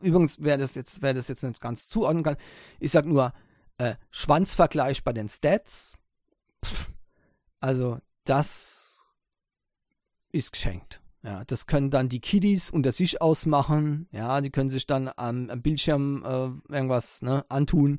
übrigens, 0.00 0.36
wer 0.40 0.56
das 0.56 0.76
jetzt, 0.76 1.02
wer 1.02 1.12
das 1.12 1.26
jetzt 1.26 1.42
nicht 1.42 1.60
ganz 1.60 1.88
zuordnen 1.88 2.22
kann, 2.22 2.36
ich 2.78 2.92
sag 2.92 3.04
nur, 3.04 3.32
äh, 3.78 3.96
Schwanzvergleich 4.10 5.02
bei 5.02 5.12
den 5.12 5.28
Stats. 5.28 6.00
Pff, 6.64 6.92
also, 7.58 7.98
das 8.24 9.00
ist 10.30 10.52
geschenkt. 10.52 11.00
Ja, 11.24 11.44
das 11.44 11.66
können 11.66 11.90
dann 11.90 12.08
die 12.08 12.20
Kiddies 12.20 12.70
unter 12.70 12.92
sich 12.92 13.20
ausmachen. 13.20 14.06
Ja, 14.12 14.40
die 14.40 14.50
können 14.50 14.70
sich 14.70 14.86
dann 14.86 15.10
am, 15.16 15.50
am 15.50 15.62
Bildschirm 15.62 16.22
äh, 16.24 16.74
irgendwas 16.74 17.22
ne, 17.22 17.44
antun. 17.48 17.98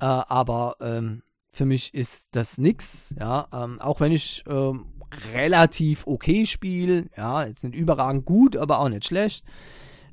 Äh, 0.00 0.06
aber 0.06 0.76
ähm, 0.80 1.22
für 1.54 1.64
mich 1.64 1.94
ist 1.94 2.28
das 2.32 2.58
nix. 2.58 3.14
Ja, 3.18 3.48
ähm, 3.52 3.80
auch 3.80 4.00
wenn 4.00 4.12
ich 4.12 4.44
ähm, 4.48 4.86
relativ 5.32 6.06
okay 6.06 6.46
spiele. 6.46 7.08
Ja, 7.16 7.46
jetzt 7.46 7.64
nicht 7.64 7.76
überragend 7.76 8.24
gut, 8.24 8.56
aber 8.56 8.80
auch 8.80 8.88
nicht 8.88 9.04
schlecht. 9.04 9.44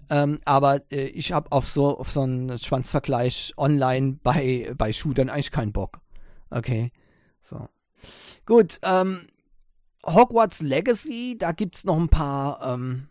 Ähm, 0.10 0.40
aber 0.46 0.82
äh, 0.92 1.06
ich 1.08 1.32
habe 1.32 1.52
auf 1.52 1.68
so, 1.68 1.98
auf 1.98 2.12
so 2.12 2.22
einen 2.22 2.60
Schwanzvergleich 2.60 3.54
online 3.58 4.20
bei, 4.22 4.74
bei 4.78 4.94
Shootern 4.94 5.30
eigentlich 5.30 5.52
keinen 5.52 5.72
Bock. 5.72 6.02
Okay. 6.50 6.92
So. 7.42 7.68
Gut, 8.46 8.80
ähm, 8.84 9.28
Hogwarts 10.06 10.62
Legacy, 10.62 11.38
da 11.38 11.52
gibt 11.52 11.78
es 11.78 11.84
noch 11.86 11.98
ein 11.98 12.10
paar 12.10 12.74
ähm, 12.74 13.08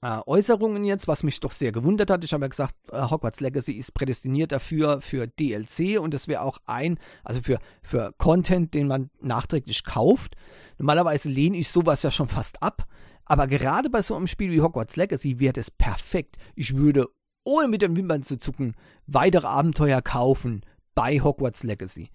äh, 0.00 0.20
Äußerungen 0.26 0.84
jetzt, 0.84 1.08
was 1.08 1.22
mich 1.22 1.40
doch 1.40 1.52
sehr 1.52 1.72
gewundert 1.72 2.10
hat. 2.10 2.24
Ich 2.24 2.32
habe 2.32 2.44
ja 2.44 2.48
gesagt, 2.48 2.74
äh, 2.92 3.02
Hogwarts 3.10 3.40
Legacy 3.40 3.72
ist 3.72 3.94
prädestiniert 3.94 4.52
dafür 4.52 5.00
für 5.00 5.26
DLC 5.26 6.00
und 6.00 6.14
das 6.14 6.28
wäre 6.28 6.42
auch 6.42 6.58
ein, 6.66 6.98
also 7.24 7.42
für, 7.42 7.58
für 7.82 8.12
Content, 8.18 8.74
den 8.74 8.86
man 8.86 9.10
nachträglich 9.20 9.84
kauft. 9.84 10.36
Normalerweise 10.78 11.28
lehne 11.28 11.56
ich 11.56 11.68
sowas 11.68 12.02
ja 12.02 12.10
schon 12.10 12.28
fast 12.28 12.62
ab. 12.62 12.86
Aber 13.24 13.46
gerade 13.46 13.90
bei 13.90 14.00
so 14.00 14.16
einem 14.16 14.26
Spiel 14.26 14.50
wie 14.52 14.62
Hogwarts 14.62 14.96
Legacy 14.96 15.38
wird 15.38 15.58
es 15.58 15.70
perfekt. 15.70 16.36
Ich 16.54 16.76
würde, 16.76 17.08
ohne 17.44 17.68
mit 17.68 17.82
den 17.82 17.94
Wimpern 17.96 18.22
zu 18.22 18.38
zucken, 18.38 18.74
weitere 19.06 19.46
Abenteuer 19.46 20.00
kaufen 20.00 20.62
bei 20.94 21.20
Hogwarts 21.20 21.62
Legacy. 21.62 22.08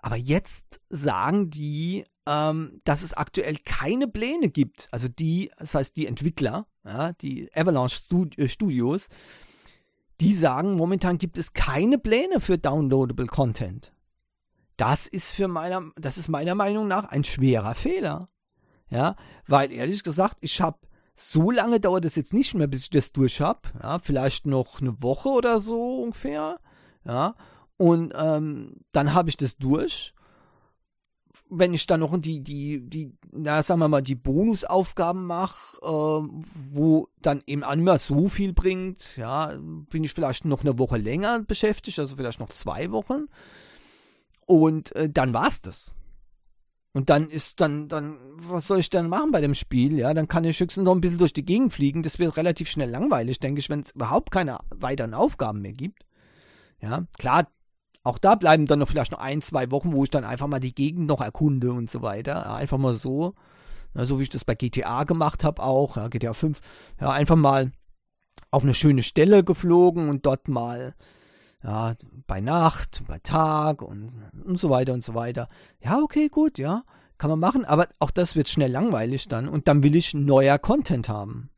Aber 0.00 0.16
jetzt 0.16 0.80
sagen 0.88 1.50
die, 1.50 2.04
ähm, 2.26 2.80
dass 2.84 3.02
es 3.02 3.14
aktuell 3.14 3.56
keine 3.64 4.08
Pläne 4.08 4.48
gibt. 4.48 4.88
Also 4.90 5.08
die, 5.08 5.50
das 5.58 5.74
heißt 5.74 5.96
die 5.96 6.06
Entwickler, 6.06 6.66
ja, 6.84 7.12
die 7.14 7.50
Avalanche 7.54 8.00
äh, 8.36 8.48
Studios, 8.48 9.08
die 10.20 10.34
sagen, 10.34 10.74
momentan 10.74 11.18
gibt 11.18 11.38
es 11.38 11.52
keine 11.52 11.98
Pläne 11.98 12.40
für 12.40 12.58
downloadable 12.58 13.26
Content. 13.26 13.92
Das 14.76 15.06
ist 15.06 15.30
für 15.32 15.48
meiner, 15.48 15.82
das 15.96 16.18
ist 16.18 16.28
meiner 16.28 16.54
Meinung 16.54 16.88
nach 16.88 17.04
ein 17.06 17.24
schwerer 17.24 17.74
Fehler. 17.74 18.28
Ja, 18.88 19.16
weil 19.46 19.72
ehrlich 19.72 20.02
gesagt, 20.02 20.36
ich 20.40 20.60
habe 20.60 20.78
so 21.14 21.50
lange 21.50 21.80
dauert 21.80 22.04
es 22.04 22.14
jetzt 22.14 22.34
nicht 22.34 22.54
mehr, 22.54 22.66
bis 22.66 22.84
ich 22.84 22.90
das 22.90 23.12
durch 23.12 23.40
habe. 23.40 23.60
Ja, 23.82 23.98
vielleicht 23.98 24.46
noch 24.46 24.80
eine 24.80 25.00
Woche 25.02 25.28
oder 25.30 25.60
so 25.60 26.02
ungefähr. 26.02 26.60
Ja, 27.04 27.34
und 27.76 28.12
ähm, 28.16 28.80
dann 28.92 29.14
habe 29.14 29.28
ich 29.28 29.36
das 29.36 29.56
durch. 29.56 30.14
Wenn 31.54 31.74
ich 31.74 31.86
dann 31.86 32.00
noch 32.00 32.18
die, 32.18 32.40
die, 32.40 32.80
die, 32.80 33.12
na, 33.30 33.62
sagen 33.62 33.80
wir 33.80 33.88
mal, 33.88 34.00
die 34.00 34.14
Bonusaufgaben 34.14 35.26
mache, 35.26 35.76
äh, 35.82 36.28
wo 36.72 37.08
dann 37.20 37.42
eben 37.46 37.62
mehr 37.84 37.98
so 37.98 38.28
viel 38.28 38.54
bringt, 38.54 39.16
ja, 39.18 39.52
bin 39.90 40.02
ich 40.02 40.14
vielleicht 40.14 40.46
noch 40.46 40.62
eine 40.62 40.78
Woche 40.78 40.96
länger 40.96 41.42
beschäftigt, 41.42 41.98
also 41.98 42.16
vielleicht 42.16 42.40
noch 42.40 42.48
zwei 42.48 42.90
Wochen. 42.90 43.26
Und 44.46 44.96
äh, 44.96 45.10
dann 45.10 45.34
war's 45.34 45.60
das. 45.60 45.94
Und 46.94 47.08
dann 47.08 47.30
ist 47.30 47.60
dann, 47.60 47.88
dann, 47.88 48.18
was 48.36 48.66
soll 48.66 48.78
ich 48.78 48.90
dann 48.90 49.08
machen 49.08 49.32
bei 49.32 49.40
dem 49.40 49.54
Spiel? 49.54 49.98
Ja, 49.98 50.12
dann 50.12 50.28
kann 50.28 50.44
ich 50.44 50.60
höchstens 50.60 50.84
noch 50.84 50.94
ein 50.94 51.00
bisschen 51.00 51.18
durch 51.18 51.32
die 51.32 51.44
Gegend 51.44 51.72
fliegen. 51.72 52.02
Das 52.02 52.18
wird 52.18 52.36
relativ 52.36 52.68
schnell 52.68 52.90
langweilig, 52.90 53.40
denke 53.40 53.60
ich, 53.60 53.70
wenn 53.70 53.80
es 53.80 53.92
überhaupt 53.92 54.30
keine 54.30 54.58
weiteren 54.74 55.14
Aufgaben 55.14 55.62
mehr 55.62 55.72
gibt. 55.72 56.04
Ja, 56.80 57.04
klar, 57.18 57.46
auch 58.04 58.18
da 58.18 58.34
bleiben 58.34 58.66
dann 58.66 58.80
noch 58.80 58.88
vielleicht 58.88 59.12
noch 59.12 59.20
ein, 59.20 59.42
zwei 59.42 59.70
Wochen, 59.70 59.92
wo 59.92 60.02
ich 60.04 60.10
dann 60.10 60.24
einfach 60.24 60.48
mal 60.48 60.60
die 60.60 60.74
Gegend 60.74 61.06
noch 61.06 61.20
erkunde 61.20 61.72
und 61.72 61.90
so 61.90 62.02
weiter. 62.02 62.52
Einfach 62.54 62.78
mal 62.78 62.94
so. 62.94 63.34
Ja, 63.94 64.04
so 64.06 64.18
wie 64.18 64.24
ich 64.24 64.30
das 64.30 64.44
bei 64.44 64.54
GTA 64.54 65.04
gemacht 65.04 65.44
habe 65.44 65.62
auch, 65.62 65.96
ja, 65.96 66.08
GTA 66.08 66.32
5. 66.32 66.60
Ja, 67.00 67.10
einfach 67.10 67.36
mal 67.36 67.72
auf 68.50 68.62
eine 68.62 68.74
schöne 68.74 69.02
Stelle 69.02 69.44
geflogen 69.44 70.08
und 70.08 70.26
dort 70.26 70.48
mal 70.48 70.94
ja, 71.62 71.94
bei 72.26 72.40
Nacht, 72.40 73.02
bei 73.06 73.18
Tag 73.18 73.82
und, 73.82 74.10
und 74.44 74.58
so 74.58 74.70
weiter 74.70 74.94
und 74.94 75.04
so 75.04 75.14
weiter. 75.14 75.48
Ja, 75.80 76.00
okay, 76.00 76.28
gut, 76.28 76.58
ja, 76.58 76.82
kann 77.18 77.30
man 77.30 77.38
machen, 77.38 77.64
aber 77.64 77.88
auch 77.98 78.10
das 78.10 78.34
wird 78.34 78.48
schnell 78.48 78.70
langweilig 78.70 79.28
dann 79.28 79.48
und 79.48 79.68
dann 79.68 79.82
will 79.82 79.94
ich 79.94 80.14
neuer 80.14 80.58
Content 80.58 81.08
haben. 81.08 81.50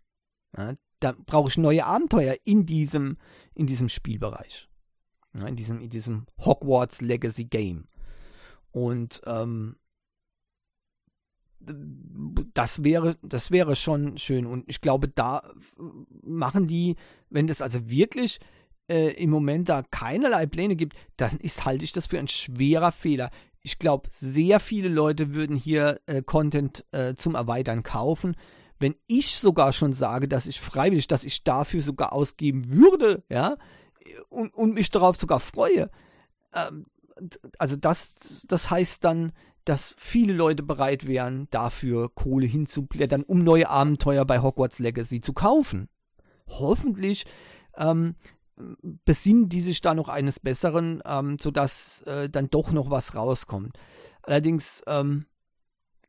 Ja, 0.56 0.74
dann 1.00 1.24
brauche 1.24 1.48
ich 1.48 1.56
neue 1.56 1.86
Abenteuer 1.86 2.36
in 2.44 2.66
diesem, 2.66 3.16
in 3.54 3.66
diesem 3.66 3.88
Spielbereich. 3.88 4.68
Ja, 5.36 5.46
in, 5.46 5.56
diesem, 5.56 5.80
in 5.80 5.90
diesem 5.90 6.26
Hogwarts 6.38 7.00
Legacy 7.00 7.44
Game. 7.44 7.84
Und 8.70 9.20
ähm, 9.26 9.76
das 12.54 12.84
wäre, 12.84 13.16
das 13.22 13.50
wäre 13.50 13.76
schon 13.76 14.18
schön. 14.18 14.46
Und 14.46 14.64
ich 14.68 14.80
glaube, 14.80 15.08
da 15.08 15.42
machen 16.22 16.66
die, 16.66 16.96
wenn 17.30 17.46
das 17.46 17.62
also 17.62 17.88
wirklich 17.88 18.38
äh, 18.88 19.12
im 19.14 19.30
Moment 19.30 19.68
da 19.68 19.82
keinerlei 19.82 20.46
Pläne 20.46 20.76
gibt, 20.76 20.96
dann 21.16 21.38
ist, 21.38 21.64
halte 21.64 21.84
ich 21.84 21.92
das 21.92 22.06
für 22.06 22.18
ein 22.18 22.28
schwerer 22.28 22.92
Fehler. 22.92 23.30
Ich 23.62 23.78
glaube, 23.78 24.10
sehr 24.12 24.60
viele 24.60 24.88
Leute 24.88 25.34
würden 25.34 25.56
hier 25.56 26.00
äh, 26.06 26.22
Content 26.22 26.84
äh, 26.92 27.14
zum 27.14 27.34
Erweitern 27.34 27.82
kaufen. 27.82 28.36
Wenn 28.78 28.94
ich 29.06 29.36
sogar 29.36 29.72
schon 29.72 29.92
sage, 29.94 30.28
dass 30.28 30.46
ich 30.46 30.60
freiwillig, 30.60 31.06
dass 31.06 31.24
ich 31.24 31.44
dafür 31.44 31.80
sogar 31.80 32.12
ausgeben 32.12 32.70
würde, 32.70 33.24
ja, 33.30 33.56
und, 34.28 34.54
und 34.54 34.74
mich 34.74 34.90
darauf 34.90 35.16
sogar 35.16 35.40
freue, 35.40 35.90
ähm, 36.54 36.86
also 37.58 37.76
das, 37.76 38.14
das 38.46 38.70
heißt 38.70 39.04
dann, 39.04 39.32
dass 39.64 39.94
viele 39.96 40.32
Leute 40.32 40.62
bereit 40.62 41.06
wären, 41.06 41.48
dafür 41.50 42.14
Kohle 42.14 42.46
hinzublättern, 42.46 43.22
um 43.22 43.44
neue 43.44 43.70
Abenteuer 43.70 44.24
bei 44.24 44.40
Hogwarts 44.40 44.78
Legacy 44.78 45.20
zu 45.20 45.32
kaufen. 45.32 45.88
Hoffentlich 46.46 47.24
ähm, 47.76 48.16
besinnen 49.04 49.48
die 49.48 49.62
sich 49.62 49.80
da 49.80 49.94
noch 49.94 50.08
eines 50.08 50.38
Besseren, 50.38 51.02
ähm, 51.06 51.38
sodass 51.40 52.02
äh, 52.02 52.28
dann 52.28 52.50
doch 52.50 52.72
noch 52.72 52.90
was 52.90 53.14
rauskommt. 53.14 53.78
Allerdings, 54.22 54.82
ähm, 54.86 55.26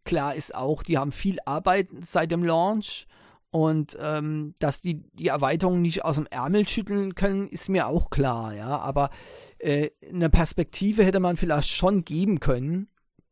klar 0.03 0.35
ist 0.35 0.53
auch, 0.53 0.83
die 0.83 0.97
haben 0.97 1.11
viel 1.11 1.37
Arbeit 1.45 1.89
seit 2.01 2.31
dem 2.31 2.43
Launch 2.43 3.07
und 3.55 3.97
ähm, 4.01 4.53
dass 4.59 4.81
die 4.81 5.09
die 5.13 5.29
Erweiterung 5.29 5.81
nicht 5.81 6.03
aus 6.03 6.15
dem 6.15 6.27
Ärmel 6.27 6.67
schütteln 6.67 7.15
können, 7.15 7.47
ist 7.47 7.69
mir 7.69 7.87
auch 7.87 8.09
klar, 8.09 8.53
ja. 8.53 8.79
Aber 8.79 9.11
äh, 9.59 9.91
eine 10.09 10.29
Perspektive 10.29 11.05
hätte 11.05 11.21
man 11.21 11.37
vielleicht 11.37 11.69
schon 11.69 12.03
geben 12.03 12.41
können, 12.41 12.89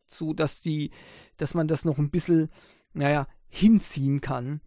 so 0.07 0.31
dass 0.31 0.61
die, 0.61 0.91
dass 1.35 1.55
man 1.55 1.67
das 1.67 1.83
noch 1.83 1.97
ein 1.97 2.09
bisschen, 2.09 2.49
naja, 2.93 3.27
hinziehen 3.49 4.21
kann, 4.21 4.61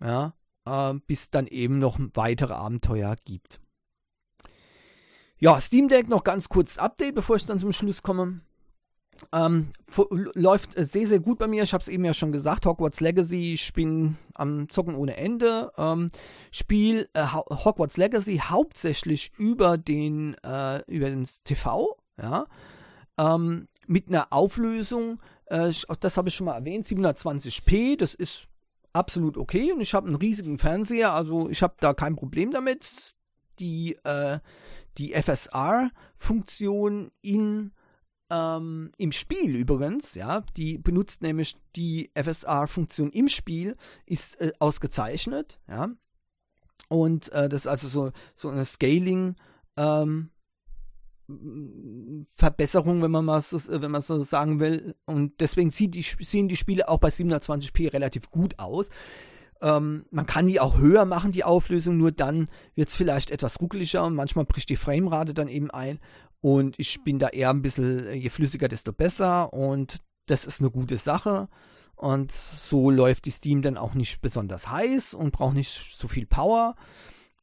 ja, 0.00 0.34
äh, 0.64 0.94
bis 1.06 1.30
dann 1.30 1.46
eben 1.46 1.78
noch 1.78 2.00
weitere 2.14 2.54
Abenteuer 2.54 3.14
gibt. 3.24 3.60
Ja, 5.38 5.60
Steam 5.60 5.86
Deck 5.90 6.08
noch 6.08 6.24
ganz 6.24 6.48
kurz 6.48 6.76
Update, 6.76 7.14
bevor 7.14 7.36
ich 7.36 7.46
dann 7.46 7.60
zum 7.60 7.72
Schluss 7.72 8.02
komme. 8.02 8.40
Ähm, 9.32 9.72
läuft 10.34 10.74
sehr, 10.76 11.06
sehr 11.06 11.20
gut 11.20 11.38
bei 11.38 11.46
mir. 11.46 11.62
Ich 11.62 11.72
habe 11.72 11.82
es 11.82 11.88
eben 11.88 12.04
ja 12.04 12.14
schon 12.14 12.32
gesagt. 12.32 12.66
Hogwarts 12.66 13.00
Legacy, 13.00 13.54
ich 13.54 13.72
bin 13.72 14.16
am 14.34 14.68
Zocken 14.68 14.94
ohne 14.94 15.16
Ende. 15.16 15.72
Ähm, 15.76 16.10
Spiel 16.50 17.08
äh, 17.12 17.24
Hogwarts 17.24 17.96
Legacy 17.96 18.38
hauptsächlich 18.38 19.32
über 19.38 19.78
den, 19.78 20.34
äh, 20.42 20.82
über 20.86 21.08
den 21.08 21.26
TV, 21.44 21.96
ja. 22.20 22.46
Ähm, 23.18 23.68
mit 23.86 24.08
einer 24.08 24.32
Auflösung, 24.32 25.20
äh, 25.46 25.70
das 26.00 26.16
habe 26.16 26.28
ich 26.28 26.34
schon 26.34 26.46
mal 26.46 26.56
erwähnt, 26.56 26.86
720p, 26.86 27.98
das 27.98 28.14
ist 28.14 28.48
absolut 28.92 29.36
okay 29.36 29.72
und 29.72 29.80
ich 29.80 29.94
habe 29.94 30.06
einen 30.06 30.16
riesigen 30.16 30.58
Fernseher, 30.58 31.12
also 31.12 31.48
ich 31.48 31.62
habe 31.62 31.74
da 31.78 31.94
kein 31.94 32.16
Problem 32.16 32.50
damit. 32.50 33.14
Die, 33.58 33.96
äh, 34.04 34.38
die 34.98 35.12
FSR-Funktion 35.12 37.10
in 37.20 37.72
ähm, 38.32 38.90
im 38.96 39.12
Spiel 39.12 39.54
übrigens, 39.54 40.14
ja, 40.14 40.42
die 40.56 40.78
benutzt 40.78 41.20
nämlich 41.20 41.56
die 41.76 42.10
FSR-Funktion 42.14 43.10
im 43.10 43.28
Spiel, 43.28 43.76
ist 44.06 44.40
äh, 44.40 44.52
ausgezeichnet, 44.58 45.60
ja. 45.68 45.90
Und 46.88 47.30
äh, 47.32 47.48
das 47.48 47.62
ist 47.62 47.66
also 47.66 47.88
so, 47.88 48.12
so 48.34 48.48
eine 48.48 48.64
Scaling, 48.64 49.36
ähm, 49.76 50.30
Verbesserung, 52.36 53.02
wenn 53.02 53.10
man 53.10 53.24
mal 53.24 53.42
so, 53.42 53.58
wenn 53.68 53.90
man 53.90 54.02
so 54.02 54.22
sagen 54.22 54.60
will. 54.60 54.94
Und 55.04 55.40
deswegen 55.40 55.70
die, 55.70 56.02
sehen 56.02 56.48
die 56.48 56.56
Spiele 56.56 56.88
auch 56.88 56.98
bei 56.98 57.08
720p 57.08 57.92
relativ 57.92 58.30
gut 58.30 58.58
aus. 58.58 58.88
Ähm, 59.62 60.04
man 60.10 60.26
kann 60.26 60.46
die 60.46 60.60
auch 60.60 60.78
höher 60.78 61.04
machen, 61.04 61.32
die 61.32 61.44
Auflösung, 61.44 61.96
nur 61.96 62.12
dann 62.12 62.48
wird 62.74 62.88
es 62.88 62.96
vielleicht 62.96 63.30
etwas 63.30 63.60
ruckeliger 63.60 64.04
und 64.04 64.14
manchmal 64.14 64.44
bricht 64.44 64.68
die 64.68 64.76
Framerate 64.76 65.34
dann 65.34 65.48
eben 65.48 65.70
ein. 65.70 66.00
Und 66.42 66.78
ich 66.78 67.02
bin 67.04 67.18
da 67.18 67.28
eher 67.28 67.50
ein 67.50 67.62
bisschen, 67.62 68.12
je 68.12 68.28
flüssiger, 68.28 68.68
desto 68.68 68.92
besser. 68.92 69.52
Und 69.52 69.98
das 70.26 70.44
ist 70.44 70.60
eine 70.60 70.70
gute 70.70 70.98
Sache. 70.98 71.48
Und 71.94 72.32
so 72.32 72.90
läuft 72.90 73.26
die 73.26 73.30
Steam 73.30 73.62
dann 73.62 73.78
auch 73.78 73.94
nicht 73.94 74.20
besonders 74.20 74.68
heiß 74.68 75.14
und 75.14 75.30
braucht 75.30 75.54
nicht 75.54 75.96
so 75.96 76.08
viel 76.08 76.26
Power. 76.26 76.74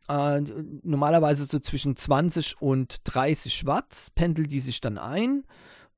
Äh, 0.10 0.42
normalerweise 0.84 1.46
so 1.46 1.60
zwischen 1.60 1.96
20 1.96 2.62
und 2.62 2.98
30 3.06 3.66
Watt 3.66 4.08
pendelt 4.16 4.52
die 4.52 4.60
sich 4.60 4.82
dann 4.82 4.98
ein, 4.98 5.46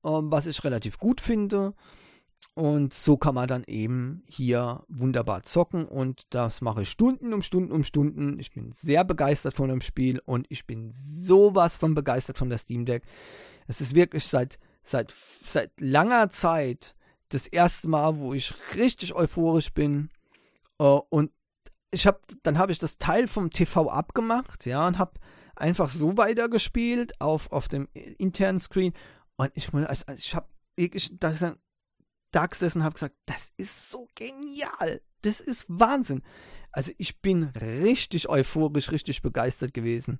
äh, 0.03 0.09
was 0.09 0.45
ich 0.45 0.63
relativ 0.63 0.99
gut 0.99 1.21
finde. 1.21 1.73
Und 2.53 2.93
so 2.93 3.15
kann 3.15 3.35
man 3.35 3.47
dann 3.47 3.63
eben 3.65 4.23
hier 4.27 4.83
wunderbar 4.89 5.43
zocken 5.43 5.85
und 5.85 6.23
das 6.31 6.59
mache 6.59 6.81
ich 6.81 6.89
Stunden 6.89 7.33
um 7.33 7.41
Stunden 7.41 7.71
um 7.71 7.85
Stunden. 7.85 8.39
Ich 8.39 8.51
bin 8.51 8.73
sehr 8.73 9.05
begeistert 9.05 9.53
von 9.53 9.69
dem 9.69 9.79
Spiel 9.79 10.21
und 10.25 10.47
ich 10.49 10.67
bin 10.67 10.91
sowas 10.91 11.77
von 11.77 11.95
begeistert 11.95 12.37
von 12.37 12.49
der 12.49 12.57
Steam 12.57 12.85
Deck. 12.85 13.03
Es 13.67 13.79
ist 13.79 13.95
wirklich 13.95 14.25
seit, 14.25 14.59
seit, 14.83 15.13
seit 15.13 15.71
langer 15.79 16.29
Zeit 16.31 16.93
das 17.29 17.47
erste 17.47 17.87
Mal, 17.87 18.17
wo 18.17 18.33
ich 18.33 18.53
richtig 18.75 19.15
euphorisch 19.15 19.73
bin 19.73 20.09
uh, 20.81 20.99
und 21.09 21.31
ich 21.91 22.05
habe, 22.05 22.19
dann 22.43 22.57
habe 22.57 22.73
ich 22.73 22.79
das 22.79 22.97
Teil 22.97 23.27
vom 23.27 23.49
TV 23.49 23.89
abgemacht, 23.89 24.65
ja, 24.65 24.87
und 24.87 24.97
habe 24.97 25.19
einfach 25.55 25.89
so 25.89 26.17
weitergespielt 26.17 27.19
auf, 27.21 27.51
auf 27.51 27.69
dem 27.69 27.87
internen 27.93 28.59
Screen 28.59 28.93
und 29.37 29.51
ich, 29.53 29.73
also 29.73 30.03
ich 30.13 30.35
habe 30.35 30.47
wirklich, 30.75 31.11
da 31.17 31.29
ist 31.29 31.43
ein 31.43 31.55
da 32.31 32.45
gesessen 32.45 32.79
und 32.79 32.85
habe 32.85 32.95
gesagt, 32.95 33.15
das 33.25 33.51
ist 33.57 33.89
so 33.89 34.07
genial. 34.15 35.01
Das 35.21 35.39
ist 35.39 35.65
Wahnsinn. 35.67 36.23
Also 36.71 36.91
ich 36.97 37.21
bin 37.21 37.43
richtig 37.43 38.29
euphorisch, 38.29 38.91
richtig 38.91 39.21
begeistert 39.21 39.73
gewesen. 39.73 40.19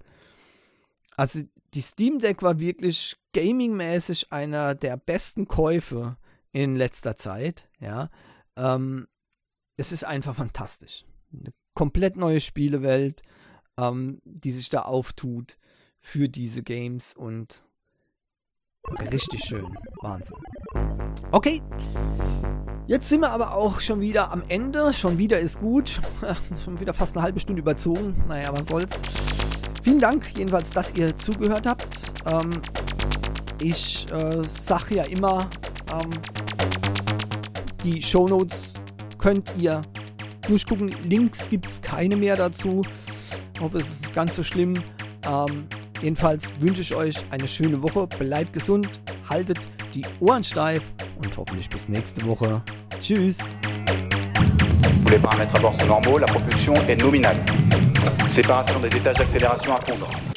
Also 1.16 1.42
die 1.74 1.82
Steam 1.82 2.20
Deck 2.20 2.42
war 2.42 2.60
wirklich 2.60 3.18
gamingmäßig 3.34 4.32
einer 4.32 4.76
der 4.76 4.98
besten 4.98 5.48
Käufe 5.48 6.18
in 6.52 6.76
letzter 6.76 7.16
Zeit. 7.16 7.70
Ja, 7.80 8.10
ähm, 8.58 9.08
es 9.78 9.92
ist 9.92 10.04
einfach 10.04 10.36
fantastisch. 10.36 11.06
Eine 11.34 11.54
komplett 11.74 12.18
neue 12.18 12.42
Spielewelt, 12.42 13.22
ähm, 13.78 14.22
die 14.26 14.52
sich 14.52 14.70
da 14.70 14.82
auftut 14.82 15.58
für 16.00 16.28
diese 16.28 16.64
Games 16.64 17.14
und 17.14 17.64
richtig 19.12 19.44
schön. 19.44 19.66
Wahnsinn. 20.02 20.38
Okay. 21.32 21.62
Jetzt 22.88 23.10
sind 23.10 23.22
wir 23.22 23.30
aber 23.30 23.56
auch 23.56 23.80
schon 23.80 24.02
wieder 24.02 24.32
am 24.32 24.44
Ende. 24.48 24.92
Schon 24.94 25.18
wieder 25.18 25.40
ist 25.40 25.60
gut. 25.60 26.02
schon 26.66 26.80
wieder 26.80 26.94
fast 26.94 27.16
eine 27.16 27.24
halbe 27.24 27.40
Stunde 27.40 27.62
überzogen. 27.62 28.24
Naja, 28.28 28.52
was 28.52 28.68
soll's. 28.68 28.92
Vielen 29.84 30.00
Dank 30.00 30.38
jedenfalls, 30.38 30.70
dass 30.72 30.94
ihr 30.96 31.18
zugehört 31.18 31.66
habt. 31.66 32.12
Ähm, 32.26 32.52
ich 33.62 34.12
äh, 34.12 34.42
sag 34.44 34.92
ja 34.92 35.04
immer, 35.04 35.50
ähm, 35.92 36.10
die 37.84 38.02
Shownotes 38.02 38.74
könnt 39.18 39.52
ihr 39.58 39.82
durchgucken. 40.48 40.90
Links 41.04 41.50
gibt 41.50 41.68
es 41.68 41.82
keine 41.82 42.16
mehr 42.16 42.36
dazu. 42.36 42.82
Ich 43.54 43.62
hoffe, 43.62 43.78
es 43.78 43.90
ist 43.90 44.14
ganz 44.14 44.36
so 44.36 44.44
schlimm. 44.44 44.74
Ähm, 45.28 45.68
jedenfalls 46.02 46.52
wünsche 46.60 46.82
ich 46.82 46.96
euch 46.96 47.16
eine 47.32 47.48
schöne 47.48 47.82
Woche. 47.82 48.08
Bleibt 48.20 48.54
gesund, 48.54 48.90
haltet 49.30 49.60
die 49.94 50.06
Ohren 50.20 50.44
steif 50.44 50.82
und 51.24 51.36
hoffentlich 51.38 51.70
bis 51.70 51.88
nächste 51.88 52.26
Woche. 52.26 52.62
Tschüss. 53.02 53.38
Les 55.10 55.20
paramètres 55.20 55.56
à 55.56 55.60
bord 55.60 55.74
sont 55.80 55.88
normaux, 55.88 56.18
la 56.18 56.28
propulsion 56.28 56.74
est 56.88 57.02
nominale. 57.02 57.38
Séparation 58.30 58.80
des 58.80 58.96
étages 58.96 59.18
d'accélération 59.18 59.76
à 59.76 59.82
fondre. 59.82 60.31